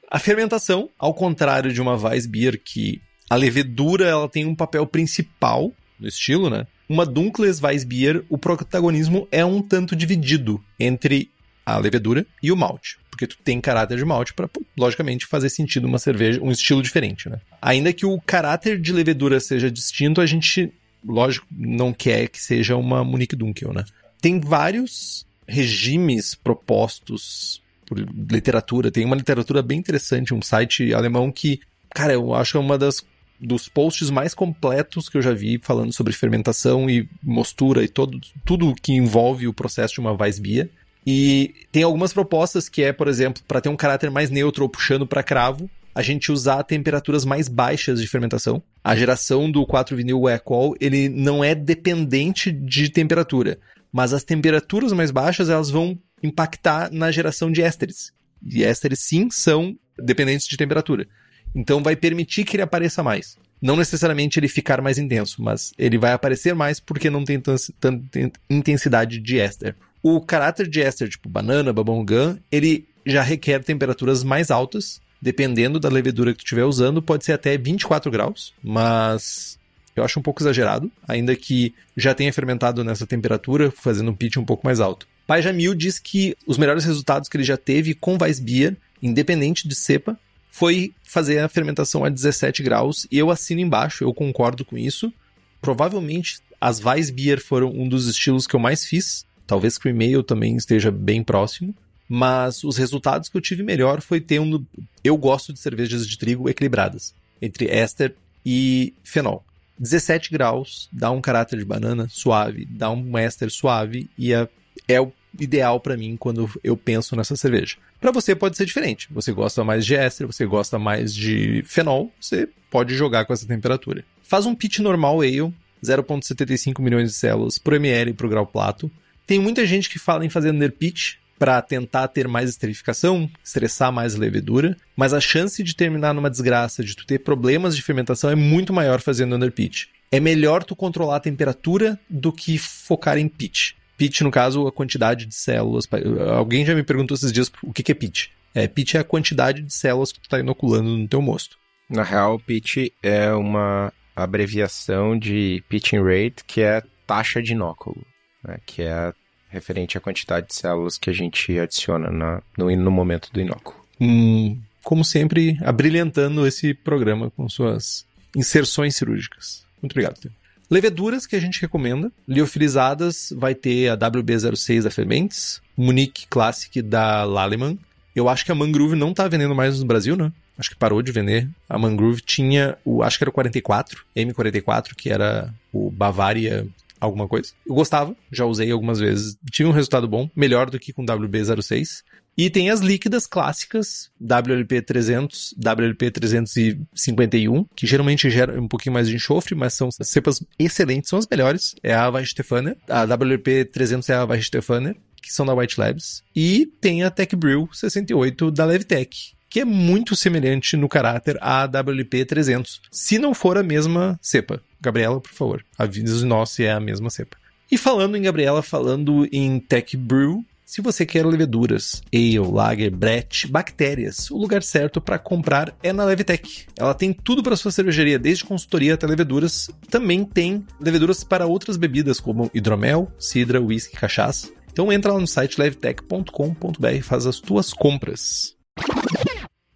a 0.09 0.19
fermentação, 0.19 0.89
ao 0.97 1.13
contrário 1.13 1.73
de 1.73 1.81
uma 1.81 1.95
Weissbier 1.95 2.61
que 2.63 3.01
a 3.29 3.35
levedura 3.35 4.05
ela 4.05 4.29
tem 4.29 4.45
um 4.45 4.55
papel 4.55 4.85
principal 4.85 5.71
no 5.99 6.07
estilo, 6.07 6.49
né? 6.49 6.67
Uma 6.87 7.05
Dunkles 7.05 7.61
Weissbier, 7.61 8.23
o 8.29 8.37
protagonismo 8.37 9.27
é 9.31 9.43
um 9.43 9.61
tanto 9.61 9.95
dividido 9.95 10.63
entre 10.79 11.31
a 11.65 11.77
levedura 11.77 12.25
e 12.41 12.51
o 12.51 12.57
malte 12.57 12.97
porque 13.13 13.27
tu 13.27 13.37
tem 13.43 13.61
caráter 13.61 13.95
de 13.95 14.03
malte 14.03 14.33
para 14.33 14.49
logicamente 14.75 15.27
fazer 15.27 15.49
sentido 15.49 15.85
uma 15.85 15.99
cerveja, 15.99 16.41
um 16.41 16.49
estilo 16.49 16.81
diferente, 16.81 17.29
né? 17.29 17.39
Ainda 17.61 17.93
que 17.93 18.07
o 18.07 18.19
caráter 18.19 18.79
de 18.79 18.91
levedura 18.91 19.39
seja 19.39 19.69
distinto, 19.69 20.19
a 20.19 20.25
gente, 20.25 20.73
lógico, 21.05 21.45
não 21.51 21.93
quer 21.93 22.27
que 22.27 22.41
seja 22.41 22.75
uma 22.75 23.03
Munich 23.03 23.35
Dunkel, 23.35 23.71
né? 23.71 23.85
Tem 24.19 24.39
vários 24.39 25.27
regimes 25.47 26.33
propostos 26.33 27.61
por 27.85 27.99
literatura, 27.99 28.89
tem 28.89 29.05
uma 29.05 29.15
literatura 29.15 29.61
bem 29.61 29.77
interessante, 29.77 30.33
um 30.33 30.41
site 30.41 30.91
alemão 30.91 31.31
que, 31.31 31.59
cara, 31.93 32.13
eu 32.13 32.33
acho 32.33 32.53
que 32.53 32.57
é 32.57 32.61
uma 32.61 32.79
das 32.79 33.05
dos 33.39 33.67
posts 33.67 34.09
mais 34.09 34.33
completos 34.33 35.09
que 35.09 35.17
eu 35.17 35.21
já 35.21 35.33
vi 35.33 35.59
falando 35.61 35.91
sobre 35.91 36.13
fermentação 36.13 36.89
e 36.89 37.09
mostura 37.21 37.83
e 37.83 37.89
todo, 37.89 38.17
tudo 38.45 38.73
que 38.73 38.93
envolve 38.93 39.47
o 39.47 39.53
processo 39.53 39.95
de 39.95 39.99
uma 39.99 40.13
Weissbier. 40.13 40.69
E 41.05 41.53
tem 41.71 41.83
algumas 41.83 42.13
propostas 42.13 42.69
que 42.69 42.81
é, 42.81 42.93
por 42.93 43.07
exemplo, 43.07 43.43
para 43.47 43.61
ter 43.61 43.69
um 43.69 43.75
caráter 43.75 44.09
mais 44.09 44.29
neutro 44.29 44.63
ou 44.63 44.69
puxando 44.69 45.05
para 45.05 45.23
cravo, 45.23 45.69
a 45.93 46.01
gente 46.01 46.31
usar 46.31 46.63
temperaturas 46.63 47.23
mais 47.23 47.47
baixas 47.47 48.01
de 48.01 48.07
fermentação. 48.07 48.63
A 48.83 48.95
geração 48.95 49.51
do 49.51 49.65
4 49.65 49.95
vinil 49.95 50.27
Ecol, 50.27 50.75
ele 50.79 51.07
não 51.09 51.43
é 51.43 51.53
dependente 51.53 52.51
de 52.51 52.89
temperatura, 52.89 53.59
mas 53.91 54.13
as 54.13 54.23
temperaturas 54.23 54.91
mais 54.91 55.11
baixas 55.11 55.49
elas 55.49 55.69
vão 55.69 55.97
impactar 56.21 56.91
na 56.91 57.11
geração 57.11 57.51
de 57.51 57.61
ésteres. 57.61 58.11
E 58.45 58.63
ésteres 58.63 58.99
sim 59.01 59.29
são 59.29 59.77
dependentes 59.97 60.47
de 60.47 60.57
temperatura. 60.57 61.07
Então 61.53 61.83
vai 61.83 61.95
permitir 61.95 62.43
que 62.43 62.55
ele 62.55 62.63
apareça 62.63 63.03
mais. 63.03 63.37
Não 63.63 63.77
necessariamente 63.77 64.37
ele 64.37 64.49
ficar 64.49 64.81
mais 64.81 64.97
intenso, 64.97 65.41
mas 65.41 65.73
ele 65.79 65.97
vai 65.97 66.11
aparecer 66.11 66.53
mais 66.53 66.81
porque 66.81 67.09
não 67.09 67.23
tem 67.23 67.39
tanta 67.39 68.33
intensidade 68.49 69.19
de 69.19 69.39
éster. 69.39 69.73
O 70.01 70.19
caráter 70.19 70.67
de 70.67 70.81
éster, 70.81 71.07
tipo 71.07 71.29
banana, 71.29 71.71
babongã, 71.71 72.37
ele 72.51 72.85
já 73.05 73.21
requer 73.21 73.63
temperaturas 73.63 74.21
mais 74.21 74.51
altas, 74.51 75.01
dependendo 75.21 75.79
da 75.79 75.87
levedura 75.87 76.33
que 76.33 76.39
tu 76.39 76.43
estiver 76.43 76.65
usando, 76.65 77.01
pode 77.01 77.23
ser 77.23 77.31
até 77.31 77.57
24 77.57 78.11
graus, 78.11 78.53
mas 78.61 79.57
eu 79.95 80.03
acho 80.03 80.19
um 80.19 80.23
pouco 80.23 80.43
exagerado, 80.43 80.91
ainda 81.07 81.33
que 81.33 81.73
já 81.95 82.13
tenha 82.13 82.33
fermentado 82.33 82.83
nessa 82.83 83.07
temperatura, 83.07 83.71
fazendo 83.71 84.11
um 84.11 84.15
pitch 84.15 84.35
um 84.35 84.43
pouco 84.43 84.67
mais 84.67 84.81
alto. 84.81 85.07
Pai 85.25 85.41
Jamil 85.41 85.73
diz 85.73 85.99
que 85.99 86.35
os 86.45 86.57
melhores 86.57 86.83
resultados 86.83 87.29
que 87.29 87.37
ele 87.37 87.45
já 87.45 87.55
teve 87.55 87.93
com 87.93 88.17
Weissbier, 88.21 88.75
independente 89.01 89.69
de 89.69 89.75
cepa, 89.75 90.19
foi 90.53 90.93
fazer 91.03 91.39
a 91.39 91.49
fermentação 91.49 92.05
a 92.05 92.09
17 92.09 92.61
graus, 92.63 93.07
e 93.11 93.17
eu 93.17 93.29
assino 93.29 93.59
embaixo, 93.59 94.03
eu 94.03 94.13
concordo 94.13 94.63
com 94.63 94.77
isso. 94.77 95.11
Provavelmente 95.59 96.39
as 96.61 96.79
Weissbier 96.79 97.41
foram 97.41 97.69
um 97.69 97.89
dos 97.89 98.07
estilos 98.07 98.47
que 98.47 98.55
eu 98.55 98.59
mais 98.59 98.85
fiz, 98.85 99.25
Talvez 99.45 99.77
que 99.77 99.87
o 99.87 99.89
e-mail 99.89 100.23
também 100.23 100.55
esteja 100.55 100.91
bem 100.91 101.23
próximo. 101.23 101.75
Mas 102.07 102.63
os 102.63 102.77
resultados 102.77 103.29
que 103.29 103.37
eu 103.37 103.41
tive 103.41 103.63
melhor 103.63 104.01
foi 104.01 104.19
ter 104.19 104.39
um. 104.39 104.63
Eu 105.03 105.17
gosto 105.17 105.53
de 105.53 105.59
cervejas 105.59 106.07
de 106.07 106.17
trigo 106.17 106.49
equilibradas 106.49 107.13
entre 107.41 107.67
éster 107.67 108.15
e 108.45 108.93
fenol. 109.03 109.43
17 109.79 110.31
graus 110.31 110.87
dá 110.91 111.09
um 111.11 111.21
caráter 111.21 111.57
de 111.57 111.65
banana 111.65 112.07
suave, 112.09 112.65
dá 112.65 112.91
um 112.91 113.17
éster 113.17 113.49
suave 113.49 114.09
e 114.17 114.33
é, 114.33 114.47
é 114.87 115.01
o 115.01 115.11
ideal 115.39 115.79
para 115.79 115.97
mim 115.97 116.15
quando 116.17 116.49
eu 116.63 116.77
penso 116.77 117.15
nessa 117.15 117.35
cerveja. 117.35 117.77
Para 117.99 118.11
você 118.11 118.35
pode 118.35 118.57
ser 118.57 118.65
diferente. 118.65 119.07
Você 119.11 119.31
gosta 119.31 119.63
mais 119.63 119.85
de 119.85 119.95
éster, 119.95 120.27
você 120.27 120.45
gosta 120.45 120.77
mais 120.77 121.13
de 121.13 121.63
fenol, 121.65 122.11
você 122.19 122.47
pode 122.69 122.95
jogar 122.95 123.25
com 123.25 123.33
essa 123.33 123.47
temperatura. 123.47 124.03
Faz 124.23 124.45
um 124.45 124.55
pitch 124.55 124.79
normal 124.79 125.21
ale, 125.21 125.53
0.75 125.83 126.81
milhões 126.81 127.09
de 127.09 127.15
células 127.15 127.57
por 127.57 127.73
ml 127.73 128.13
para 128.13 128.25
o 128.25 128.29
grau 128.29 128.47
plato. 128.47 128.89
Tem 129.25 129.39
muita 129.39 129.65
gente 129.65 129.89
que 129.89 129.99
fala 129.99 130.25
em 130.25 130.29
fazer 130.29 130.51
underpitch 130.51 131.15
para 131.37 131.61
tentar 131.61 132.07
ter 132.07 132.27
mais 132.27 132.49
esterificação, 132.49 133.29
estressar 133.43 133.91
mais 133.91 134.15
a 134.15 134.17
levedura, 134.17 134.77
mas 134.95 135.13
a 135.13 135.19
chance 135.19 135.61
de 135.61 135.75
terminar 135.75 136.13
numa 136.13 136.29
desgraça, 136.29 136.83
de 136.83 136.95
tu 136.95 137.05
ter 137.05 137.19
problemas 137.19 137.75
de 137.75 137.81
fermentação 137.81 138.29
é 138.29 138.35
muito 138.35 138.71
maior 138.71 139.01
fazendo 139.01 139.35
underpitch. 139.35 139.87
É 140.11 140.19
melhor 140.19 140.63
tu 140.63 140.75
controlar 140.75 141.17
a 141.17 141.19
temperatura 141.19 141.99
do 142.09 142.31
que 142.31 142.57
focar 142.57 143.17
em 143.17 143.27
pitch. 143.27 143.71
Pitch, 144.03 144.19
no 144.19 144.31
caso, 144.31 144.67
a 144.67 144.71
quantidade 144.71 145.25
de 145.25 145.33
células. 145.33 145.87
Alguém 146.35 146.65
já 146.65 146.75
me 146.75 146.83
perguntou 146.83 147.15
esses 147.15 147.31
dias 147.31 147.49
o 147.63 147.71
que 147.71 147.89
é 147.89 147.95
pitch. 147.95 148.27
É, 148.53 148.67
pitch 148.67 148.95
é 148.95 148.99
a 148.99 149.03
quantidade 149.03 149.61
de 149.61 149.73
células 149.73 150.11
que 150.11 150.19
tu 150.19 150.25
está 150.25 150.39
inoculando 150.41 150.89
no 150.89 151.07
teu 151.07 151.21
mosto. 151.21 151.57
Na 151.89 152.03
real, 152.03 152.37
pitch 152.37 152.89
é 153.01 153.31
uma 153.31 153.93
abreviação 154.13 155.17
de 155.17 155.63
pitching 155.69 156.01
rate, 156.03 156.43
que 156.45 156.59
é 156.59 156.83
taxa 157.07 157.41
de 157.41 157.53
inóculo, 157.53 158.05
né? 158.43 158.57
que 158.65 158.81
é 158.81 159.13
referente 159.49 159.97
à 159.97 160.01
quantidade 160.01 160.47
de 160.47 160.55
células 160.55 160.97
que 160.97 161.09
a 161.09 161.13
gente 161.13 161.57
adiciona 161.57 162.11
na, 162.11 162.43
no, 162.57 162.69
no 162.75 162.91
momento 162.91 163.31
do 163.31 163.39
inóculo. 163.39 163.79
Hum, 164.01 164.61
como 164.83 165.05
sempre, 165.05 165.57
abrilhantando 165.61 166.45
esse 166.45 166.73
programa 166.73 167.31
com 167.31 167.47
suas 167.47 168.05
inserções 168.35 168.97
cirúrgicas. 168.97 169.65
Muito 169.81 169.93
obrigado, 169.93 170.19
Theo. 170.19 170.42
Leveduras 170.69 171.25
que 171.25 171.35
a 171.35 171.39
gente 171.39 171.61
recomenda. 171.61 172.11
Liofilizadas 172.27 173.33
vai 173.35 173.53
ter 173.53 173.89
a 173.89 173.97
WB06 173.97 174.83
da 174.83 174.91
Fermentes, 174.91 175.61
Munique 175.77 176.27
Classic 176.27 176.81
da 176.81 177.23
Laleman. 177.23 177.77
Eu 178.15 178.29
acho 178.29 178.45
que 178.45 178.51
a 178.51 178.55
Mangrove 178.55 178.95
não 178.95 179.13
tá 179.13 179.27
vendendo 179.27 179.55
mais 179.55 179.79
no 179.79 179.85
Brasil, 179.85 180.15
né? 180.15 180.31
Acho 180.57 180.69
que 180.69 180.75
parou 180.75 181.01
de 181.01 181.11
vender. 181.11 181.49
A 181.67 181.77
Mangrove 181.79 182.21
tinha 182.21 182.77
o, 182.85 183.01
acho 183.01 183.17
que 183.17 183.23
era 183.23 183.29
o 183.29 183.33
44, 183.33 184.03
M44, 184.15 184.93
que 184.95 185.09
era 185.09 185.53
o 185.71 185.89
Bavaria 185.89 186.67
alguma 186.99 187.27
coisa. 187.27 187.51
Eu 187.67 187.75
gostava, 187.75 188.15
já 188.31 188.45
usei 188.45 188.71
algumas 188.71 188.99
vezes, 188.99 189.37
tive 189.51 189.67
um 189.67 189.73
resultado 189.73 190.07
bom, 190.07 190.29
melhor 190.35 190.69
do 190.69 190.79
que 190.79 190.93
com 190.93 191.05
WB06. 191.05 192.03
E 192.37 192.49
tem 192.49 192.69
as 192.69 192.79
líquidas 192.79 193.27
clássicas, 193.27 194.09
WLP 194.19 194.81
300, 194.81 195.53
WLP 195.57 196.09
351, 196.09 197.65
que 197.75 197.85
geralmente 197.85 198.29
geram 198.29 198.63
um 198.63 198.67
pouquinho 198.67 198.93
mais 198.93 199.07
de 199.07 199.15
enxofre, 199.15 199.53
mas 199.53 199.73
são 199.73 199.89
cepas 199.91 200.43
excelentes, 200.57 201.09
são 201.09 201.19
as 201.19 201.27
melhores. 201.27 201.75
É 201.83 201.93
a 201.93 202.09
Weichstephaner, 202.09 202.75
a 202.89 203.05
WLP 203.05 203.65
300 203.65 204.09
é 204.09 204.15
a 204.15 204.25
Weichstephaner, 204.25 204.95
que 205.21 205.33
são 205.33 205.45
da 205.45 205.53
White 205.53 205.79
Labs. 205.79 206.23
E 206.35 206.65
tem 206.81 207.03
a 207.03 207.09
Tech 207.09 207.35
Brew 207.35 207.69
68 207.71 208.51
da 208.51 208.65
Levtech, 208.65 209.33
que 209.49 209.59
é 209.61 209.65
muito 209.65 210.15
semelhante 210.15 210.75
no 210.75 210.89
caráter 210.89 211.37
à 211.39 211.65
WLP 211.65 212.25
300, 212.25 212.81
se 212.91 213.17
não 213.19 213.33
for 213.33 213.57
a 213.57 213.63
mesma 213.63 214.19
cepa. 214.21 214.61
Gabriela, 214.81 215.21
por 215.21 215.31
favor, 215.31 215.65
avise 215.77 216.25
nós 216.25 216.49
se 216.49 216.65
é 216.65 216.71
a 216.71 216.79
mesma 216.79 217.09
cepa. 217.09 217.37
E 217.71 217.77
falando 217.77 218.17
em 218.17 218.21
Gabriela, 218.21 218.61
falando 218.61 219.27
em 219.31 219.59
Tech 219.59 219.95
Brew, 219.95 220.43
se 220.73 220.81
você 220.81 221.05
quer 221.05 221.23
leveduras, 221.23 222.01
ale, 222.11 222.39
lager, 222.39 222.89
brett, 222.89 223.45
bactérias, 223.45 224.31
o 224.31 224.37
lugar 224.39 224.63
certo 224.63 224.99
para 224.99 225.19
comprar 225.19 225.77
é 225.83 225.93
na 225.93 226.03
Levitec. 226.03 226.65
Ela 226.75 226.95
tem 226.95 227.13
tudo 227.13 227.43
para 227.43 227.55
sua 227.55 227.71
cervejaria, 227.71 228.17
desde 228.17 228.43
consultoria 228.43 228.95
até 228.95 229.05
leveduras. 229.05 229.69
Também 229.91 230.25
tem 230.25 230.65
leveduras 230.81 231.23
para 231.23 231.45
outras 231.45 231.77
bebidas, 231.77 232.19
como 232.19 232.49
hidromel, 232.55 233.11
cidra, 233.19 233.61
whisky, 233.61 233.95
cachaça. 233.95 234.51
Então 234.71 234.91
entra 234.91 235.13
lá 235.13 235.19
no 235.19 235.27
site 235.27 235.61
levtech.com.br 235.61 236.87
e 236.91 237.01
faz 237.03 237.27
as 237.27 237.39
tuas 237.39 237.71
compras. 237.71 238.55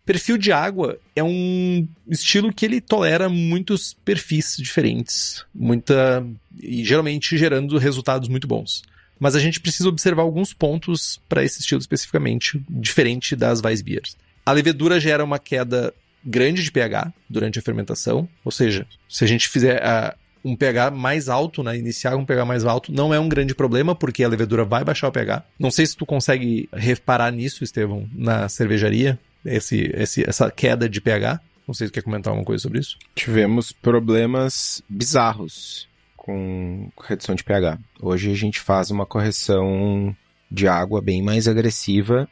Perfil 0.04 0.40
de 0.40 0.52
água 0.52 0.98
é 1.16 1.24
um 1.24 1.88
estilo 2.10 2.52
que 2.52 2.66
ele 2.66 2.82
tolera 2.82 3.30
muitos 3.30 3.94
perfis 3.94 4.56
diferentes, 4.58 5.46
muita 5.54 6.26
e 6.60 6.84
geralmente 6.84 7.38
gerando 7.38 7.78
resultados 7.78 8.28
muito 8.28 8.48
bons 8.48 8.82
mas 9.20 9.36
a 9.36 9.40
gente 9.40 9.60
precisa 9.60 9.90
observar 9.90 10.24
alguns 10.24 10.54
pontos 10.54 11.20
para 11.28 11.44
esse 11.44 11.60
estilo 11.60 11.80
especificamente, 11.80 12.62
diferente 12.70 13.36
das 13.36 13.62
Weissbiers. 13.62 14.18
A 14.46 14.52
levedura 14.52 15.00
gera 15.00 15.24
uma 15.24 15.40
queda 15.40 15.94
grande 16.24 16.64
de 16.64 16.72
pH 16.72 17.14
durante 17.30 17.60
a 17.60 17.62
fermentação, 17.62 18.28
ou 18.44 18.52
seja, 18.52 18.86
se 19.08 19.24
a 19.24 19.28
gente 19.28 19.48
fizer 19.48 19.82
uh, 19.82 20.16
um 20.44 20.56
pH 20.56 20.92
mais 20.92 21.30
alto, 21.30 21.64
né, 21.64 21.78
iniciar 21.78 22.16
um 22.16 22.26
pH 22.26 22.46
mais 22.46 22.66
alto, 22.66 22.92
não 22.92 23.14
é 23.14 23.20
um 23.20 23.30
grande 23.30 23.54
problema, 23.54 23.96
porque 23.96 24.24
a 24.24 24.28
levedura 24.28 24.64
vai 24.64 24.84
baixar 24.84 25.08
o 25.08 25.12
pH. 25.12 25.44
Não 25.60 25.72
sei 25.72 25.86
se 25.86 25.96
tu 25.96 26.06
consegue 26.06 26.70
reparar 26.74 27.32
nisso, 27.32 27.64
Estevão, 27.64 28.08
na 28.14 28.48
cervejaria, 28.50 29.20
esse, 29.46 29.92
esse, 29.94 30.28
essa 30.28 30.50
queda 30.52 30.88
de 30.90 31.02
pH. 31.02 31.40
Não 31.68 31.74
sei 31.74 31.88
se 31.88 31.92
tu 31.92 31.96
quer 31.96 32.04
comentar 32.04 32.32
alguma 32.32 32.46
coisa 32.46 32.62
sobre 32.62 32.80
isso. 32.80 32.98
Tivemos 33.14 33.72
problemas 33.72 34.82
bizarros 34.88 35.88
com 36.28 36.92
redução 37.02 37.34
de 37.34 37.44
pH. 37.44 37.80
Hoje 38.02 38.30
a 38.30 38.36
gente 38.36 38.60
faz 38.60 38.92
uma 38.92 39.06
correção 39.06 40.14
de 40.52 40.68
água 40.68 41.02
bem 41.02 41.24
mais 41.24 41.48
agressiva, 41.48 42.28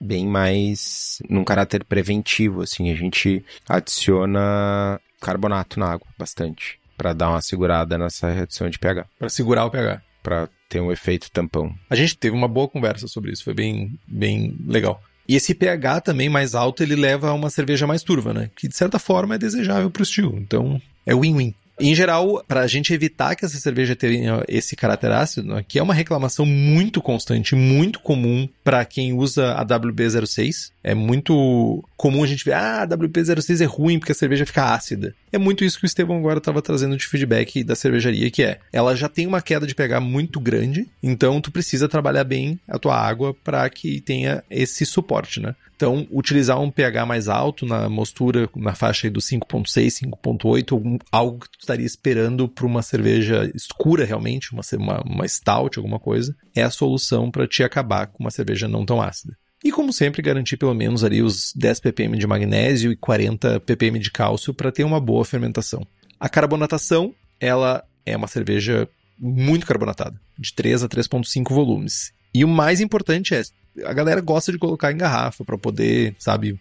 bem 0.00 0.24
mais 0.24 1.20
num 1.28 1.42
caráter 1.42 1.82
preventivo, 1.82 2.62
assim, 2.62 2.92
a 2.92 2.94
gente 2.94 3.44
adiciona 3.68 5.00
carbonato 5.20 5.80
na 5.80 5.94
água 5.94 6.06
bastante 6.16 6.78
para 6.96 7.12
dar 7.12 7.30
uma 7.30 7.42
segurada 7.42 7.98
nessa 7.98 8.30
redução 8.30 8.70
de 8.70 8.78
pH. 8.78 9.04
Para 9.18 9.28
segurar 9.28 9.64
o 9.64 9.70
pH. 9.70 10.00
Para 10.22 10.48
ter 10.68 10.80
um 10.80 10.92
efeito 10.92 11.30
tampão. 11.32 11.74
A 11.90 11.96
gente 11.96 12.16
teve 12.16 12.36
uma 12.36 12.46
boa 12.46 12.68
conversa 12.68 13.08
sobre 13.08 13.32
isso, 13.32 13.42
foi 13.42 13.54
bem, 13.54 13.98
bem 14.06 14.56
legal. 14.64 15.02
E 15.28 15.34
esse 15.34 15.54
pH 15.54 16.02
também 16.02 16.28
mais 16.28 16.54
alto, 16.54 16.84
ele 16.84 16.94
leva 16.94 17.30
a 17.30 17.34
uma 17.34 17.50
cerveja 17.50 17.86
mais 17.86 18.02
turva, 18.02 18.32
né? 18.32 18.50
Que 18.54 18.68
de 18.68 18.76
certa 18.76 18.98
forma 18.98 19.34
é 19.34 19.38
desejável 19.38 19.90
para 19.90 20.00
o 20.00 20.04
estilo. 20.04 20.38
Então, 20.38 20.80
é 21.04 21.14
win-win. 21.14 21.52
Em 21.80 21.94
geral, 21.94 22.44
para 22.46 22.60
a 22.60 22.66
gente 22.66 22.92
evitar 22.92 23.36
que 23.36 23.44
essa 23.44 23.58
cerveja 23.58 23.94
tenha 23.94 24.42
esse 24.48 24.74
caráter 24.74 25.12
ácido, 25.12 25.54
né, 25.54 25.64
que 25.66 25.78
é 25.78 25.82
uma 25.82 25.94
reclamação 25.94 26.44
muito 26.44 27.00
constante, 27.00 27.54
muito 27.54 28.00
comum 28.00 28.48
para 28.64 28.84
quem 28.84 29.12
usa 29.12 29.52
a 29.52 29.64
WB06. 29.64 30.72
É 30.88 30.94
muito 30.94 31.84
comum 31.98 32.24
a 32.24 32.26
gente 32.26 32.42
ver, 32.46 32.54
ah, 32.54 32.80
a 32.80 32.86
WP06 32.86 33.60
é 33.60 33.66
ruim 33.66 33.98
porque 33.98 34.12
a 34.12 34.14
cerveja 34.14 34.46
fica 34.46 34.72
ácida. 34.72 35.14
É 35.30 35.36
muito 35.36 35.62
isso 35.62 35.78
que 35.78 35.84
o 35.84 35.86
Estevão 35.86 36.16
agora 36.16 36.38
estava 36.38 36.62
trazendo 36.62 36.96
de 36.96 37.06
feedback 37.06 37.62
da 37.62 37.76
cervejaria, 37.76 38.30
que 38.30 38.42
é, 38.42 38.58
ela 38.72 38.96
já 38.96 39.06
tem 39.06 39.26
uma 39.26 39.42
queda 39.42 39.66
de 39.66 39.74
pH 39.74 40.00
muito 40.00 40.40
grande, 40.40 40.88
então 41.02 41.42
tu 41.42 41.52
precisa 41.52 41.90
trabalhar 41.90 42.24
bem 42.24 42.58
a 42.66 42.78
tua 42.78 42.96
água 42.96 43.34
para 43.34 43.68
que 43.68 44.00
tenha 44.00 44.42
esse 44.48 44.86
suporte, 44.86 45.40
né? 45.40 45.54
Então, 45.76 46.08
utilizar 46.10 46.58
um 46.58 46.70
pH 46.70 47.04
mais 47.04 47.28
alto 47.28 47.66
na 47.66 47.86
mostura, 47.90 48.48
na 48.56 48.74
faixa 48.74 49.10
do 49.10 49.20
5.6, 49.20 50.08
5.8, 50.24 51.00
algo 51.12 51.40
que 51.40 51.50
tu 51.50 51.60
estaria 51.60 51.86
esperando 51.86 52.48
para 52.48 52.64
uma 52.64 52.80
cerveja 52.80 53.48
escura 53.54 54.06
realmente, 54.06 54.52
uma, 54.52 54.62
uma, 54.72 55.02
uma 55.02 55.28
stout, 55.28 55.78
alguma 55.78 56.00
coisa, 56.00 56.34
é 56.56 56.62
a 56.62 56.70
solução 56.70 57.30
para 57.30 57.46
te 57.46 57.62
acabar 57.62 58.06
com 58.06 58.24
uma 58.24 58.30
cerveja 58.30 58.66
não 58.66 58.86
tão 58.86 59.02
ácida. 59.02 59.36
E 59.62 59.72
como 59.72 59.92
sempre, 59.92 60.22
garantir 60.22 60.56
pelo 60.56 60.74
menos 60.74 61.02
ali 61.02 61.20
os 61.20 61.52
10 61.54 61.80
ppm 61.80 62.16
de 62.16 62.26
magnésio 62.26 62.92
e 62.92 62.96
40 62.96 63.60
ppm 63.60 63.98
de 63.98 64.10
cálcio 64.10 64.54
para 64.54 64.70
ter 64.70 64.84
uma 64.84 65.00
boa 65.00 65.24
fermentação. 65.24 65.86
A 66.18 66.28
carbonatação, 66.28 67.14
ela 67.40 67.84
é 68.06 68.16
uma 68.16 68.28
cerveja 68.28 68.88
muito 69.18 69.66
carbonatada, 69.66 70.18
de 70.38 70.54
3 70.54 70.84
a 70.84 70.88
3.5 70.88 71.52
volumes. 71.52 72.12
E 72.32 72.44
o 72.44 72.48
mais 72.48 72.80
importante 72.80 73.34
é, 73.34 73.42
a 73.84 73.92
galera 73.92 74.20
gosta 74.20 74.52
de 74.52 74.58
colocar 74.58 74.92
em 74.92 74.96
garrafa 74.96 75.44
para 75.44 75.58
poder, 75.58 76.14
sabe, 76.18 76.58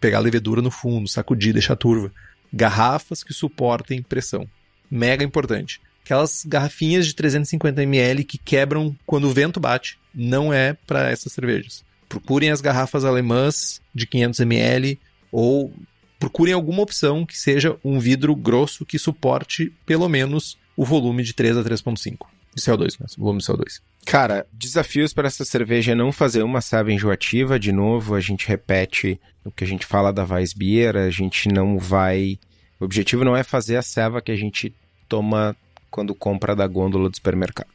pegar 0.00 0.18
a 0.18 0.22
levedura 0.22 0.62
no 0.62 0.70
fundo, 0.70 1.08
sacudir, 1.08 1.52
deixar 1.52 1.76
turva. 1.76 2.12
Garrafas 2.52 3.22
que 3.22 3.34
suportem 3.34 4.02
pressão. 4.02 4.48
Mega 4.90 5.22
importante. 5.22 5.80
Aquelas 6.04 6.44
garrafinhas 6.44 7.06
de 7.06 7.14
350 7.14 7.82
ml 7.82 8.24
que 8.24 8.38
quebram 8.38 8.96
quando 9.06 9.28
o 9.28 9.32
vento 9.32 9.60
bate, 9.60 9.98
não 10.14 10.52
é 10.52 10.72
para 10.72 11.10
essas 11.10 11.32
cervejas. 11.32 11.84
Procurem 12.10 12.50
as 12.50 12.60
garrafas 12.60 13.04
alemãs 13.04 13.80
de 13.94 14.06
500 14.06 14.40
ml 14.40 14.98
ou 15.32 15.72
procurem 16.18 16.52
alguma 16.52 16.82
opção 16.82 17.24
que 17.24 17.38
seja 17.38 17.78
um 17.82 17.98
vidro 17.98 18.36
grosso 18.36 18.84
que 18.84 18.98
suporte 18.98 19.72
pelo 19.86 20.08
menos 20.08 20.58
o 20.76 20.84
volume 20.84 21.22
de 21.22 21.32
3 21.32 21.56
a 21.56 21.62
3.5 21.62 22.26
de 22.54 22.60
CO2, 22.60 23.00
né? 23.00 23.06
volume 23.16 23.38
de 23.38 23.46
CO2. 23.46 23.80
Cara, 24.04 24.46
desafios 24.52 25.12
para 25.12 25.28
essa 25.28 25.44
cerveja 25.44 25.92
é 25.92 25.94
não 25.94 26.10
fazer 26.10 26.42
uma 26.42 26.60
serva 26.60 26.92
enjoativa. 26.92 27.58
De 27.58 27.70
novo, 27.70 28.14
a 28.14 28.20
gente 28.20 28.48
repete 28.48 29.20
o 29.44 29.50
que 29.50 29.62
a 29.62 29.66
gente 29.66 29.86
fala 29.86 30.12
da 30.12 30.24
Weissbier, 30.24 30.96
a 30.96 31.10
gente 31.10 31.48
não 31.48 31.78
vai... 31.78 32.38
O 32.80 32.84
objetivo 32.84 33.24
não 33.24 33.36
é 33.36 33.44
fazer 33.44 33.76
a 33.76 33.82
serva 33.82 34.20
que 34.20 34.32
a 34.32 34.36
gente 34.36 34.74
toma 35.08 35.56
quando 35.90 36.14
compra 36.14 36.56
da 36.56 36.66
gôndola 36.66 37.08
do 37.08 37.16
supermercado. 37.16 37.68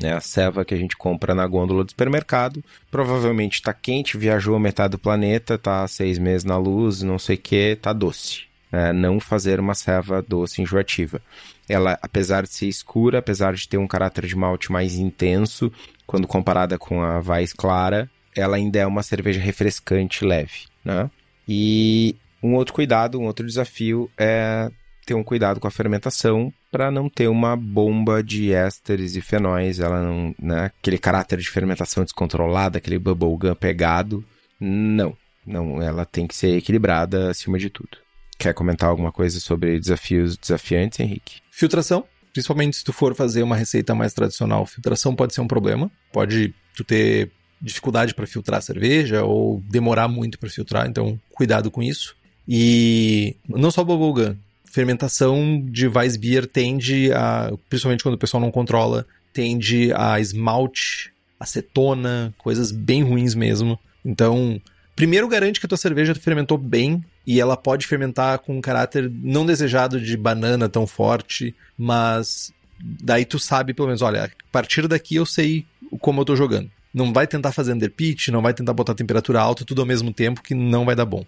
É 0.00 0.12
a 0.12 0.20
serva 0.20 0.64
que 0.64 0.74
a 0.74 0.76
gente 0.76 0.96
compra 0.96 1.34
na 1.34 1.46
gôndola 1.46 1.84
do 1.84 1.90
supermercado. 1.90 2.62
Provavelmente 2.90 3.54
está 3.54 3.72
quente, 3.72 4.16
viajou 4.16 4.58
metade 4.58 4.92
do 4.92 4.98
planeta, 4.98 5.54
está 5.54 5.86
seis 5.88 6.18
meses 6.18 6.44
na 6.44 6.56
luz, 6.56 7.02
não 7.02 7.18
sei 7.18 7.36
o 7.36 7.38
que, 7.38 7.56
está 7.56 7.92
doce. 7.92 8.44
É, 8.70 8.92
não 8.92 9.20
fazer 9.20 9.60
uma 9.60 9.74
serva 9.74 10.22
doce 10.22 10.62
enjoativa. 10.62 11.20
Ela, 11.68 11.98
apesar 12.00 12.44
de 12.44 12.48
ser 12.54 12.66
escura, 12.68 13.18
apesar 13.18 13.54
de 13.54 13.68
ter 13.68 13.76
um 13.76 13.86
caráter 13.86 14.26
de 14.26 14.34
malte 14.34 14.72
mais 14.72 14.94
intenso, 14.94 15.70
quando 16.06 16.26
comparada 16.26 16.78
com 16.78 17.02
a 17.02 17.20
Weiss 17.20 17.52
clara, 17.52 18.10
ela 18.34 18.56
ainda 18.56 18.78
é 18.78 18.86
uma 18.86 19.02
cerveja 19.02 19.40
refrescante 19.40 20.24
leve, 20.24 20.66
né? 20.84 21.10
E 21.46 22.16
um 22.42 22.54
outro 22.54 22.74
cuidado, 22.74 23.20
um 23.20 23.26
outro 23.26 23.46
desafio 23.46 24.10
é 24.16 24.70
ter 25.12 25.14
um 25.14 25.22
cuidado 25.22 25.60
com 25.60 25.68
a 25.68 25.70
fermentação 25.70 26.52
para 26.70 26.90
não 26.90 27.08
ter 27.08 27.28
uma 27.28 27.54
bomba 27.54 28.22
de 28.22 28.52
ésteres 28.52 29.14
e 29.14 29.20
fenóis, 29.20 29.78
ela 29.78 30.02
não, 30.02 30.34
né, 30.40 30.66
aquele 30.66 30.98
caráter 30.98 31.38
de 31.38 31.50
fermentação 31.50 32.02
descontrolado, 32.02 32.78
aquele 32.78 32.98
bubblegum 32.98 33.54
pegado. 33.54 34.24
Não, 34.58 35.14
não, 35.46 35.82
ela 35.82 36.06
tem 36.06 36.26
que 36.26 36.34
ser 36.34 36.56
equilibrada 36.56 37.30
acima 37.30 37.58
de 37.58 37.68
tudo. 37.68 37.98
Quer 38.38 38.54
comentar 38.54 38.88
alguma 38.88 39.12
coisa 39.12 39.38
sobre 39.38 39.78
desafios 39.78 40.36
desafiantes, 40.36 40.98
Henrique? 40.98 41.40
Filtração. 41.50 42.04
Principalmente 42.32 42.78
se 42.78 42.84
tu 42.84 42.92
for 42.92 43.14
fazer 43.14 43.42
uma 43.42 43.54
receita 43.54 43.94
mais 43.94 44.14
tradicional, 44.14 44.64
filtração 44.64 45.14
pode 45.14 45.34
ser 45.34 45.42
um 45.42 45.46
problema. 45.46 45.90
Pode 46.10 46.54
tu 46.74 46.82
ter 46.82 47.30
dificuldade 47.60 48.14
para 48.14 48.26
filtrar 48.26 48.58
a 48.58 48.62
cerveja 48.62 49.22
ou 49.22 49.62
demorar 49.68 50.08
muito 50.08 50.38
para 50.38 50.48
filtrar, 50.48 50.88
então 50.88 51.20
cuidado 51.34 51.70
com 51.70 51.82
isso. 51.82 52.16
E 52.48 53.36
não 53.46 53.70
só 53.70 53.84
bubblegum, 53.84 54.36
fermentação 54.72 55.62
de 55.66 55.86
Weissbier 55.86 56.46
tende 56.46 57.12
a, 57.12 57.52
principalmente 57.68 58.02
quando 58.02 58.14
o 58.14 58.18
pessoal 58.18 58.40
não 58.40 58.50
controla, 58.50 59.06
tende 59.30 59.92
a 59.92 60.18
esmalte, 60.18 61.12
acetona, 61.38 62.32
coisas 62.38 62.72
bem 62.72 63.02
ruins 63.02 63.34
mesmo. 63.34 63.78
Então, 64.02 64.58
primeiro 64.96 65.28
garante 65.28 65.60
que 65.60 65.66
a 65.66 65.68
tua 65.68 65.76
cerveja 65.76 66.14
fermentou 66.14 66.56
bem 66.56 67.04
e 67.26 67.38
ela 67.38 67.54
pode 67.54 67.86
fermentar 67.86 68.38
com 68.38 68.56
um 68.56 68.62
caráter 68.62 69.10
não 69.12 69.44
desejado 69.44 70.00
de 70.00 70.16
banana 70.16 70.70
tão 70.70 70.86
forte, 70.86 71.54
mas 71.76 72.50
daí 72.80 73.26
tu 73.26 73.38
sabe 73.38 73.74
pelo 73.74 73.88
menos, 73.88 74.00
olha, 74.00 74.24
a 74.24 74.30
partir 74.50 74.88
daqui 74.88 75.16
eu 75.16 75.26
sei 75.26 75.66
como 76.00 76.22
eu 76.22 76.24
tô 76.24 76.34
jogando. 76.34 76.70
Não 76.94 77.12
vai 77.12 77.26
tentar 77.26 77.52
fazer 77.52 77.74
underpitch, 77.74 78.28
não 78.28 78.40
vai 78.40 78.54
tentar 78.54 78.72
botar 78.72 78.94
temperatura 78.94 79.40
alta, 79.40 79.66
tudo 79.66 79.82
ao 79.82 79.86
mesmo 79.86 80.14
tempo, 80.14 80.42
que 80.42 80.54
não 80.54 80.86
vai 80.86 80.96
dar 80.96 81.04
bom. 81.04 81.26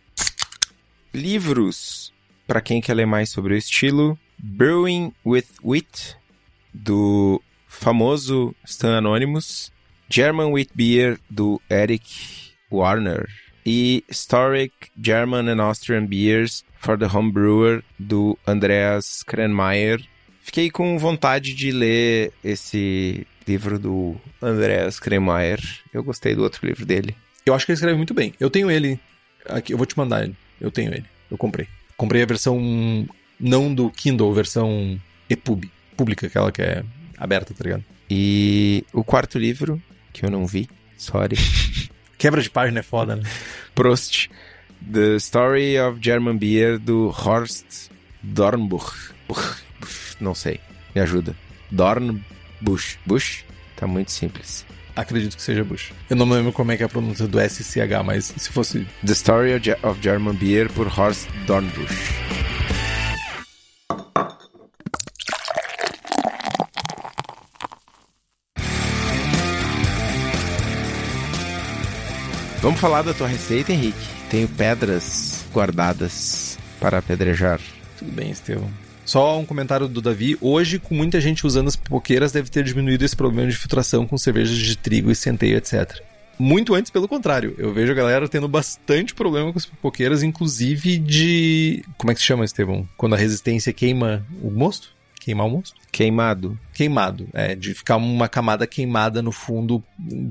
Livros, 1.13 2.04
para 2.47 2.61
quem 2.61 2.81
quer 2.81 2.95
ler 2.95 3.07
mais 3.07 3.31
sobre 3.31 3.55
o 3.55 3.57
estilo, 3.57 4.19
Brewing 4.39 5.13
with 5.25 5.47
Wit, 5.63 6.17
do 6.73 7.41
famoso 7.67 8.55
Stan 8.65 8.99
Anonymous, 8.99 9.73
German 10.09 10.53
Wheat 10.53 10.71
Beer, 10.75 11.19
do 11.31 11.61
Eric 11.71 12.05
Warner, 12.71 13.29
e 13.65 14.05
Historic 14.09 14.73
German 15.01 15.49
and 15.49 15.63
Austrian 15.63 16.07
Beers 16.07 16.65
for 16.77 16.99
the 16.99 17.07
Home 17.07 17.33
Brewer, 17.33 17.83
do 17.99 18.39
Andreas 18.47 19.23
Krenmeier. 19.23 20.05
Fiquei 20.43 20.71
com 20.71 20.99
vontade 20.99 21.55
de 21.55 21.73
ler 21.73 22.33
esse 22.45 23.27
livro 23.49 23.79
do 23.79 24.17
Andreas 24.43 25.01
Kremeyer. 25.01 25.61
Eu 25.93 26.05
gostei 26.05 26.35
do 26.35 26.43
outro 26.43 26.67
livro 26.67 26.85
dele. 26.85 27.17
Eu 27.47 27.55
acho 27.55 27.65
que 27.65 27.73
ele 27.73 27.77
escreve 27.77 27.97
muito 27.97 28.13
bem. 28.13 28.35
Eu 28.39 28.51
tenho 28.51 28.71
ele 28.71 29.01
aqui, 29.47 29.73
eu 29.73 29.79
vou 29.79 29.87
te 29.87 29.97
mandar 29.97 30.25
ele. 30.25 30.37
Eu 30.61 30.71
tenho 30.71 30.93
ele. 30.93 31.05
Eu 31.31 31.39
comprei. 31.39 31.67
Comprei 31.97 32.23
a 32.23 32.27
versão 32.27 33.07
não 33.39 33.75
do 33.75 33.91
Kindle, 33.91 34.33
versão 34.33 35.01
EPUB, 35.29 35.71
pública, 35.97 36.27
aquela 36.27 36.51
que 36.51 36.63
é 36.63 36.85
aberta, 37.17 37.55
tá 37.55 37.65
ligado? 37.65 37.85
E 38.11 38.85
o 38.93 39.03
quarto 39.03 39.39
livro, 39.39 39.83
que 40.13 40.25
eu 40.25 40.31
não 40.31 40.47
vi, 40.47 40.69
sorry. 40.97 41.37
Quebra 42.19 42.43
de 42.43 42.51
página 42.51 42.81
é 42.81 42.83
foda, 42.83 43.17
né? 43.17 43.23
Prost. 43.75 44.29
The 44.93 45.17
Story 45.17 45.79
of 45.81 45.99
German 46.03 46.37
Beer, 46.37 46.79
do 46.79 47.09
Horst 47.09 47.89
Dornbuch. 48.23 49.15
Não 50.21 50.35
sei. 50.35 50.61
Me 50.95 51.01
ajuda. 51.01 51.35
Dornbuch. 51.71 52.99
Bush? 53.07 53.45
Tá 53.77 53.87
muito 53.87 54.11
simples. 54.11 54.67
Acredito 54.97 55.37
que 55.37 55.43
seja 55.43 55.65
Bush. 55.65 55.93
Eu 56.09 56.17
não 56.17 56.29
lembro 56.29 56.53
como 56.53 56.71
é 56.71 56.77
que 56.77 56.83
é 56.83 56.87
a 56.87 56.89
pronúncia 56.89 57.27
do 57.27 57.41
SCH, 57.41 58.05
mas 58.05 58.33
se 58.37 58.51
fosse. 58.51 58.87
The 59.05 59.13
Story 59.13 59.53
of 59.83 60.01
German 60.01 60.35
Beer, 60.35 60.71
por 60.71 60.87
Horst 60.87 61.29
Dornbuch. 61.47 61.91
Vamos 72.65 72.81
falar 72.81 73.03
da 73.03 73.13
tua 73.13 73.27
receita, 73.27 73.73
Henrique? 73.73 73.99
Tenho 74.31 74.49
pedras 74.49 75.45
guardadas 75.53 76.59
para 76.81 76.97
apedrejar. 76.97 77.61
Tudo 77.99 78.11
bem, 78.13 78.31
Estevão. 78.31 78.71
Só 79.05 79.39
um 79.39 79.45
comentário 79.45 79.87
do 79.87 80.01
Davi. 80.01 80.37
Hoje, 80.41 80.79
com 80.79 80.95
muita 80.95 81.21
gente 81.21 81.47
usando 81.47 81.69
as 81.69 81.77
pipoqueiras, 81.77 82.33
deve 82.33 82.49
ter 82.49 82.65
diminuído 82.65 83.05
esse 83.05 83.15
problema 83.15 83.51
de 83.51 83.57
filtração 83.57 84.07
com 84.07 84.17
cervejas 84.17 84.57
de 84.57 84.77
trigo 84.77 85.11
e 85.11 85.15
centeio, 85.15 85.57
etc. 85.57 86.01
Muito 86.39 86.75
antes, 86.75 86.91
pelo 86.91 87.07
contrário. 87.07 87.55
Eu 87.59 87.73
vejo 87.73 87.93
a 87.93 87.95
galera 87.95 88.29
tendo 88.29 88.49
bastante 88.49 89.15
problema 89.15 89.53
com 89.53 89.59
as 89.59 89.67
pipoqueiras, 89.67 90.23
inclusive 90.23 90.99
de. 90.99 91.85
Como 91.97 92.11
é 92.11 92.15
que 92.15 92.21
se 92.21 92.27
chama, 92.27 92.45
Estevão? 92.45 92.89
Quando 92.97 93.15
a 93.15 93.19
resistência 93.19 93.73
queima 93.73 94.27
o 94.43 94.51
mosto? 94.51 94.95
Queimar 95.21 95.47
o 95.47 95.51
mosto? 95.51 95.75
Queimado. 95.91 96.59
Queimado, 96.75 97.27
é, 97.33 97.55
de 97.55 97.73
ficar 97.73 97.97
uma 97.97 98.29
camada 98.29 98.67
queimada 98.67 99.23
no 99.23 99.33
fundo, 99.33 99.83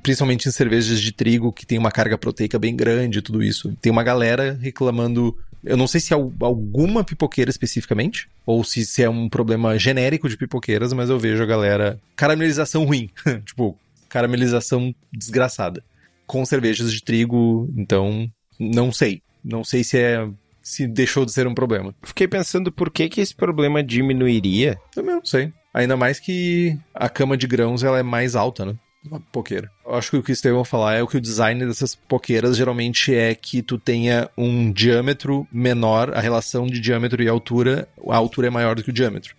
principalmente 0.04 0.48
em 0.48 0.52
cervejas 0.52 1.02
de 1.02 1.12
trigo 1.12 1.52
que 1.52 1.66
tem 1.66 1.80
uma 1.80 1.92
carga 1.92 2.16
proteica 2.16 2.60
bem 2.60 2.76
grande, 2.76 3.22
tudo 3.22 3.42
isso. 3.42 3.76
Tem 3.82 3.92
uma 3.92 4.04
galera 4.04 4.56
reclamando 4.62 5.36
eu 5.64 5.78
não 5.78 5.88
sei 5.88 6.02
se 6.02 6.14
é 6.14 6.18
alguma 6.18 7.04
pipoqueira 7.04 7.50
especificamente, 7.50 8.30
ou 8.46 8.64
se, 8.64 8.86
se 8.86 9.04
é 9.04 9.10
um 9.10 9.30
problema 9.30 9.78
genérico 9.78 10.28
de 10.28 10.38
pipoqueiras, 10.38 10.92
mas 10.94 11.10
eu 11.10 11.18
vejo 11.18 11.42
a 11.42 11.46
galera. 11.46 12.00
Caramelização 12.16 12.84
ruim. 12.84 13.10
tipo, 13.46 13.78
caramelização 14.10 14.94
desgraçada. 15.12 15.84
Com 16.28 16.46
cervejas 16.46 16.92
de 16.92 17.02
trigo, 17.02 17.70
então, 17.78 18.30
não 18.60 18.92
sei. 18.92 19.22
Não 19.44 19.64
sei 19.64 19.84
se 19.84 19.98
é. 19.98 20.28
Se 20.62 20.88
deixou 20.88 21.26
de 21.26 21.34
ser 21.34 21.46
um 21.46 21.54
problema. 21.54 21.94
Fiquei 22.02 22.26
pensando 22.26 22.72
por 22.72 22.90
que, 22.90 23.10
que 23.10 23.20
esse 23.20 23.36
problema 23.36 23.84
diminuiria. 23.84 24.80
Também 24.94 25.16
não 25.16 25.26
sei. 25.26 25.52
Ainda 25.74 25.98
mais 25.98 26.22
que 26.22 26.78
a 26.94 27.10
cama 27.10 27.36
de 27.36 27.48
grãos 27.48 27.84
ela 27.84 28.00
é 28.00 28.04
mais 28.04 28.34
alta, 28.34 28.66
né? 28.66 28.76
Uma 29.06 29.20
poqueira. 29.20 29.70
Eu 29.86 29.96
acho 29.96 30.12
que 30.12 30.18
o 30.18 30.24
que 30.24 30.32
o 30.32 30.34
Estevão 30.34 30.64
falar 30.64 30.96
é 30.96 31.04
o 31.04 31.08
que 31.08 31.18
o 31.18 31.22
design 31.22 31.66
dessas 31.66 31.96
poqueiras 31.96 32.56
geralmente 32.56 33.14
é 33.14 33.36
que 33.36 33.62
tu 33.62 33.78
tenha 33.78 34.30
um 34.38 34.72
diâmetro 34.72 35.48
menor, 35.52 36.14
a 36.16 36.22
relação 36.22 36.68
de 36.68 36.80
diâmetro 36.80 37.22
e 37.22 37.28
altura, 37.28 37.88
a 38.10 38.16
altura 38.16 38.48
é 38.48 38.50
maior 38.50 38.76
do 38.76 38.84
que 38.84 38.90
o 38.90 38.94
diâmetro. 38.94 39.36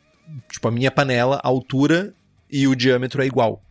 Tipo, 0.50 0.68
a 0.68 0.70
minha 0.70 0.90
panela, 0.90 1.40
a 1.42 1.48
altura 1.48 2.14
e 2.50 2.66
o 2.66 2.74
diâmetro 2.74 3.22
é 3.22 3.26
igual. 3.26 3.62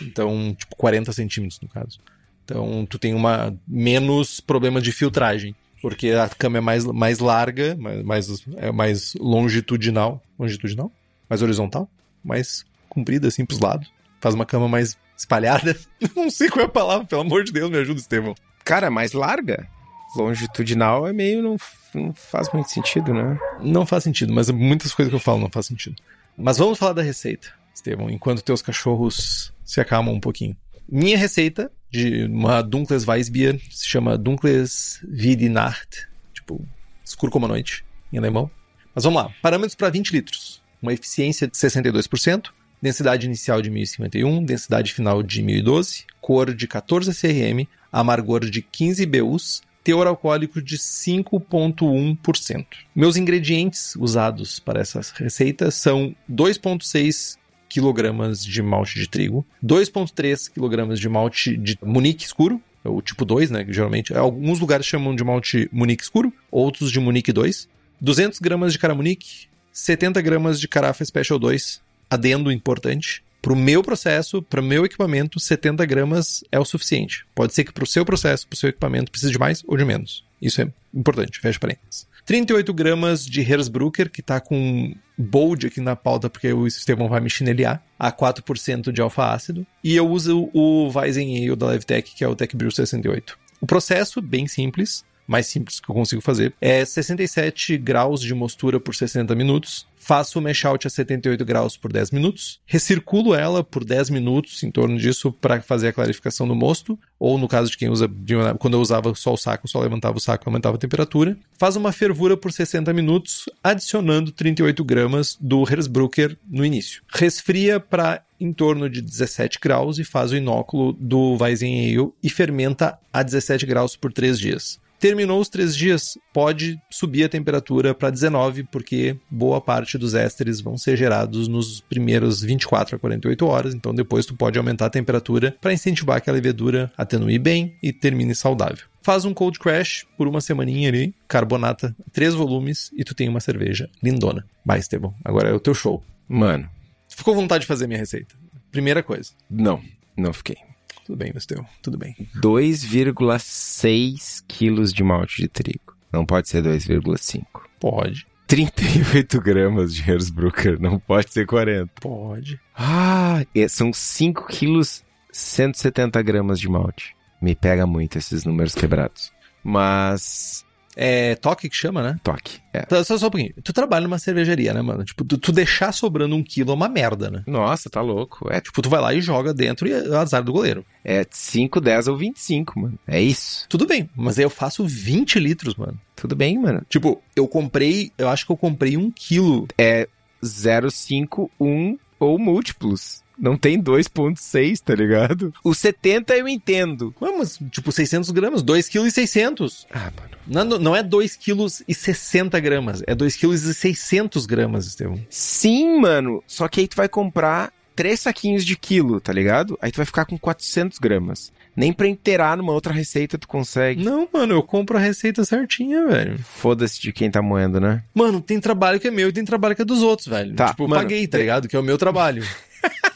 Então, 0.00 0.54
tipo, 0.56 0.76
40 0.76 1.12
centímetros 1.12 1.60
no 1.60 1.68
caso. 1.68 1.98
Então, 2.44 2.86
tu 2.86 2.98
tem 2.98 3.14
uma 3.14 3.56
menos 3.66 4.40
problema 4.40 4.80
de 4.80 4.92
filtragem. 4.92 5.54
Porque 5.80 6.10
a 6.10 6.28
cama 6.28 6.58
é 6.58 6.60
mais, 6.60 6.84
mais 6.84 7.18
larga, 7.20 7.76
mais, 8.04 8.44
é 8.56 8.70
mais 8.70 9.14
longitudinal. 9.14 10.22
Longitudinal? 10.38 10.92
Mais 11.28 11.40
horizontal? 11.42 11.88
Mais 12.22 12.64
comprida, 12.88 13.28
assim, 13.28 13.46
pros 13.46 13.60
lados. 13.60 13.90
Faz 14.20 14.34
uma 14.34 14.44
cama 14.44 14.68
mais 14.68 14.98
espalhada. 15.20 15.76
Não 16.16 16.30
sei 16.30 16.48
qual 16.48 16.64
é 16.64 16.66
a 16.66 16.70
palavra, 16.70 17.06
pelo 17.06 17.20
amor 17.20 17.44
de 17.44 17.52
Deus, 17.52 17.70
me 17.70 17.78
ajuda, 17.78 18.00
Estevão. 18.00 18.34
Cara, 18.64 18.90
mais 18.90 19.12
larga. 19.12 19.68
Longitudinal 20.16 21.06
é 21.06 21.12
meio. 21.12 21.42
Não, 21.42 21.56
não 21.94 22.12
faz 22.14 22.50
muito 22.52 22.70
sentido, 22.70 23.14
né? 23.14 23.38
Não 23.60 23.86
faz 23.86 24.02
sentido, 24.04 24.32
mas 24.32 24.50
muitas 24.50 24.92
coisas 24.92 25.10
que 25.10 25.16
eu 25.16 25.20
falo 25.20 25.38
não 25.38 25.50
faz 25.50 25.66
sentido. 25.66 25.96
Mas 26.36 26.58
vamos 26.58 26.78
falar 26.78 26.94
da 26.94 27.02
receita, 27.02 27.48
Estevão, 27.74 28.10
enquanto 28.10 28.42
teus 28.42 28.62
cachorros 28.62 29.52
se 29.64 29.80
acalmam 29.80 30.14
um 30.14 30.20
pouquinho. 30.20 30.56
Minha 30.88 31.16
receita 31.16 31.70
de 31.90 32.24
uma 32.24 32.62
Dunkles 32.62 33.06
Weissbier 33.06 33.60
se 33.70 33.86
chama 33.86 34.18
Dunkles 34.18 35.00
Wie 35.08 35.36
die 35.36 35.48
Nacht, 35.48 36.08
tipo, 36.32 36.66
escuro 37.04 37.30
como 37.30 37.46
a 37.46 37.48
noite, 37.48 37.84
em 38.12 38.18
alemão. 38.18 38.50
Mas 38.94 39.04
vamos 39.04 39.22
lá, 39.22 39.30
parâmetros 39.40 39.76
para 39.76 39.90
20 39.90 40.10
litros. 40.10 40.62
Uma 40.82 40.92
eficiência 40.92 41.46
de 41.46 41.56
62%, 41.56 42.50
densidade 42.80 43.26
inicial 43.26 43.60
de 43.60 43.70
1051, 43.70 44.44
densidade 44.44 44.92
final 44.92 45.22
de 45.22 45.42
1012, 45.42 46.04
cor 46.20 46.54
de 46.54 46.66
14 46.66 47.12
CRM, 47.12 47.66
amargor 47.92 48.48
de 48.48 48.62
15 48.62 49.04
BUs, 49.06 49.62
teor 49.82 50.06
alcoólico 50.06 50.60
de 50.62 50.76
5,1%. 50.76 52.66
Meus 52.94 53.16
ingredientes 53.16 53.96
usados 53.96 54.58
para 54.58 54.80
essa 54.80 55.00
receita 55.16 55.70
são 55.70 56.14
2,6 56.30 57.38
kg 57.68 58.32
de 58.36 58.62
malte 58.62 58.98
de 58.98 59.08
trigo, 59.08 59.46
2,3 59.64 60.50
kg 60.50 60.94
de 60.94 61.08
malte 61.08 61.56
de 61.56 61.78
Munique 61.82 62.24
escuro, 62.24 62.60
é 62.84 62.88
o 62.88 63.00
tipo 63.00 63.24
2, 63.24 63.50
né? 63.50 63.64
Geralmente 63.68 64.14
alguns 64.14 64.58
lugares 64.58 64.86
chamam 64.86 65.14
de 65.14 65.22
malte 65.22 65.68
Munique 65.72 66.02
escuro, 66.02 66.32
outros 66.50 66.90
de 66.90 66.98
Munique 66.98 67.32
2, 67.32 67.68
200 68.00 68.38
gramas 68.40 68.72
de 68.72 68.78
cara 68.78 68.94
Munique, 68.94 69.48
70 69.72 70.20
gramas 70.20 70.58
de 70.58 70.66
carafa 70.66 71.04
Special 71.04 71.38
2, 71.38 71.80
adendo 72.10 72.50
importante. 72.50 73.22
Para 73.40 73.54
o 73.54 73.56
meu 73.56 73.82
processo, 73.82 74.42
para 74.42 74.60
o 74.60 74.64
meu 74.64 74.84
equipamento, 74.84 75.40
70 75.40 75.86
gramas 75.86 76.44
é 76.52 76.58
o 76.58 76.64
suficiente. 76.64 77.24
Pode 77.34 77.54
ser 77.54 77.64
que 77.64 77.72
para 77.72 77.84
o 77.84 77.86
seu 77.86 78.04
processo, 78.04 78.46
para 78.46 78.54
o 78.54 78.58
seu 78.58 78.68
equipamento, 78.68 79.10
precise 79.10 79.32
de 79.32 79.38
mais 79.38 79.62
ou 79.66 79.76
de 79.76 79.84
menos. 79.84 80.24
Isso 80.42 80.60
é 80.60 80.70
importante, 80.92 81.40
fecha 81.40 81.58
parênteses. 81.58 82.06
38 82.26 82.72
gramas 82.72 83.24
de 83.24 83.40
Hersbrucker, 83.40 84.10
que 84.10 84.20
está 84.20 84.40
com 84.40 84.94
bold 85.16 85.66
aqui 85.66 85.80
na 85.80 85.96
pauta, 85.96 86.30
porque 86.30 86.52
o 86.52 86.66
Estevão 86.66 87.08
vai 87.08 87.20
me 87.20 87.30
chinelear, 87.30 87.82
a 87.98 88.12
4% 88.12 88.92
de 88.92 89.00
alfa-ácido. 89.00 89.66
E 89.82 89.96
eu 89.96 90.08
uso 90.08 90.50
o 90.52 90.90
Weizen 90.94 91.36
Ale 91.36 91.56
da 91.56 91.66
Levtech, 91.68 92.14
que 92.14 92.22
é 92.22 92.28
o 92.28 92.36
Tech 92.36 92.54
Brew 92.56 92.70
68. 92.70 93.38
O 93.60 93.66
processo, 93.66 94.22
bem 94.22 94.46
simples, 94.46 95.04
mais 95.26 95.46
simples 95.46 95.80
que 95.80 95.90
eu 95.90 95.94
consigo 95.94 96.22
fazer. 96.22 96.52
É 96.60 96.84
67 96.84 97.76
graus 97.78 98.20
de 98.20 98.34
mostura 98.34 98.80
por 98.80 98.94
60 98.94 99.34
minutos. 99.34 99.86
Faço 100.02 100.38
o 100.38 100.42
mash 100.42 100.64
out 100.64 100.86
a 100.86 100.90
78 100.90 101.44
graus 101.44 101.76
por 101.76 101.92
10 101.92 102.10
minutos, 102.10 102.58
recirculo 102.64 103.34
ela 103.34 103.62
por 103.62 103.84
10 103.84 104.08
minutos, 104.08 104.62
em 104.62 104.70
torno 104.70 104.98
disso, 104.98 105.30
para 105.30 105.60
fazer 105.60 105.88
a 105.88 105.92
clarificação 105.92 106.48
do 106.48 106.54
mosto, 106.54 106.98
ou 107.18 107.36
no 107.36 107.46
caso 107.46 107.70
de 107.70 107.76
quem 107.76 107.90
usa, 107.90 108.08
de, 108.08 108.34
quando 108.58 108.74
eu 108.74 108.80
usava 108.80 109.14
só 109.14 109.34
o 109.34 109.36
saco, 109.36 109.68
só 109.68 109.78
levantava 109.78 110.16
o 110.16 110.20
saco 110.20 110.44
e 110.44 110.48
aumentava 110.48 110.76
a 110.76 110.78
temperatura. 110.78 111.36
Faz 111.58 111.76
uma 111.76 111.92
fervura 111.92 112.34
por 112.34 112.50
60 112.50 112.90
minutos, 112.94 113.44
adicionando 113.62 114.32
38 114.32 114.82
gramas 114.82 115.36
do 115.38 115.62
Hersbrucker 115.70 116.34
no 116.50 116.64
início. 116.64 117.02
Resfria 117.06 117.78
para 117.78 118.24
em 118.40 118.54
torno 118.54 118.88
de 118.88 119.02
17 119.02 119.58
graus 119.60 119.98
e 119.98 120.04
faz 120.04 120.32
o 120.32 120.36
inóculo 120.36 120.94
do 120.94 121.36
Weizen 121.38 121.94
Ale 121.94 122.10
e 122.22 122.30
fermenta 122.30 122.98
a 123.12 123.22
17 123.22 123.66
graus 123.66 123.96
por 123.96 124.10
3 124.10 124.38
dias. 124.38 124.80
Terminou 125.00 125.40
os 125.40 125.48
três 125.48 125.74
dias, 125.74 126.18
pode 126.30 126.78
subir 126.90 127.24
a 127.24 127.28
temperatura 127.28 127.94
para 127.94 128.10
19, 128.10 128.64
porque 128.64 129.16
boa 129.30 129.58
parte 129.58 129.96
dos 129.96 130.12
ésteres 130.12 130.60
vão 130.60 130.76
ser 130.76 130.94
gerados 130.94 131.48
nos 131.48 131.80
primeiros 131.80 132.42
24 132.42 132.96
a 132.96 132.98
48 132.98 133.46
horas, 133.46 133.74
então 133.74 133.94
depois 133.94 134.26
tu 134.26 134.36
pode 134.36 134.58
aumentar 134.58 134.86
a 134.86 134.90
temperatura 134.90 135.56
para 135.58 135.72
incentivar 135.72 136.20
que 136.20 136.28
a 136.28 136.32
levedura 136.34 136.92
atenue 136.98 137.38
bem 137.38 137.78
e 137.82 137.94
termine 137.94 138.34
saudável. 138.34 138.84
Faz 139.00 139.24
um 139.24 139.32
cold 139.32 139.58
crash 139.58 140.04
por 140.18 140.28
uma 140.28 140.42
semaninha 140.42 140.90
ali, 140.90 141.14
carbonata, 141.26 141.96
três 142.12 142.34
volumes 142.34 142.90
e 142.94 143.02
tu 143.02 143.14
tem 143.14 143.26
uma 143.26 143.40
cerveja 143.40 143.88
lindona. 144.02 144.44
Vai, 144.62 144.80
Estevão, 144.80 145.14
agora 145.24 145.48
é 145.48 145.54
o 145.54 145.60
teu 145.60 145.72
show. 145.72 146.04
Mano. 146.28 146.68
Ficou 147.08 147.34
vontade 147.34 147.62
de 147.62 147.66
fazer 147.66 147.86
minha 147.86 147.98
receita? 147.98 148.34
Primeira 148.70 149.02
coisa. 149.02 149.30
Não, 149.48 149.82
não 150.14 150.34
fiquei. 150.34 150.69
Tudo 151.10 151.18
bem, 151.18 151.32
Estevão, 151.34 151.66
tudo 151.82 151.98
bem. 151.98 152.14
2,6 152.36 154.44
quilos 154.46 154.92
de 154.92 155.02
malte 155.02 155.42
de 155.42 155.48
trigo. 155.48 155.96
Não 156.12 156.24
pode 156.24 156.48
ser 156.48 156.62
2,5. 156.62 157.44
Pode. 157.80 158.28
38 158.46 159.40
gramas 159.40 159.92
de 159.92 160.08
Hersbrucker. 160.08 160.80
Não 160.80 161.00
pode 161.00 161.32
ser 161.32 161.46
40. 161.46 161.90
Pode. 162.00 162.60
Ah, 162.76 163.44
são 163.68 163.92
5 163.92 164.46
quilos 164.46 165.04
170 165.32 166.22
gramas 166.22 166.60
de 166.60 166.68
malte. 166.68 167.16
Me 167.42 167.56
pega 167.56 167.88
muito 167.88 168.16
esses 168.16 168.44
números 168.44 168.76
quebrados. 168.76 169.32
Mas 169.64 170.64
é 171.02 171.34
toque 171.34 171.66
que 171.66 171.74
chama, 171.74 172.02
né? 172.02 172.20
Toque. 172.22 172.58
É. 172.74 172.84
Só, 173.02 173.16
só 173.16 173.26
um 173.28 173.30
pouquinho. 173.30 173.54
Tu 173.64 173.72
trabalha 173.72 174.02
numa 174.02 174.18
cervejaria, 174.18 174.74
né, 174.74 174.82
mano? 174.82 175.02
Tipo, 175.02 175.24
tu, 175.24 175.38
tu, 175.38 175.50
deixar 175.50 175.92
sobrando 175.92 176.36
um 176.36 176.42
quilo 176.42 176.72
é 176.72 176.74
uma 176.74 176.90
merda, 176.90 177.30
né? 177.30 177.42
Nossa, 177.46 177.88
tá 177.88 178.02
louco. 178.02 178.52
É, 178.52 178.60
tipo, 178.60 178.82
tu 178.82 178.90
vai 178.90 179.00
lá 179.00 179.14
e 179.14 179.22
joga 179.22 179.54
dentro 179.54 179.88
e 179.88 179.92
é 179.92 180.14
azar 180.14 180.44
do 180.44 180.52
goleiro. 180.52 180.84
É 181.02 181.26
5, 181.28 181.80
10 181.80 182.08
ou 182.08 182.18
25, 182.18 182.78
mano. 182.78 182.98
É 183.06 183.18
isso. 183.18 183.64
Tudo 183.66 183.86
bem, 183.86 184.10
mas 184.14 184.38
aí 184.38 184.44
eu 184.44 184.50
faço 184.50 184.86
20 184.86 185.40
litros, 185.40 185.74
mano. 185.74 185.98
Tudo 186.14 186.36
bem, 186.36 186.58
mano. 186.58 186.82
Tipo, 186.86 187.22
eu 187.34 187.48
comprei, 187.48 188.12
eu 188.18 188.28
acho 188.28 188.44
que 188.44 188.52
eu 188.52 188.56
comprei 188.58 188.98
um 188.98 189.10
quilo. 189.10 189.66
É 189.78 190.06
0,5, 190.44 191.48
1 191.58 191.98
ou 192.18 192.38
múltiplos. 192.38 193.22
Não 193.40 193.56
tem 193.56 193.82
2.6, 193.82 194.80
tá 194.80 194.94
ligado? 194.94 195.52
O 195.64 195.74
70 195.74 196.36
eu 196.36 196.46
entendo. 196.46 197.14
Mas, 197.20 197.58
tipo, 197.70 197.90
600 197.90 198.30
gramas, 198.30 198.62
2 198.62 198.88
kg 198.88 199.06
e 199.06 199.10
600. 199.10 199.86
Ah, 199.90 200.12
mano. 200.14 200.30
Não, 200.46 200.78
não 200.78 200.96
é 200.96 201.02
2 201.02 201.36
kg 201.36 201.66
e 201.88 201.94
60 201.94 202.58
gramas, 202.60 203.02
é 203.06 203.14
2 203.14 203.36
kg 203.36 203.54
e 203.54 203.58
600 203.74 204.46
gramas, 204.46 204.86
Estevão. 204.86 205.20
Sim, 205.30 206.00
mano. 206.00 206.42
Só 206.46 206.68
que 206.68 206.80
aí 206.80 206.88
tu 206.88 206.96
vai 206.96 207.08
comprar 207.08 207.72
três 207.94 208.20
saquinhos 208.20 208.64
de 208.64 208.76
quilo, 208.76 209.20
tá 209.20 209.32
ligado? 209.32 209.78
Aí 209.80 209.90
tu 209.92 209.96
vai 209.96 210.06
ficar 210.06 210.24
com 210.24 210.38
400 210.38 210.98
gramas. 210.98 211.52
Nem 211.76 211.92
pra 211.92 212.08
inteirar 212.08 212.56
numa 212.56 212.72
outra 212.72 212.92
receita 212.92 213.38
tu 213.38 213.46
consegue. 213.46 214.02
Não, 214.02 214.28
mano, 214.32 214.54
eu 214.54 214.62
compro 214.62 214.96
a 214.96 215.00
receita 215.00 215.44
certinha, 215.44 216.06
velho. 216.06 216.38
Foda-se 216.38 217.00
de 217.00 217.12
quem 217.12 217.30
tá 217.30 217.40
moendo, 217.40 217.80
né? 217.80 218.02
Mano, 218.12 218.40
tem 218.40 218.58
trabalho 218.58 218.98
que 218.98 219.08
é 219.08 219.10
meu 219.10 219.28
e 219.28 219.32
tem 219.32 219.44
trabalho 219.44 219.76
que 219.76 219.82
é 219.82 219.84
dos 219.84 220.02
outros, 220.02 220.26
velho. 220.26 220.54
Tá, 220.54 220.70
tipo, 220.70 220.84
eu 220.84 220.88
mano, 220.88 221.02
paguei, 221.02 221.26
tá 221.26 221.38
ligado? 221.38 221.68
Que 221.68 221.76
é 221.76 221.78
o 221.78 221.82
meu 221.82 221.96
trabalho. 221.96 222.42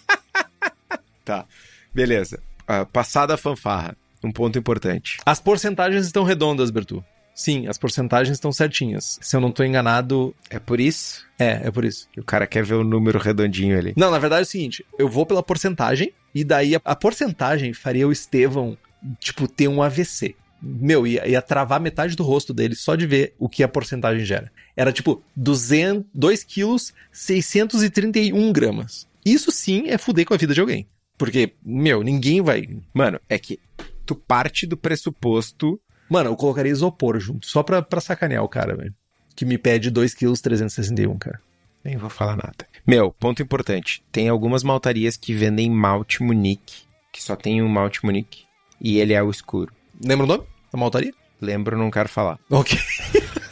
Tá. 1.25 1.47
Beleza. 1.93 2.41
Uh, 2.63 2.87
passada 2.87 3.35
a 3.35 3.37
fanfarra. 3.37 3.97
Um 4.23 4.33
ponto 4.33 4.59
importante. 4.59 5.19
As 5.25 5.39
porcentagens 5.39 6.07
estão 6.07 6.25
redondas, 6.25 6.71
Bertu. 6.71 7.05
Sim, 7.35 7.67
as 7.67 7.77
porcentagens 7.77 8.37
estão 8.37 8.53
certinhas. 8.53 9.19
Se 9.21 9.37
eu 9.37 9.41
não 9.41 9.51
tô 9.51 9.65
enganado. 9.65 10.35
É 10.49 10.59
por 10.59 10.81
isso? 10.81 11.27
É, 11.39 11.63
é 11.65 11.71
por 11.71 11.85
isso. 11.85 12.09
O 12.17 12.23
cara 12.23 12.47
quer 12.47 12.65
ver 12.65 12.75
o 12.75 12.85
número 12.85 13.19
redondinho 13.19 13.77
ali. 13.77 13.93
Não, 13.97 14.11
na 14.11 14.19
verdade 14.19 14.43
é 14.43 14.45
o 14.45 14.47
seguinte: 14.47 14.87
eu 14.97 15.09
vou 15.09 15.27
pela 15.27 15.43
porcentagem, 15.43 16.13
e 16.35 16.45
daí 16.45 16.77
a, 16.77 16.81
a 16.85 16.95
porcentagem 16.95 17.73
faria 17.75 18.07
o 18.07 18.13
Estevão, 18.13 18.79
tipo, 19.19 19.49
ter 19.49 19.67
um 19.67 19.83
AVC. 19.83 20.37
Meu, 20.63 21.07
ia, 21.07 21.27
ia 21.29 21.43
travar 21.43 21.81
metade 21.81 22.17
do 22.17 22.23
rosto 22.23 22.55
dele 22.55 22.75
só 22.75 22.95
de 22.95 23.07
ver 23.07 23.35
o 23.39 23.49
que 23.49 23.63
a 23.63 23.69
porcentagem 23.69 24.25
gera. 24.25 24.51
Era 24.77 24.93
tipo 24.93 25.23
200, 25.37 26.05
2 26.15 26.45
quilos, 26.45 26.95
631 27.13 28.53
gramas. 28.53 29.07
Isso 29.25 29.51
sim 29.51 29.89
é 29.89 29.99
fuder 29.99 30.25
com 30.25 30.35
a 30.35 30.39
vida 30.39 30.55
de 30.55 30.61
alguém. 30.61 30.87
Porque, 31.25 31.55
meu, 31.65 32.03
ninguém 32.03 32.43
vai. 32.43 32.69
Mano, 32.93 33.19
é 33.31 33.39
que 33.39 33.59
tu 34.05 34.15
parte 34.15 34.67
do 34.67 34.77
pressuposto. 34.77 35.81
Mano, 36.11 36.31
eu 36.31 36.37
colocaria 36.37 36.71
isopor 36.71 37.19
junto, 37.19 37.47
só 37.47 37.63
pra, 37.63 37.81
pra 37.81 37.99
sacanear 37.99 38.45
o 38.45 38.49
cara, 38.49 38.77
velho. 38.77 38.95
Que 39.35 39.47
me 39.47 39.57
pede 39.57 39.91
2,361 39.91 41.15
kg, 41.15 41.19
cara. 41.19 41.41
Nem 41.83 41.97
vou 41.97 42.11
falar 42.11 42.37
nada. 42.37 42.67
Meu, 42.87 43.11
ponto 43.11 43.43
importante. 43.43 44.05
Tem 44.13 44.29
algumas 44.29 44.63
maltarias 44.63 45.17
que 45.17 45.33
vendem 45.33 45.71
malte 45.71 46.23
Munique, 46.23 46.83
que 47.11 47.23
só 47.23 47.35
tem 47.35 47.63
um 47.63 47.69
malte 47.69 48.05
Munique, 48.05 48.45
e 48.79 48.99
ele 48.99 49.15
é 49.15 49.23
o 49.23 49.31
escuro. 49.31 49.73
Lembra 50.05 50.25
o 50.25 50.29
nome 50.29 50.45
da 50.71 50.79
maltaria? 50.79 51.15
Lembro, 51.41 51.79
não 51.79 51.91
quero 51.91 52.09
falar. 52.09 52.39
Ok. 52.51 52.79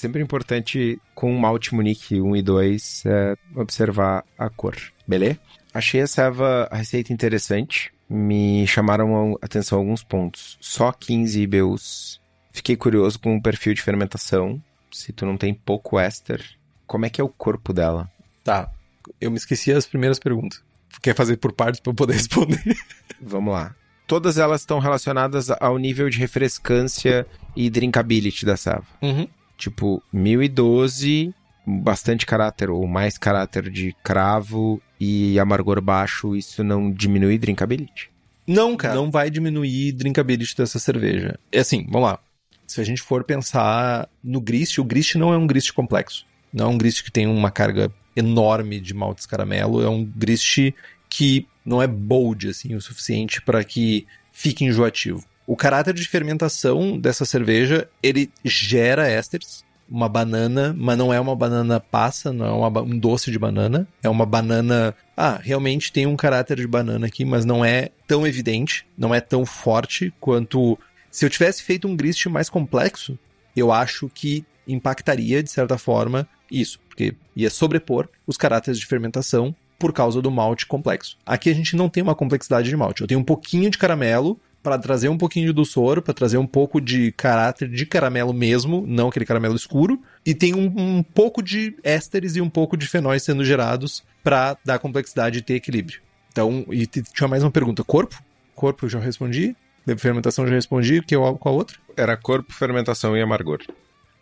Sempre 0.00 0.22
importante 0.22 0.98
com 1.14 1.30
o 1.30 1.38
malte 1.38 1.74
Munique 1.74 2.22
1 2.22 2.36
e 2.36 2.40
2 2.40 3.02
é 3.04 3.36
observar 3.54 4.24
a 4.38 4.48
cor, 4.48 4.74
beleza? 5.06 5.38
Achei 5.74 6.00
essa 6.00 6.26
a 6.70 6.74
receita 6.74 7.12
interessante. 7.12 7.92
Me 8.08 8.66
chamaram 8.66 9.36
a 9.42 9.44
atenção 9.44 9.76
alguns 9.76 10.02
pontos. 10.02 10.56
Só 10.58 10.90
15 10.90 11.42
IBUs. 11.42 12.18
Fiquei 12.50 12.76
curioso 12.76 13.20
com 13.20 13.36
o 13.36 13.42
perfil 13.42 13.74
de 13.74 13.82
fermentação. 13.82 14.58
Se 14.90 15.12
tu 15.12 15.26
não 15.26 15.36
tem 15.36 15.52
pouco 15.52 15.98
éster, 15.98 16.42
como 16.86 17.04
é 17.04 17.10
que 17.10 17.20
é 17.20 17.24
o 17.24 17.28
corpo 17.28 17.70
dela? 17.70 18.10
Tá. 18.42 18.72
Eu 19.20 19.30
me 19.30 19.36
esqueci 19.36 19.70
as 19.70 19.84
primeiras 19.84 20.18
perguntas. 20.18 20.62
Quer 21.02 21.14
fazer 21.14 21.36
por 21.36 21.52
partes 21.52 21.78
para 21.78 21.90
eu 21.90 21.94
poder 21.94 22.14
responder? 22.16 22.74
Vamos 23.20 23.52
lá. 23.52 23.76
Todas 24.06 24.38
elas 24.38 24.62
estão 24.62 24.78
relacionadas 24.78 25.50
ao 25.50 25.76
nível 25.76 26.08
de 26.08 26.16
refrescância 26.16 27.26
e 27.54 27.68
drinkability 27.68 28.46
da 28.46 28.56
sava. 28.56 28.86
Uhum. 29.02 29.28
Tipo, 29.60 30.02
1012, 30.10 31.34
bastante 31.66 32.24
caráter, 32.24 32.70
ou 32.70 32.86
mais 32.86 33.18
caráter 33.18 33.70
de 33.70 33.94
cravo 34.02 34.80
e 34.98 35.38
amargor 35.38 35.82
baixo, 35.82 36.34
isso 36.34 36.64
não 36.64 36.90
diminui 36.90 37.36
drinkability? 37.36 38.10
Não, 38.46 38.74
cara. 38.74 38.94
Não 38.94 39.10
vai 39.10 39.28
diminuir 39.28 39.92
drinkability 39.92 40.56
dessa 40.56 40.78
cerveja. 40.78 41.38
É 41.52 41.60
assim, 41.60 41.84
vamos 41.90 42.08
lá. 42.08 42.18
Se 42.66 42.80
a 42.80 42.84
gente 42.84 43.02
for 43.02 43.22
pensar 43.22 44.08
no 44.24 44.40
grist, 44.40 44.78
o 44.78 44.84
grist 44.84 45.16
não 45.16 45.30
é 45.30 45.36
um 45.36 45.46
grist 45.46 45.72
complexo. 45.72 46.24
Não 46.50 46.64
é 46.64 46.68
um 46.68 46.78
grist 46.78 47.04
que 47.04 47.12
tem 47.12 47.26
uma 47.26 47.50
carga 47.50 47.92
enorme 48.16 48.80
de 48.80 48.94
maltes 48.94 49.26
caramelo, 49.26 49.82
é 49.82 49.88
um 49.90 50.04
grist 50.04 50.72
que 51.08 51.46
não 51.64 51.82
é 51.82 51.86
bold 51.86 52.48
assim 52.48 52.74
o 52.74 52.80
suficiente 52.80 53.42
para 53.42 53.62
que 53.62 54.06
fique 54.32 54.64
enjoativo. 54.64 55.22
O 55.50 55.56
caráter 55.56 55.92
de 55.94 56.06
fermentação 56.06 56.96
dessa 56.96 57.24
cerveja, 57.24 57.88
ele 58.00 58.30
gera 58.44 59.08
ésteres, 59.08 59.64
uma 59.90 60.08
banana, 60.08 60.72
mas 60.78 60.96
não 60.96 61.12
é 61.12 61.18
uma 61.18 61.34
banana 61.34 61.80
passa, 61.80 62.32
não 62.32 62.46
é 62.46 62.68
uma, 62.68 62.82
um 62.82 62.96
doce 62.96 63.32
de 63.32 63.38
banana. 63.40 63.88
É 64.00 64.08
uma 64.08 64.24
banana. 64.24 64.94
Ah, 65.16 65.40
realmente 65.42 65.92
tem 65.92 66.06
um 66.06 66.14
caráter 66.14 66.58
de 66.58 66.68
banana 66.68 67.08
aqui, 67.08 67.24
mas 67.24 67.44
não 67.44 67.64
é 67.64 67.88
tão 68.06 68.24
evidente, 68.24 68.86
não 68.96 69.12
é 69.12 69.20
tão 69.20 69.44
forte 69.44 70.14
quanto. 70.20 70.78
Se 71.10 71.26
eu 71.26 71.30
tivesse 71.30 71.64
feito 71.64 71.88
um 71.88 71.96
grist 71.96 72.24
mais 72.26 72.48
complexo, 72.48 73.18
eu 73.56 73.72
acho 73.72 74.08
que 74.08 74.44
impactaria, 74.68 75.42
de 75.42 75.50
certa 75.50 75.76
forma, 75.76 76.28
isso, 76.48 76.78
porque 76.88 77.16
ia 77.34 77.50
sobrepor 77.50 78.08
os 78.24 78.36
caráteres 78.36 78.78
de 78.78 78.86
fermentação 78.86 79.52
por 79.80 79.92
causa 79.92 80.22
do 80.22 80.30
malte 80.30 80.66
complexo. 80.66 81.16
Aqui 81.26 81.50
a 81.50 81.54
gente 81.54 81.74
não 81.74 81.88
tem 81.88 82.04
uma 82.04 82.14
complexidade 82.14 82.68
de 82.68 82.76
malte. 82.76 83.00
Eu 83.00 83.08
tenho 83.08 83.18
um 83.18 83.24
pouquinho 83.24 83.68
de 83.68 83.78
caramelo, 83.78 84.38
para 84.62 84.78
trazer 84.78 85.08
um 85.08 85.16
pouquinho 85.16 85.46
de 85.46 85.52
doçor, 85.52 86.02
para 86.02 86.14
trazer 86.14 86.38
um 86.38 86.46
pouco 86.46 86.80
de 86.80 87.12
caráter 87.12 87.68
de 87.68 87.86
caramelo 87.86 88.32
mesmo, 88.32 88.84
não 88.86 89.08
aquele 89.08 89.24
caramelo 89.24 89.56
escuro, 89.56 90.00
e 90.24 90.34
tem 90.34 90.54
um, 90.54 90.72
um 90.76 91.02
pouco 91.02 91.42
de 91.42 91.74
ésteres 91.82 92.36
e 92.36 92.40
um 92.40 92.48
pouco 92.48 92.76
de 92.76 92.86
fenóis 92.86 93.22
sendo 93.22 93.44
gerados 93.44 94.02
para 94.22 94.56
dar 94.64 94.78
complexidade 94.78 95.38
e 95.38 95.42
ter 95.42 95.54
equilíbrio. 95.54 96.00
Então, 96.30 96.64
e 96.70 96.86
tinha 96.86 97.28
mais 97.28 97.42
uma 97.42 97.50
pergunta: 97.50 97.82
corpo? 97.82 98.22
Corpo 98.54 98.84
eu 98.84 98.90
já 98.90 99.00
respondi. 99.00 99.56
De 99.86 99.96
fermentação 99.96 100.44
eu 100.44 100.50
já 100.50 100.54
respondi. 100.54 101.02
Que, 101.02 101.16
qual 101.16 101.54
outra? 101.54 101.78
Era 101.96 102.16
corpo, 102.16 102.52
fermentação 102.52 103.16
e 103.16 103.22
amargor. 103.22 103.60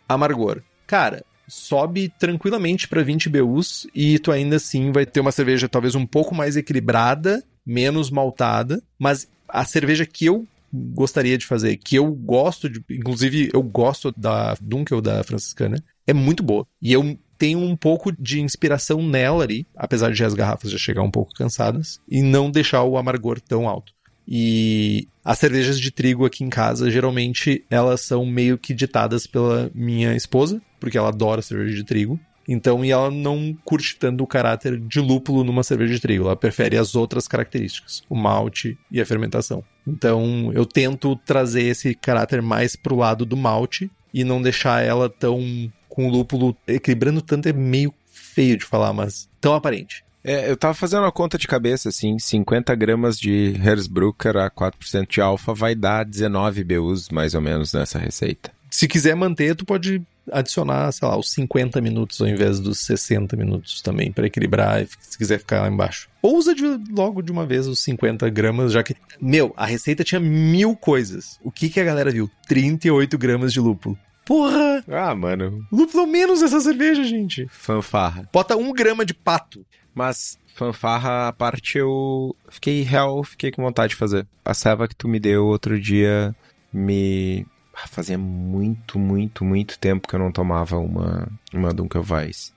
Amargor. 0.07 0.61
Cara, 0.87 1.23
sobe 1.47 2.11
tranquilamente 2.17 2.87
para 2.87 3.03
20 3.03 3.29
BUs 3.29 3.87
e 3.93 4.17
tu 4.19 4.31
ainda 4.31 4.55
assim 4.55 4.91
vai 4.91 5.05
ter 5.05 5.19
uma 5.19 5.31
cerveja 5.31 5.67
talvez 5.67 5.95
um 5.95 6.05
pouco 6.05 6.33
mais 6.33 6.55
equilibrada, 6.55 7.43
menos 7.65 8.09
maltada, 8.09 8.81
mas 8.97 9.27
a 9.49 9.65
cerveja 9.65 10.05
que 10.05 10.25
eu 10.25 10.47
gostaria 10.71 11.37
de 11.37 11.45
fazer, 11.45 11.77
que 11.77 11.95
eu 11.95 12.11
gosto 12.11 12.69
de, 12.69 12.83
inclusive 12.91 13.49
eu 13.53 13.61
gosto 13.61 14.13
da 14.15 14.55
Dunkel 14.61 15.01
da 15.01 15.23
franciscana, 15.23 15.83
é 16.05 16.13
muito 16.13 16.43
boa. 16.43 16.65
E 16.81 16.93
eu 16.93 17.17
tenho 17.37 17.59
um 17.59 17.75
pouco 17.75 18.11
de 18.11 18.41
inspiração 18.41 19.01
nela 19.01 19.43
ali, 19.43 19.65
apesar 19.75 20.11
de 20.11 20.23
as 20.23 20.33
garrafas 20.33 20.71
já 20.71 20.77
chegar 20.77 21.01
um 21.01 21.11
pouco 21.11 21.33
cansadas, 21.33 21.99
e 22.07 22.21
não 22.21 22.51
deixar 22.51 22.83
o 22.83 22.97
amargor 22.97 23.39
tão 23.39 23.67
alto. 23.67 23.93
E 24.27 25.07
as 25.25 25.39
cervejas 25.39 25.79
de 25.79 25.89
trigo 25.89 26.25
aqui 26.25 26.43
em 26.43 26.49
casa, 26.49 26.91
geralmente, 26.91 27.65
elas 27.69 28.01
são 28.01 28.25
meio 28.25 28.59
que 28.59 28.75
ditadas 28.75 29.25
pela 29.25 29.71
minha 29.73 30.15
esposa, 30.15 30.61
porque 30.79 30.97
ela 30.97 31.09
adora 31.09 31.41
cerveja 31.41 31.75
de 31.75 31.83
trigo. 31.83 32.19
Então, 32.51 32.83
e 32.83 32.89
ela 32.89 33.11
não 33.11 33.55
curte 33.63 33.95
tanto 33.95 34.23
o 34.23 34.27
caráter 34.27 34.79
de 34.79 34.99
lúpulo 34.99 35.43
numa 35.43 35.61
cerveja 35.61 35.93
de 35.93 35.99
trigo. 35.99 36.25
Ela 36.25 36.35
prefere 36.35 36.75
as 36.77 36.95
outras 36.95 37.27
características, 37.27 38.01
o 38.09 38.15
malte 38.15 38.75
e 38.91 38.99
a 38.99 39.05
fermentação. 39.05 39.63
Então, 39.87 40.51
eu 40.55 40.65
tento 40.65 41.15
trazer 41.17 41.61
esse 41.61 41.93
caráter 41.93 42.41
mais 42.41 42.75
pro 42.75 42.95
lado 42.95 43.23
do 43.23 43.37
malte 43.37 43.91
e 44.11 44.23
não 44.23 44.41
deixar 44.41 44.83
ela 44.83 45.07
tão 45.07 45.71
com 45.87 46.09
lúpulo 46.09 46.57
equilibrando 46.67 47.21
tanto 47.21 47.47
é 47.47 47.53
meio 47.53 47.93
feio 48.11 48.57
de 48.57 48.65
falar, 48.65 48.93
mas 48.93 49.29
tão 49.39 49.53
aparente. 49.53 50.03
É, 50.23 50.49
eu 50.49 50.57
tava 50.57 50.73
fazendo 50.73 51.03
uma 51.03 51.11
conta 51.11 51.37
de 51.37 51.47
cabeça, 51.47 51.89
assim, 51.89 52.17
50 52.17 52.73
gramas 52.73 53.19
de 53.19 53.53
Hersbrucker 53.63 54.37
a 54.37 54.49
4% 54.49 55.07
de 55.07 55.21
alfa 55.21 55.53
vai 55.53 55.75
dar 55.75 56.03
19 56.03 56.63
BUs, 56.63 57.09
mais 57.09 57.35
ou 57.35 57.41
menos, 57.41 57.73
nessa 57.73 57.99
receita. 57.99 58.51
Se 58.69 58.87
quiser 58.87 59.15
manter, 59.15 59.55
tu 59.55 59.65
pode 59.65 60.01
adicionar, 60.31 60.91
sei 60.91 61.07
lá, 61.07 61.17
os 61.17 61.31
50 61.31 61.81
minutos 61.81 62.21
ao 62.21 62.27
invés 62.27 62.59
dos 62.59 62.79
60 62.79 63.35
minutos 63.35 63.81
também, 63.81 64.11
para 64.11 64.27
equilibrar, 64.27 64.85
se 64.99 65.17
quiser 65.17 65.39
ficar 65.39 65.61
lá 65.61 65.67
embaixo. 65.69 66.07
Ou 66.21 66.37
usa 66.37 66.53
de, 66.53 66.63
logo 66.91 67.21
de 67.21 67.31
uma 67.31 67.45
vez 67.45 67.67
os 67.67 67.79
50 67.79 68.29
gramas, 68.29 68.71
já 68.71 68.83
que. 68.83 68.95
Meu, 69.19 69.53
a 69.57 69.65
receita 69.65 70.03
tinha 70.03 70.19
mil 70.19 70.75
coisas. 70.75 71.39
O 71.43 71.51
que, 71.51 71.69
que 71.69 71.79
a 71.79 71.83
galera 71.83 72.11
viu? 72.11 72.29
38 72.47 73.17
gramas 73.17 73.51
de 73.53 73.59
lúpulo. 73.59 73.97
Porra! 74.25 74.83
Ah, 74.87 75.15
mano. 75.15 75.65
Lúpulo 75.71 76.05
menos 76.05 76.43
essa 76.43 76.59
cerveja, 76.59 77.03
gente. 77.03 77.47
Fanfarra. 77.49 78.29
Bota 78.31 78.55
um 78.55 78.71
grama 78.71 79.03
de 79.03 79.13
pato. 79.13 79.65
Mas 79.93 80.37
fanfarra 80.53 81.29
à 81.29 81.33
parte 81.33 81.77
eu 81.77 82.35
fiquei 82.49 82.83
real, 82.83 83.23
fiquei 83.23 83.51
com 83.51 83.63
vontade 83.63 83.91
de 83.91 83.95
fazer. 83.95 84.27
A 84.45 84.53
ceva 84.53 84.87
que 84.87 84.95
tu 84.95 85.07
me 85.07 85.19
deu 85.19 85.45
outro 85.45 85.79
dia 85.79 86.35
me 86.71 87.45
fazia 87.87 88.17
muito, 88.17 88.99
muito, 88.99 89.43
muito 89.45 89.77
tempo 89.79 90.07
que 90.07 90.15
eu 90.15 90.19
não 90.19 90.31
tomava 90.31 90.77
uma 90.77 91.27
uma 91.53 91.73
Dunkelweiss 91.73 92.53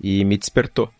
e 0.00 0.24
me 0.24 0.36
despertou. 0.36 0.90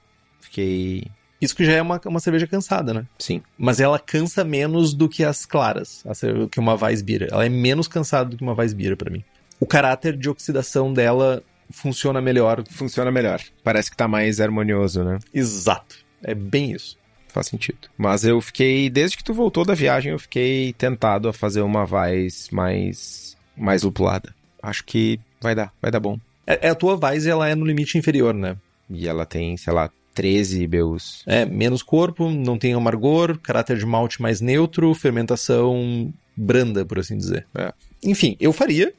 Fiquei 0.41 1.11
isso 1.43 1.57
que 1.57 1.65
já 1.65 1.73
é 1.73 1.83
uma, 1.83 2.01
uma 2.07 2.21
cerveja 2.21 2.47
cansada, 2.47 2.95
né? 2.95 3.05
Sim. 3.19 3.43
Mas 3.59 3.81
ela 3.81 3.99
cansa 3.99 4.45
menos 4.45 4.95
do 4.95 5.09
que 5.09 5.25
as 5.25 5.45
claras, 5.45 6.05
que 6.53 6.61
uma 6.61 6.75
Weissbier. 6.81 7.27
Ela 7.33 7.45
é 7.45 7.49
menos 7.49 7.89
cansada 7.89 8.31
do 8.31 8.37
que 8.37 8.45
uma 8.45 8.55
Weissbier 8.55 8.97
para 8.97 9.11
mim. 9.11 9.25
O 9.59 9.67
caráter 9.67 10.17
de 10.17 10.29
oxidação 10.29 10.93
dela 10.93 11.43
funciona 11.69 12.21
melhor. 12.21 12.63
Funciona 12.71 13.11
melhor. 13.11 13.41
Parece 13.65 13.91
que 13.91 13.97
tá 13.97 14.07
mais 14.07 14.41
harmonioso, 14.41 15.03
né? 15.03 15.19
Exato. 15.35 15.97
É 16.23 16.33
bem 16.33 16.71
isso. 16.71 16.97
Faz 17.27 17.49
sentido. 17.49 17.89
Mas 17.99 18.25
eu 18.25 18.41
fiquei, 18.41 18.89
desde 18.89 19.17
que 19.17 19.25
tu 19.25 19.35
voltou 19.35 19.65
da 19.65 19.75
viagem, 19.75 20.13
eu 20.13 20.19
fiquei 20.21 20.73
tentado 20.75 21.29
a 21.29 21.33
fazer 21.33 21.63
uma 21.63 21.85
Vais 21.85 22.49
mais, 22.53 23.37
mais 23.57 23.83
lupulada. 23.83 24.35
Acho 24.63 24.85
que 24.85 25.19
vai 25.41 25.55
dar, 25.55 25.73
vai 25.81 25.91
dar 25.91 26.01
bom. 26.01 26.19
É, 26.47 26.69
é 26.69 26.71
a 26.71 26.75
tua 26.75 26.97
Vais, 26.97 27.27
ela 27.27 27.49
é 27.49 27.55
no 27.55 27.67
limite 27.67 27.99
inferior, 27.99 28.35
né? 28.35 28.57
E 28.89 29.09
ela 29.09 29.25
tem, 29.25 29.57
sei 29.57 29.73
lá, 29.73 29.91
13 30.15 30.67
BUs. 30.67 31.23
É, 31.27 31.45
menos 31.45 31.83
corpo, 31.83 32.31
não 32.31 32.59
tem 32.59 32.75
amargor, 32.75 33.39
caráter 33.39 33.79
de 33.79 33.87
malte 33.87 34.21
mais 34.21 34.41
neutro, 34.41 34.95
fermentação 34.95 36.13
branda, 36.37 36.85
por 36.85 36.99
assim 36.99 37.17
dizer. 37.17 37.47
É. 37.55 37.73
Enfim, 38.05 38.37
eu 38.41 38.53
faria, 38.53 38.93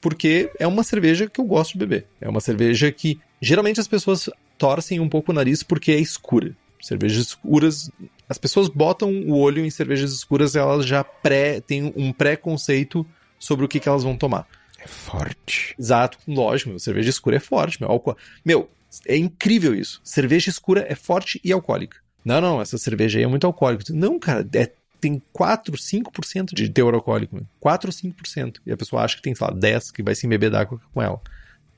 porque 0.00 0.50
é 0.58 0.66
uma 0.66 0.82
cerveja 0.82 1.28
que 1.28 1.40
eu 1.40 1.44
gosto 1.44 1.72
de 1.72 1.78
beber. 1.78 2.06
É 2.20 2.28
uma 2.28 2.40
cerveja 2.40 2.90
que 2.92 3.18
geralmente 3.40 3.80
as 3.80 3.88
pessoas 3.88 4.28
torcem 4.58 5.00
um 5.00 5.08
pouco 5.08 5.32
o 5.32 5.34
nariz 5.34 5.62
porque 5.62 5.92
é 5.92 5.98
escura. 5.98 6.54
Cervejas 6.80 7.26
escuras, 7.26 7.90
as 8.28 8.38
pessoas 8.38 8.68
botam 8.68 9.10
o 9.10 9.36
olho 9.36 9.64
em 9.64 9.70
cervejas 9.70 10.12
escuras, 10.12 10.56
elas 10.56 10.84
já 10.84 11.04
pré 11.04 11.60
têm 11.60 11.92
um 11.96 12.12
pré-conceito 12.12 13.06
sobre 13.42 13.64
o 13.64 13.68
que, 13.68 13.80
que 13.80 13.88
elas 13.88 14.04
vão 14.04 14.16
tomar. 14.16 14.46
É 14.78 14.86
forte. 14.86 15.74
Exato, 15.78 16.16
lógico, 16.28 16.70
meu, 16.70 16.78
cerveja 16.78 17.10
escura 17.10 17.36
é 17.36 17.40
forte, 17.40 17.80
meu. 17.80 17.90
Álcool... 17.90 18.16
Meu, 18.44 18.70
é 19.06 19.16
incrível 19.16 19.74
isso. 19.74 20.00
Cerveja 20.04 20.48
escura 20.48 20.86
é 20.88 20.94
forte 20.94 21.40
e 21.42 21.52
alcoólica. 21.52 21.98
Não, 22.24 22.40
não, 22.40 22.60
essa 22.60 22.78
cerveja 22.78 23.18
aí 23.18 23.24
é 23.24 23.28
muito 23.28 23.46
alcoólica. 23.46 23.84
Não, 23.92 24.18
cara, 24.18 24.48
é 24.54 24.70
tem 25.00 25.20
4, 25.32 25.76
5% 25.76 26.54
de 26.54 26.68
teor 26.68 26.94
alcoólico. 26.94 27.34
Né? 27.34 27.42
4 27.58 27.88
ou 27.88 27.92
5%. 27.92 28.58
E 28.64 28.70
a 28.70 28.76
pessoa 28.76 29.02
acha 29.02 29.16
que 29.16 29.22
tem, 29.22 29.34
sei 29.34 29.44
lá, 29.44 29.52
10 29.52 29.90
que 29.90 30.02
vai 30.02 30.14
se 30.14 30.24
embeber 30.24 30.48
d'água 30.48 30.80
com 30.94 31.02
ela. 31.02 31.20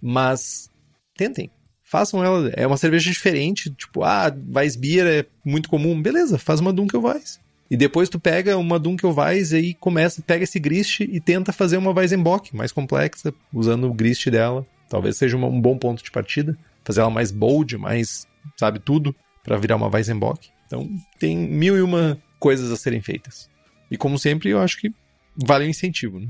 Mas 0.00 0.68
tentem. 1.16 1.50
Façam 1.82 2.22
ela. 2.22 2.50
É 2.50 2.66
uma 2.66 2.76
cerveja 2.76 3.10
diferente. 3.10 3.70
Tipo, 3.70 4.02
ah, 4.02 4.30
Weissbier 4.54 5.06
é 5.06 5.26
muito 5.42 5.70
comum. 5.70 6.00
Beleza, 6.00 6.38
faz 6.38 6.60
uma 6.60 6.72
Dunkelweiss. 6.72 7.40
E 7.70 7.76
depois 7.76 8.08
tu 8.08 8.20
pega 8.20 8.58
uma 8.58 8.78
Dunkelweiss 8.78 9.52
e 9.52 9.56
aí 9.56 9.74
começa, 9.74 10.22
pega 10.22 10.44
esse 10.44 10.58
grist 10.58 11.00
e 11.00 11.18
tenta 11.20 11.52
fazer 11.52 11.76
uma 11.76 11.92
Weizenbock 11.92 12.54
mais 12.54 12.70
complexa, 12.70 13.32
usando 13.52 13.88
o 13.88 13.94
grist 13.94 14.28
dela. 14.28 14.66
Talvez 14.88 15.16
seja 15.16 15.36
uma, 15.36 15.46
um 15.46 15.60
bom 15.60 15.76
ponto 15.78 16.02
de 16.02 16.10
partida. 16.10 16.56
Fazer 16.84 17.00
ela 17.00 17.10
mais 17.10 17.30
bold, 17.30 17.78
mais, 17.78 18.26
sabe, 18.58 18.78
tudo, 18.78 19.14
para 19.42 19.56
virar 19.56 19.76
uma 19.76 19.88
Weizenbock. 19.88 20.50
Então, 20.66 20.88
tem 21.18 21.36
mil 21.36 21.76
e 21.76 21.82
uma 21.82 22.18
coisas 22.38 22.70
a 22.70 22.76
serem 22.76 23.00
feitas. 23.00 23.48
E 23.90 23.96
como 23.96 24.18
sempre, 24.18 24.50
eu 24.50 24.60
acho 24.60 24.78
que 24.78 24.92
vale 25.34 25.64
o 25.64 25.68
incentivo. 25.68 26.20
Né? 26.20 26.28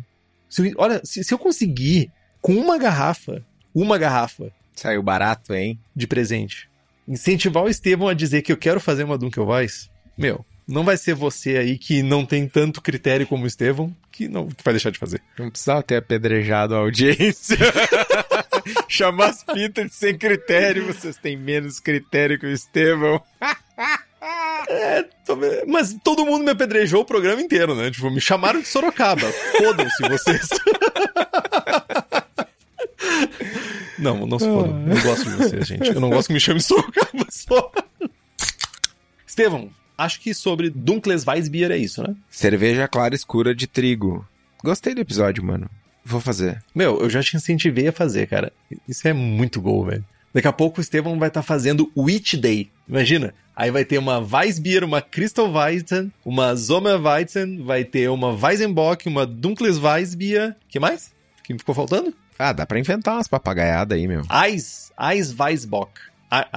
Se, 0.48 0.72
olha, 0.76 1.00
se, 1.04 1.24
se 1.24 1.34
eu 1.34 1.38
conseguir, 1.38 2.12
com 2.40 2.54
uma 2.54 2.78
garrafa, 2.78 3.44
uma 3.74 3.98
garrafa. 3.98 4.52
Saiu 4.74 5.02
barato, 5.02 5.54
hein? 5.54 5.78
De 5.94 6.06
presente. 6.06 6.68
Incentivar 7.06 7.64
o 7.64 7.68
Estevão 7.68 8.08
a 8.08 8.14
dizer 8.14 8.42
que 8.42 8.52
eu 8.52 8.56
quero 8.56 8.80
fazer 8.80 9.04
uma 9.04 9.18
Dunkelweiss, 9.18 9.90
meu, 10.16 10.44
não 10.66 10.84
vai 10.84 10.96
ser 10.96 11.14
você 11.14 11.56
aí 11.56 11.78
que 11.78 12.02
não 12.02 12.24
tem 12.24 12.48
tanto 12.48 12.80
critério 12.80 13.26
como 13.26 13.44
o 13.44 13.46
Estevão 13.46 13.94
que 14.10 14.28
não 14.28 14.48
que 14.48 14.62
vai 14.64 14.72
deixar 14.72 14.90
de 14.90 14.98
fazer. 14.98 15.20
Não 15.38 15.50
precisava 15.50 15.82
ter 15.82 15.96
apedrejado 15.96 16.74
a 16.74 16.78
audiência. 16.78 17.58
Chamar 18.88 19.30
as 19.30 19.42
pintas 19.42 19.86
de 19.86 19.94
sem 19.94 20.16
critério, 20.16 20.86
vocês 20.86 21.16
têm 21.16 21.36
menos 21.36 21.80
critério 21.80 22.38
que 22.38 22.46
o 22.46 22.50
Estevão. 22.50 23.20
É, 24.66 25.04
mas 25.66 25.94
todo 26.02 26.24
mundo 26.24 26.44
me 26.44 26.50
apedrejou 26.50 27.02
o 27.02 27.04
programa 27.04 27.42
inteiro, 27.42 27.74
né? 27.74 27.90
Tipo, 27.90 28.10
me 28.10 28.22
chamaram 28.22 28.62
de 28.62 28.66
Sorocaba. 28.66 29.30
Fodam-se 29.58 30.08
vocês. 30.08 30.48
Não, 33.98 34.26
não 34.26 34.38
se 34.38 34.46
fodam. 34.46 34.86
Eu 34.88 35.02
gosto 35.02 35.30
de 35.30 35.36
vocês, 35.36 35.66
gente. 35.66 35.88
Eu 35.88 36.00
não 36.00 36.10
gosto 36.10 36.28
que 36.28 36.34
me 36.34 36.40
chame 36.40 36.60
Sorocaba 36.60 37.26
só. 37.30 37.70
Estevão, 39.26 39.70
acho 39.96 40.20
que 40.20 40.34
sobre 40.34 40.70
Dunkles 40.70 41.26
Weissbier 41.26 41.70
é 41.70 41.76
isso, 41.76 42.02
né? 42.02 42.14
Cerveja 42.30 42.88
clara 42.88 43.14
escura 43.14 43.54
de 43.54 43.66
trigo. 43.66 44.26
Gostei 44.62 44.94
do 44.94 45.00
episódio, 45.00 45.44
mano. 45.44 45.68
Vou 46.04 46.20
fazer. 46.20 46.62
Meu, 46.74 47.00
eu 47.00 47.08
já 47.08 47.22
te 47.22 47.36
incentivei 47.36 47.88
a 47.88 47.92
fazer, 47.92 48.26
cara. 48.26 48.52
Isso 48.88 49.06
é 49.08 49.12
muito 49.12 49.60
gol, 49.60 49.86
velho. 49.86 50.04
Daqui 50.32 50.48
a 50.48 50.52
pouco 50.52 50.78
o 50.78 50.80
Estevão 50.80 51.18
vai 51.18 51.28
estar 51.28 51.40
tá 51.40 51.46
fazendo 51.46 51.90
Witch 51.96 52.34
Day. 52.34 52.70
Imagina. 52.88 53.32
Aí 53.56 53.70
vai 53.70 53.84
ter 53.84 53.98
uma 53.98 54.18
Weissbier, 54.18 54.82
uma 54.82 55.00
Crystal 55.00 55.50
Weizen, 55.50 56.12
uma 56.24 56.56
Sommerweizen, 56.56 57.62
vai 57.62 57.84
ter 57.84 58.10
uma 58.10 58.32
Weizenbock, 58.32 59.08
uma 59.08 59.24
Dunkles 59.24 59.78
Weissbier. 59.78 60.56
que 60.68 60.80
mais? 60.80 61.14
que 61.44 61.56
ficou 61.56 61.74
faltando? 61.74 62.12
Ah, 62.38 62.52
dá 62.52 62.66
pra 62.66 62.80
inventar 62.80 63.14
umas 63.14 63.28
papagaiadas 63.28 63.96
aí, 63.96 64.08
meu. 64.08 64.22
Eis, 64.44 64.90
Eis 64.98 65.38
Weissbock. 65.38 65.92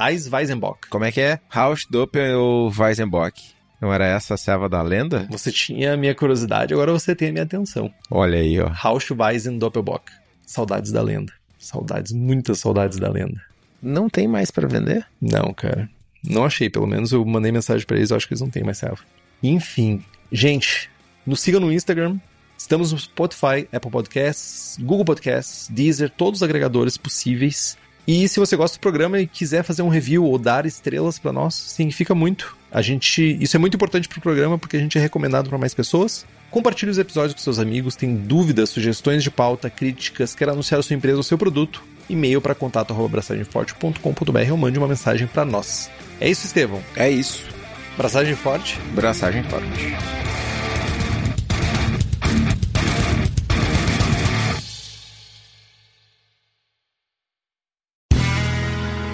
Eis 0.10 0.28
Weizenbock. 0.32 0.88
Como 0.90 1.06
é 1.06 1.12
que 1.12 1.22
é? 1.22 1.40
Rausch 1.50 1.86
Doppel 1.90 2.72
Weizenbock. 2.78 3.58
Não 3.80 3.94
era 3.94 4.06
essa 4.06 4.34
a 4.34 4.38
serva 4.38 4.68
da 4.68 4.82
lenda? 4.82 5.28
Você 5.30 5.52
tinha 5.52 5.94
a 5.94 5.98
minha 5.98 6.16
curiosidade, 6.16 6.74
agora 6.74 6.92
você 6.92 7.16
tem 7.16 7.30
a 7.30 7.32
minha 7.32 7.44
atenção. 7.44 7.94
Olha 8.10 8.40
aí, 8.40 8.60
ó. 8.60 8.68
Rausch 8.68 9.12
Weizen 9.12 9.60
Doppelbock. 9.60 10.12
Saudades 10.46 10.92
da 10.92 11.02
lenda. 11.02 11.32
Saudades, 11.60 12.12
muitas 12.12 12.60
saudades 12.60 12.98
da 12.98 13.10
lenda. 13.10 13.42
Não 13.82 14.10
tem 14.10 14.28
mais 14.28 14.50
para 14.50 14.68
vender? 14.68 15.06
Não, 15.22 15.54
cara. 15.54 15.90
Não 16.24 16.44
achei, 16.44 16.70
pelo 16.70 16.88
menos 16.88 17.12
eu 17.12 17.24
mandei 17.24 17.52
mensagem 17.52 17.86
para 17.86 17.98
eles, 17.98 18.10
eu 18.10 18.18
acho 18.18 18.28
que 18.28 18.34
eles 18.34 18.42
não 18.42 18.50
têm 18.50 18.64
mais 18.64 18.80
serva. 18.80 19.00
Enfim, 19.42 20.04
gente, 20.32 20.90
nos 21.26 21.40
sigam 21.42 21.62
no 21.62 21.72
Instagram. 21.72 22.18
Estamos 22.58 22.92
no 22.92 22.98
Spotify, 22.98 23.68
Apple 23.72 23.92
Podcasts, 23.92 24.78
Google 24.82 25.06
Podcasts, 25.06 25.68
Deezer, 25.70 26.10
todos 26.10 26.40
os 26.40 26.44
agregadores 26.44 26.98
possíveis. 26.98 27.78
E 28.08 28.28
se 28.30 28.40
você 28.40 28.56
gosta 28.56 28.78
do 28.78 28.82
programa 28.82 29.20
e 29.20 29.28
quiser 29.28 29.64
fazer 29.64 29.82
um 29.82 29.90
review 29.90 30.24
ou 30.24 30.38
dar 30.38 30.66
estrelas 30.66 31.20
para 31.20 31.34
nós, 31.34 31.54
significa 31.54 32.16
muito. 32.16 32.56
A 32.72 32.82
gente, 32.82 33.38
isso 33.42 33.58
é 33.58 33.60
muito 33.60 33.76
importante 33.76 34.08
pro 34.08 34.22
programa 34.22 34.58
porque 34.58 34.78
a 34.78 34.80
gente 34.80 34.98
é 34.98 35.02
recomendado 35.02 35.50
para 35.50 35.58
mais 35.58 35.74
pessoas. 35.74 36.26
Compartilhe 36.50 36.90
os 36.90 36.98
episódios 36.98 37.34
com 37.34 37.40
seus 37.42 37.60
amigos, 37.60 37.98
tem 37.98 38.16
dúvidas, 38.16 38.70
sugestões 38.70 39.24
de 39.24 39.30
pauta, 39.30 39.70
críticas, 39.70 40.34
quer 40.34 40.48
anunciar 40.48 40.80
a 40.80 40.84
sua 40.84 40.96
empresa 40.96 41.18
ou 41.18 41.24
seu 41.24 41.38
produto 41.38 41.84
e-mail 42.10 42.40
para 42.40 42.56
contato@braçagemforte.com.br 42.56 44.52
ou 44.52 44.58
mande 44.58 44.80
uma 44.80 44.88
mensagem 44.88 45.28
para 45.28 45.44
nós. 45.44 45.90
É 46.22 46.30
isso, 46.30 46.46
Estevão? 46.46 46.82
É 46.96 47.10
isso. 47.10 47.44
Braçagem 47.98 48.36
forte? 48.36 48.80
Braçagem 48.94 49.44
forte. 49.44 49.98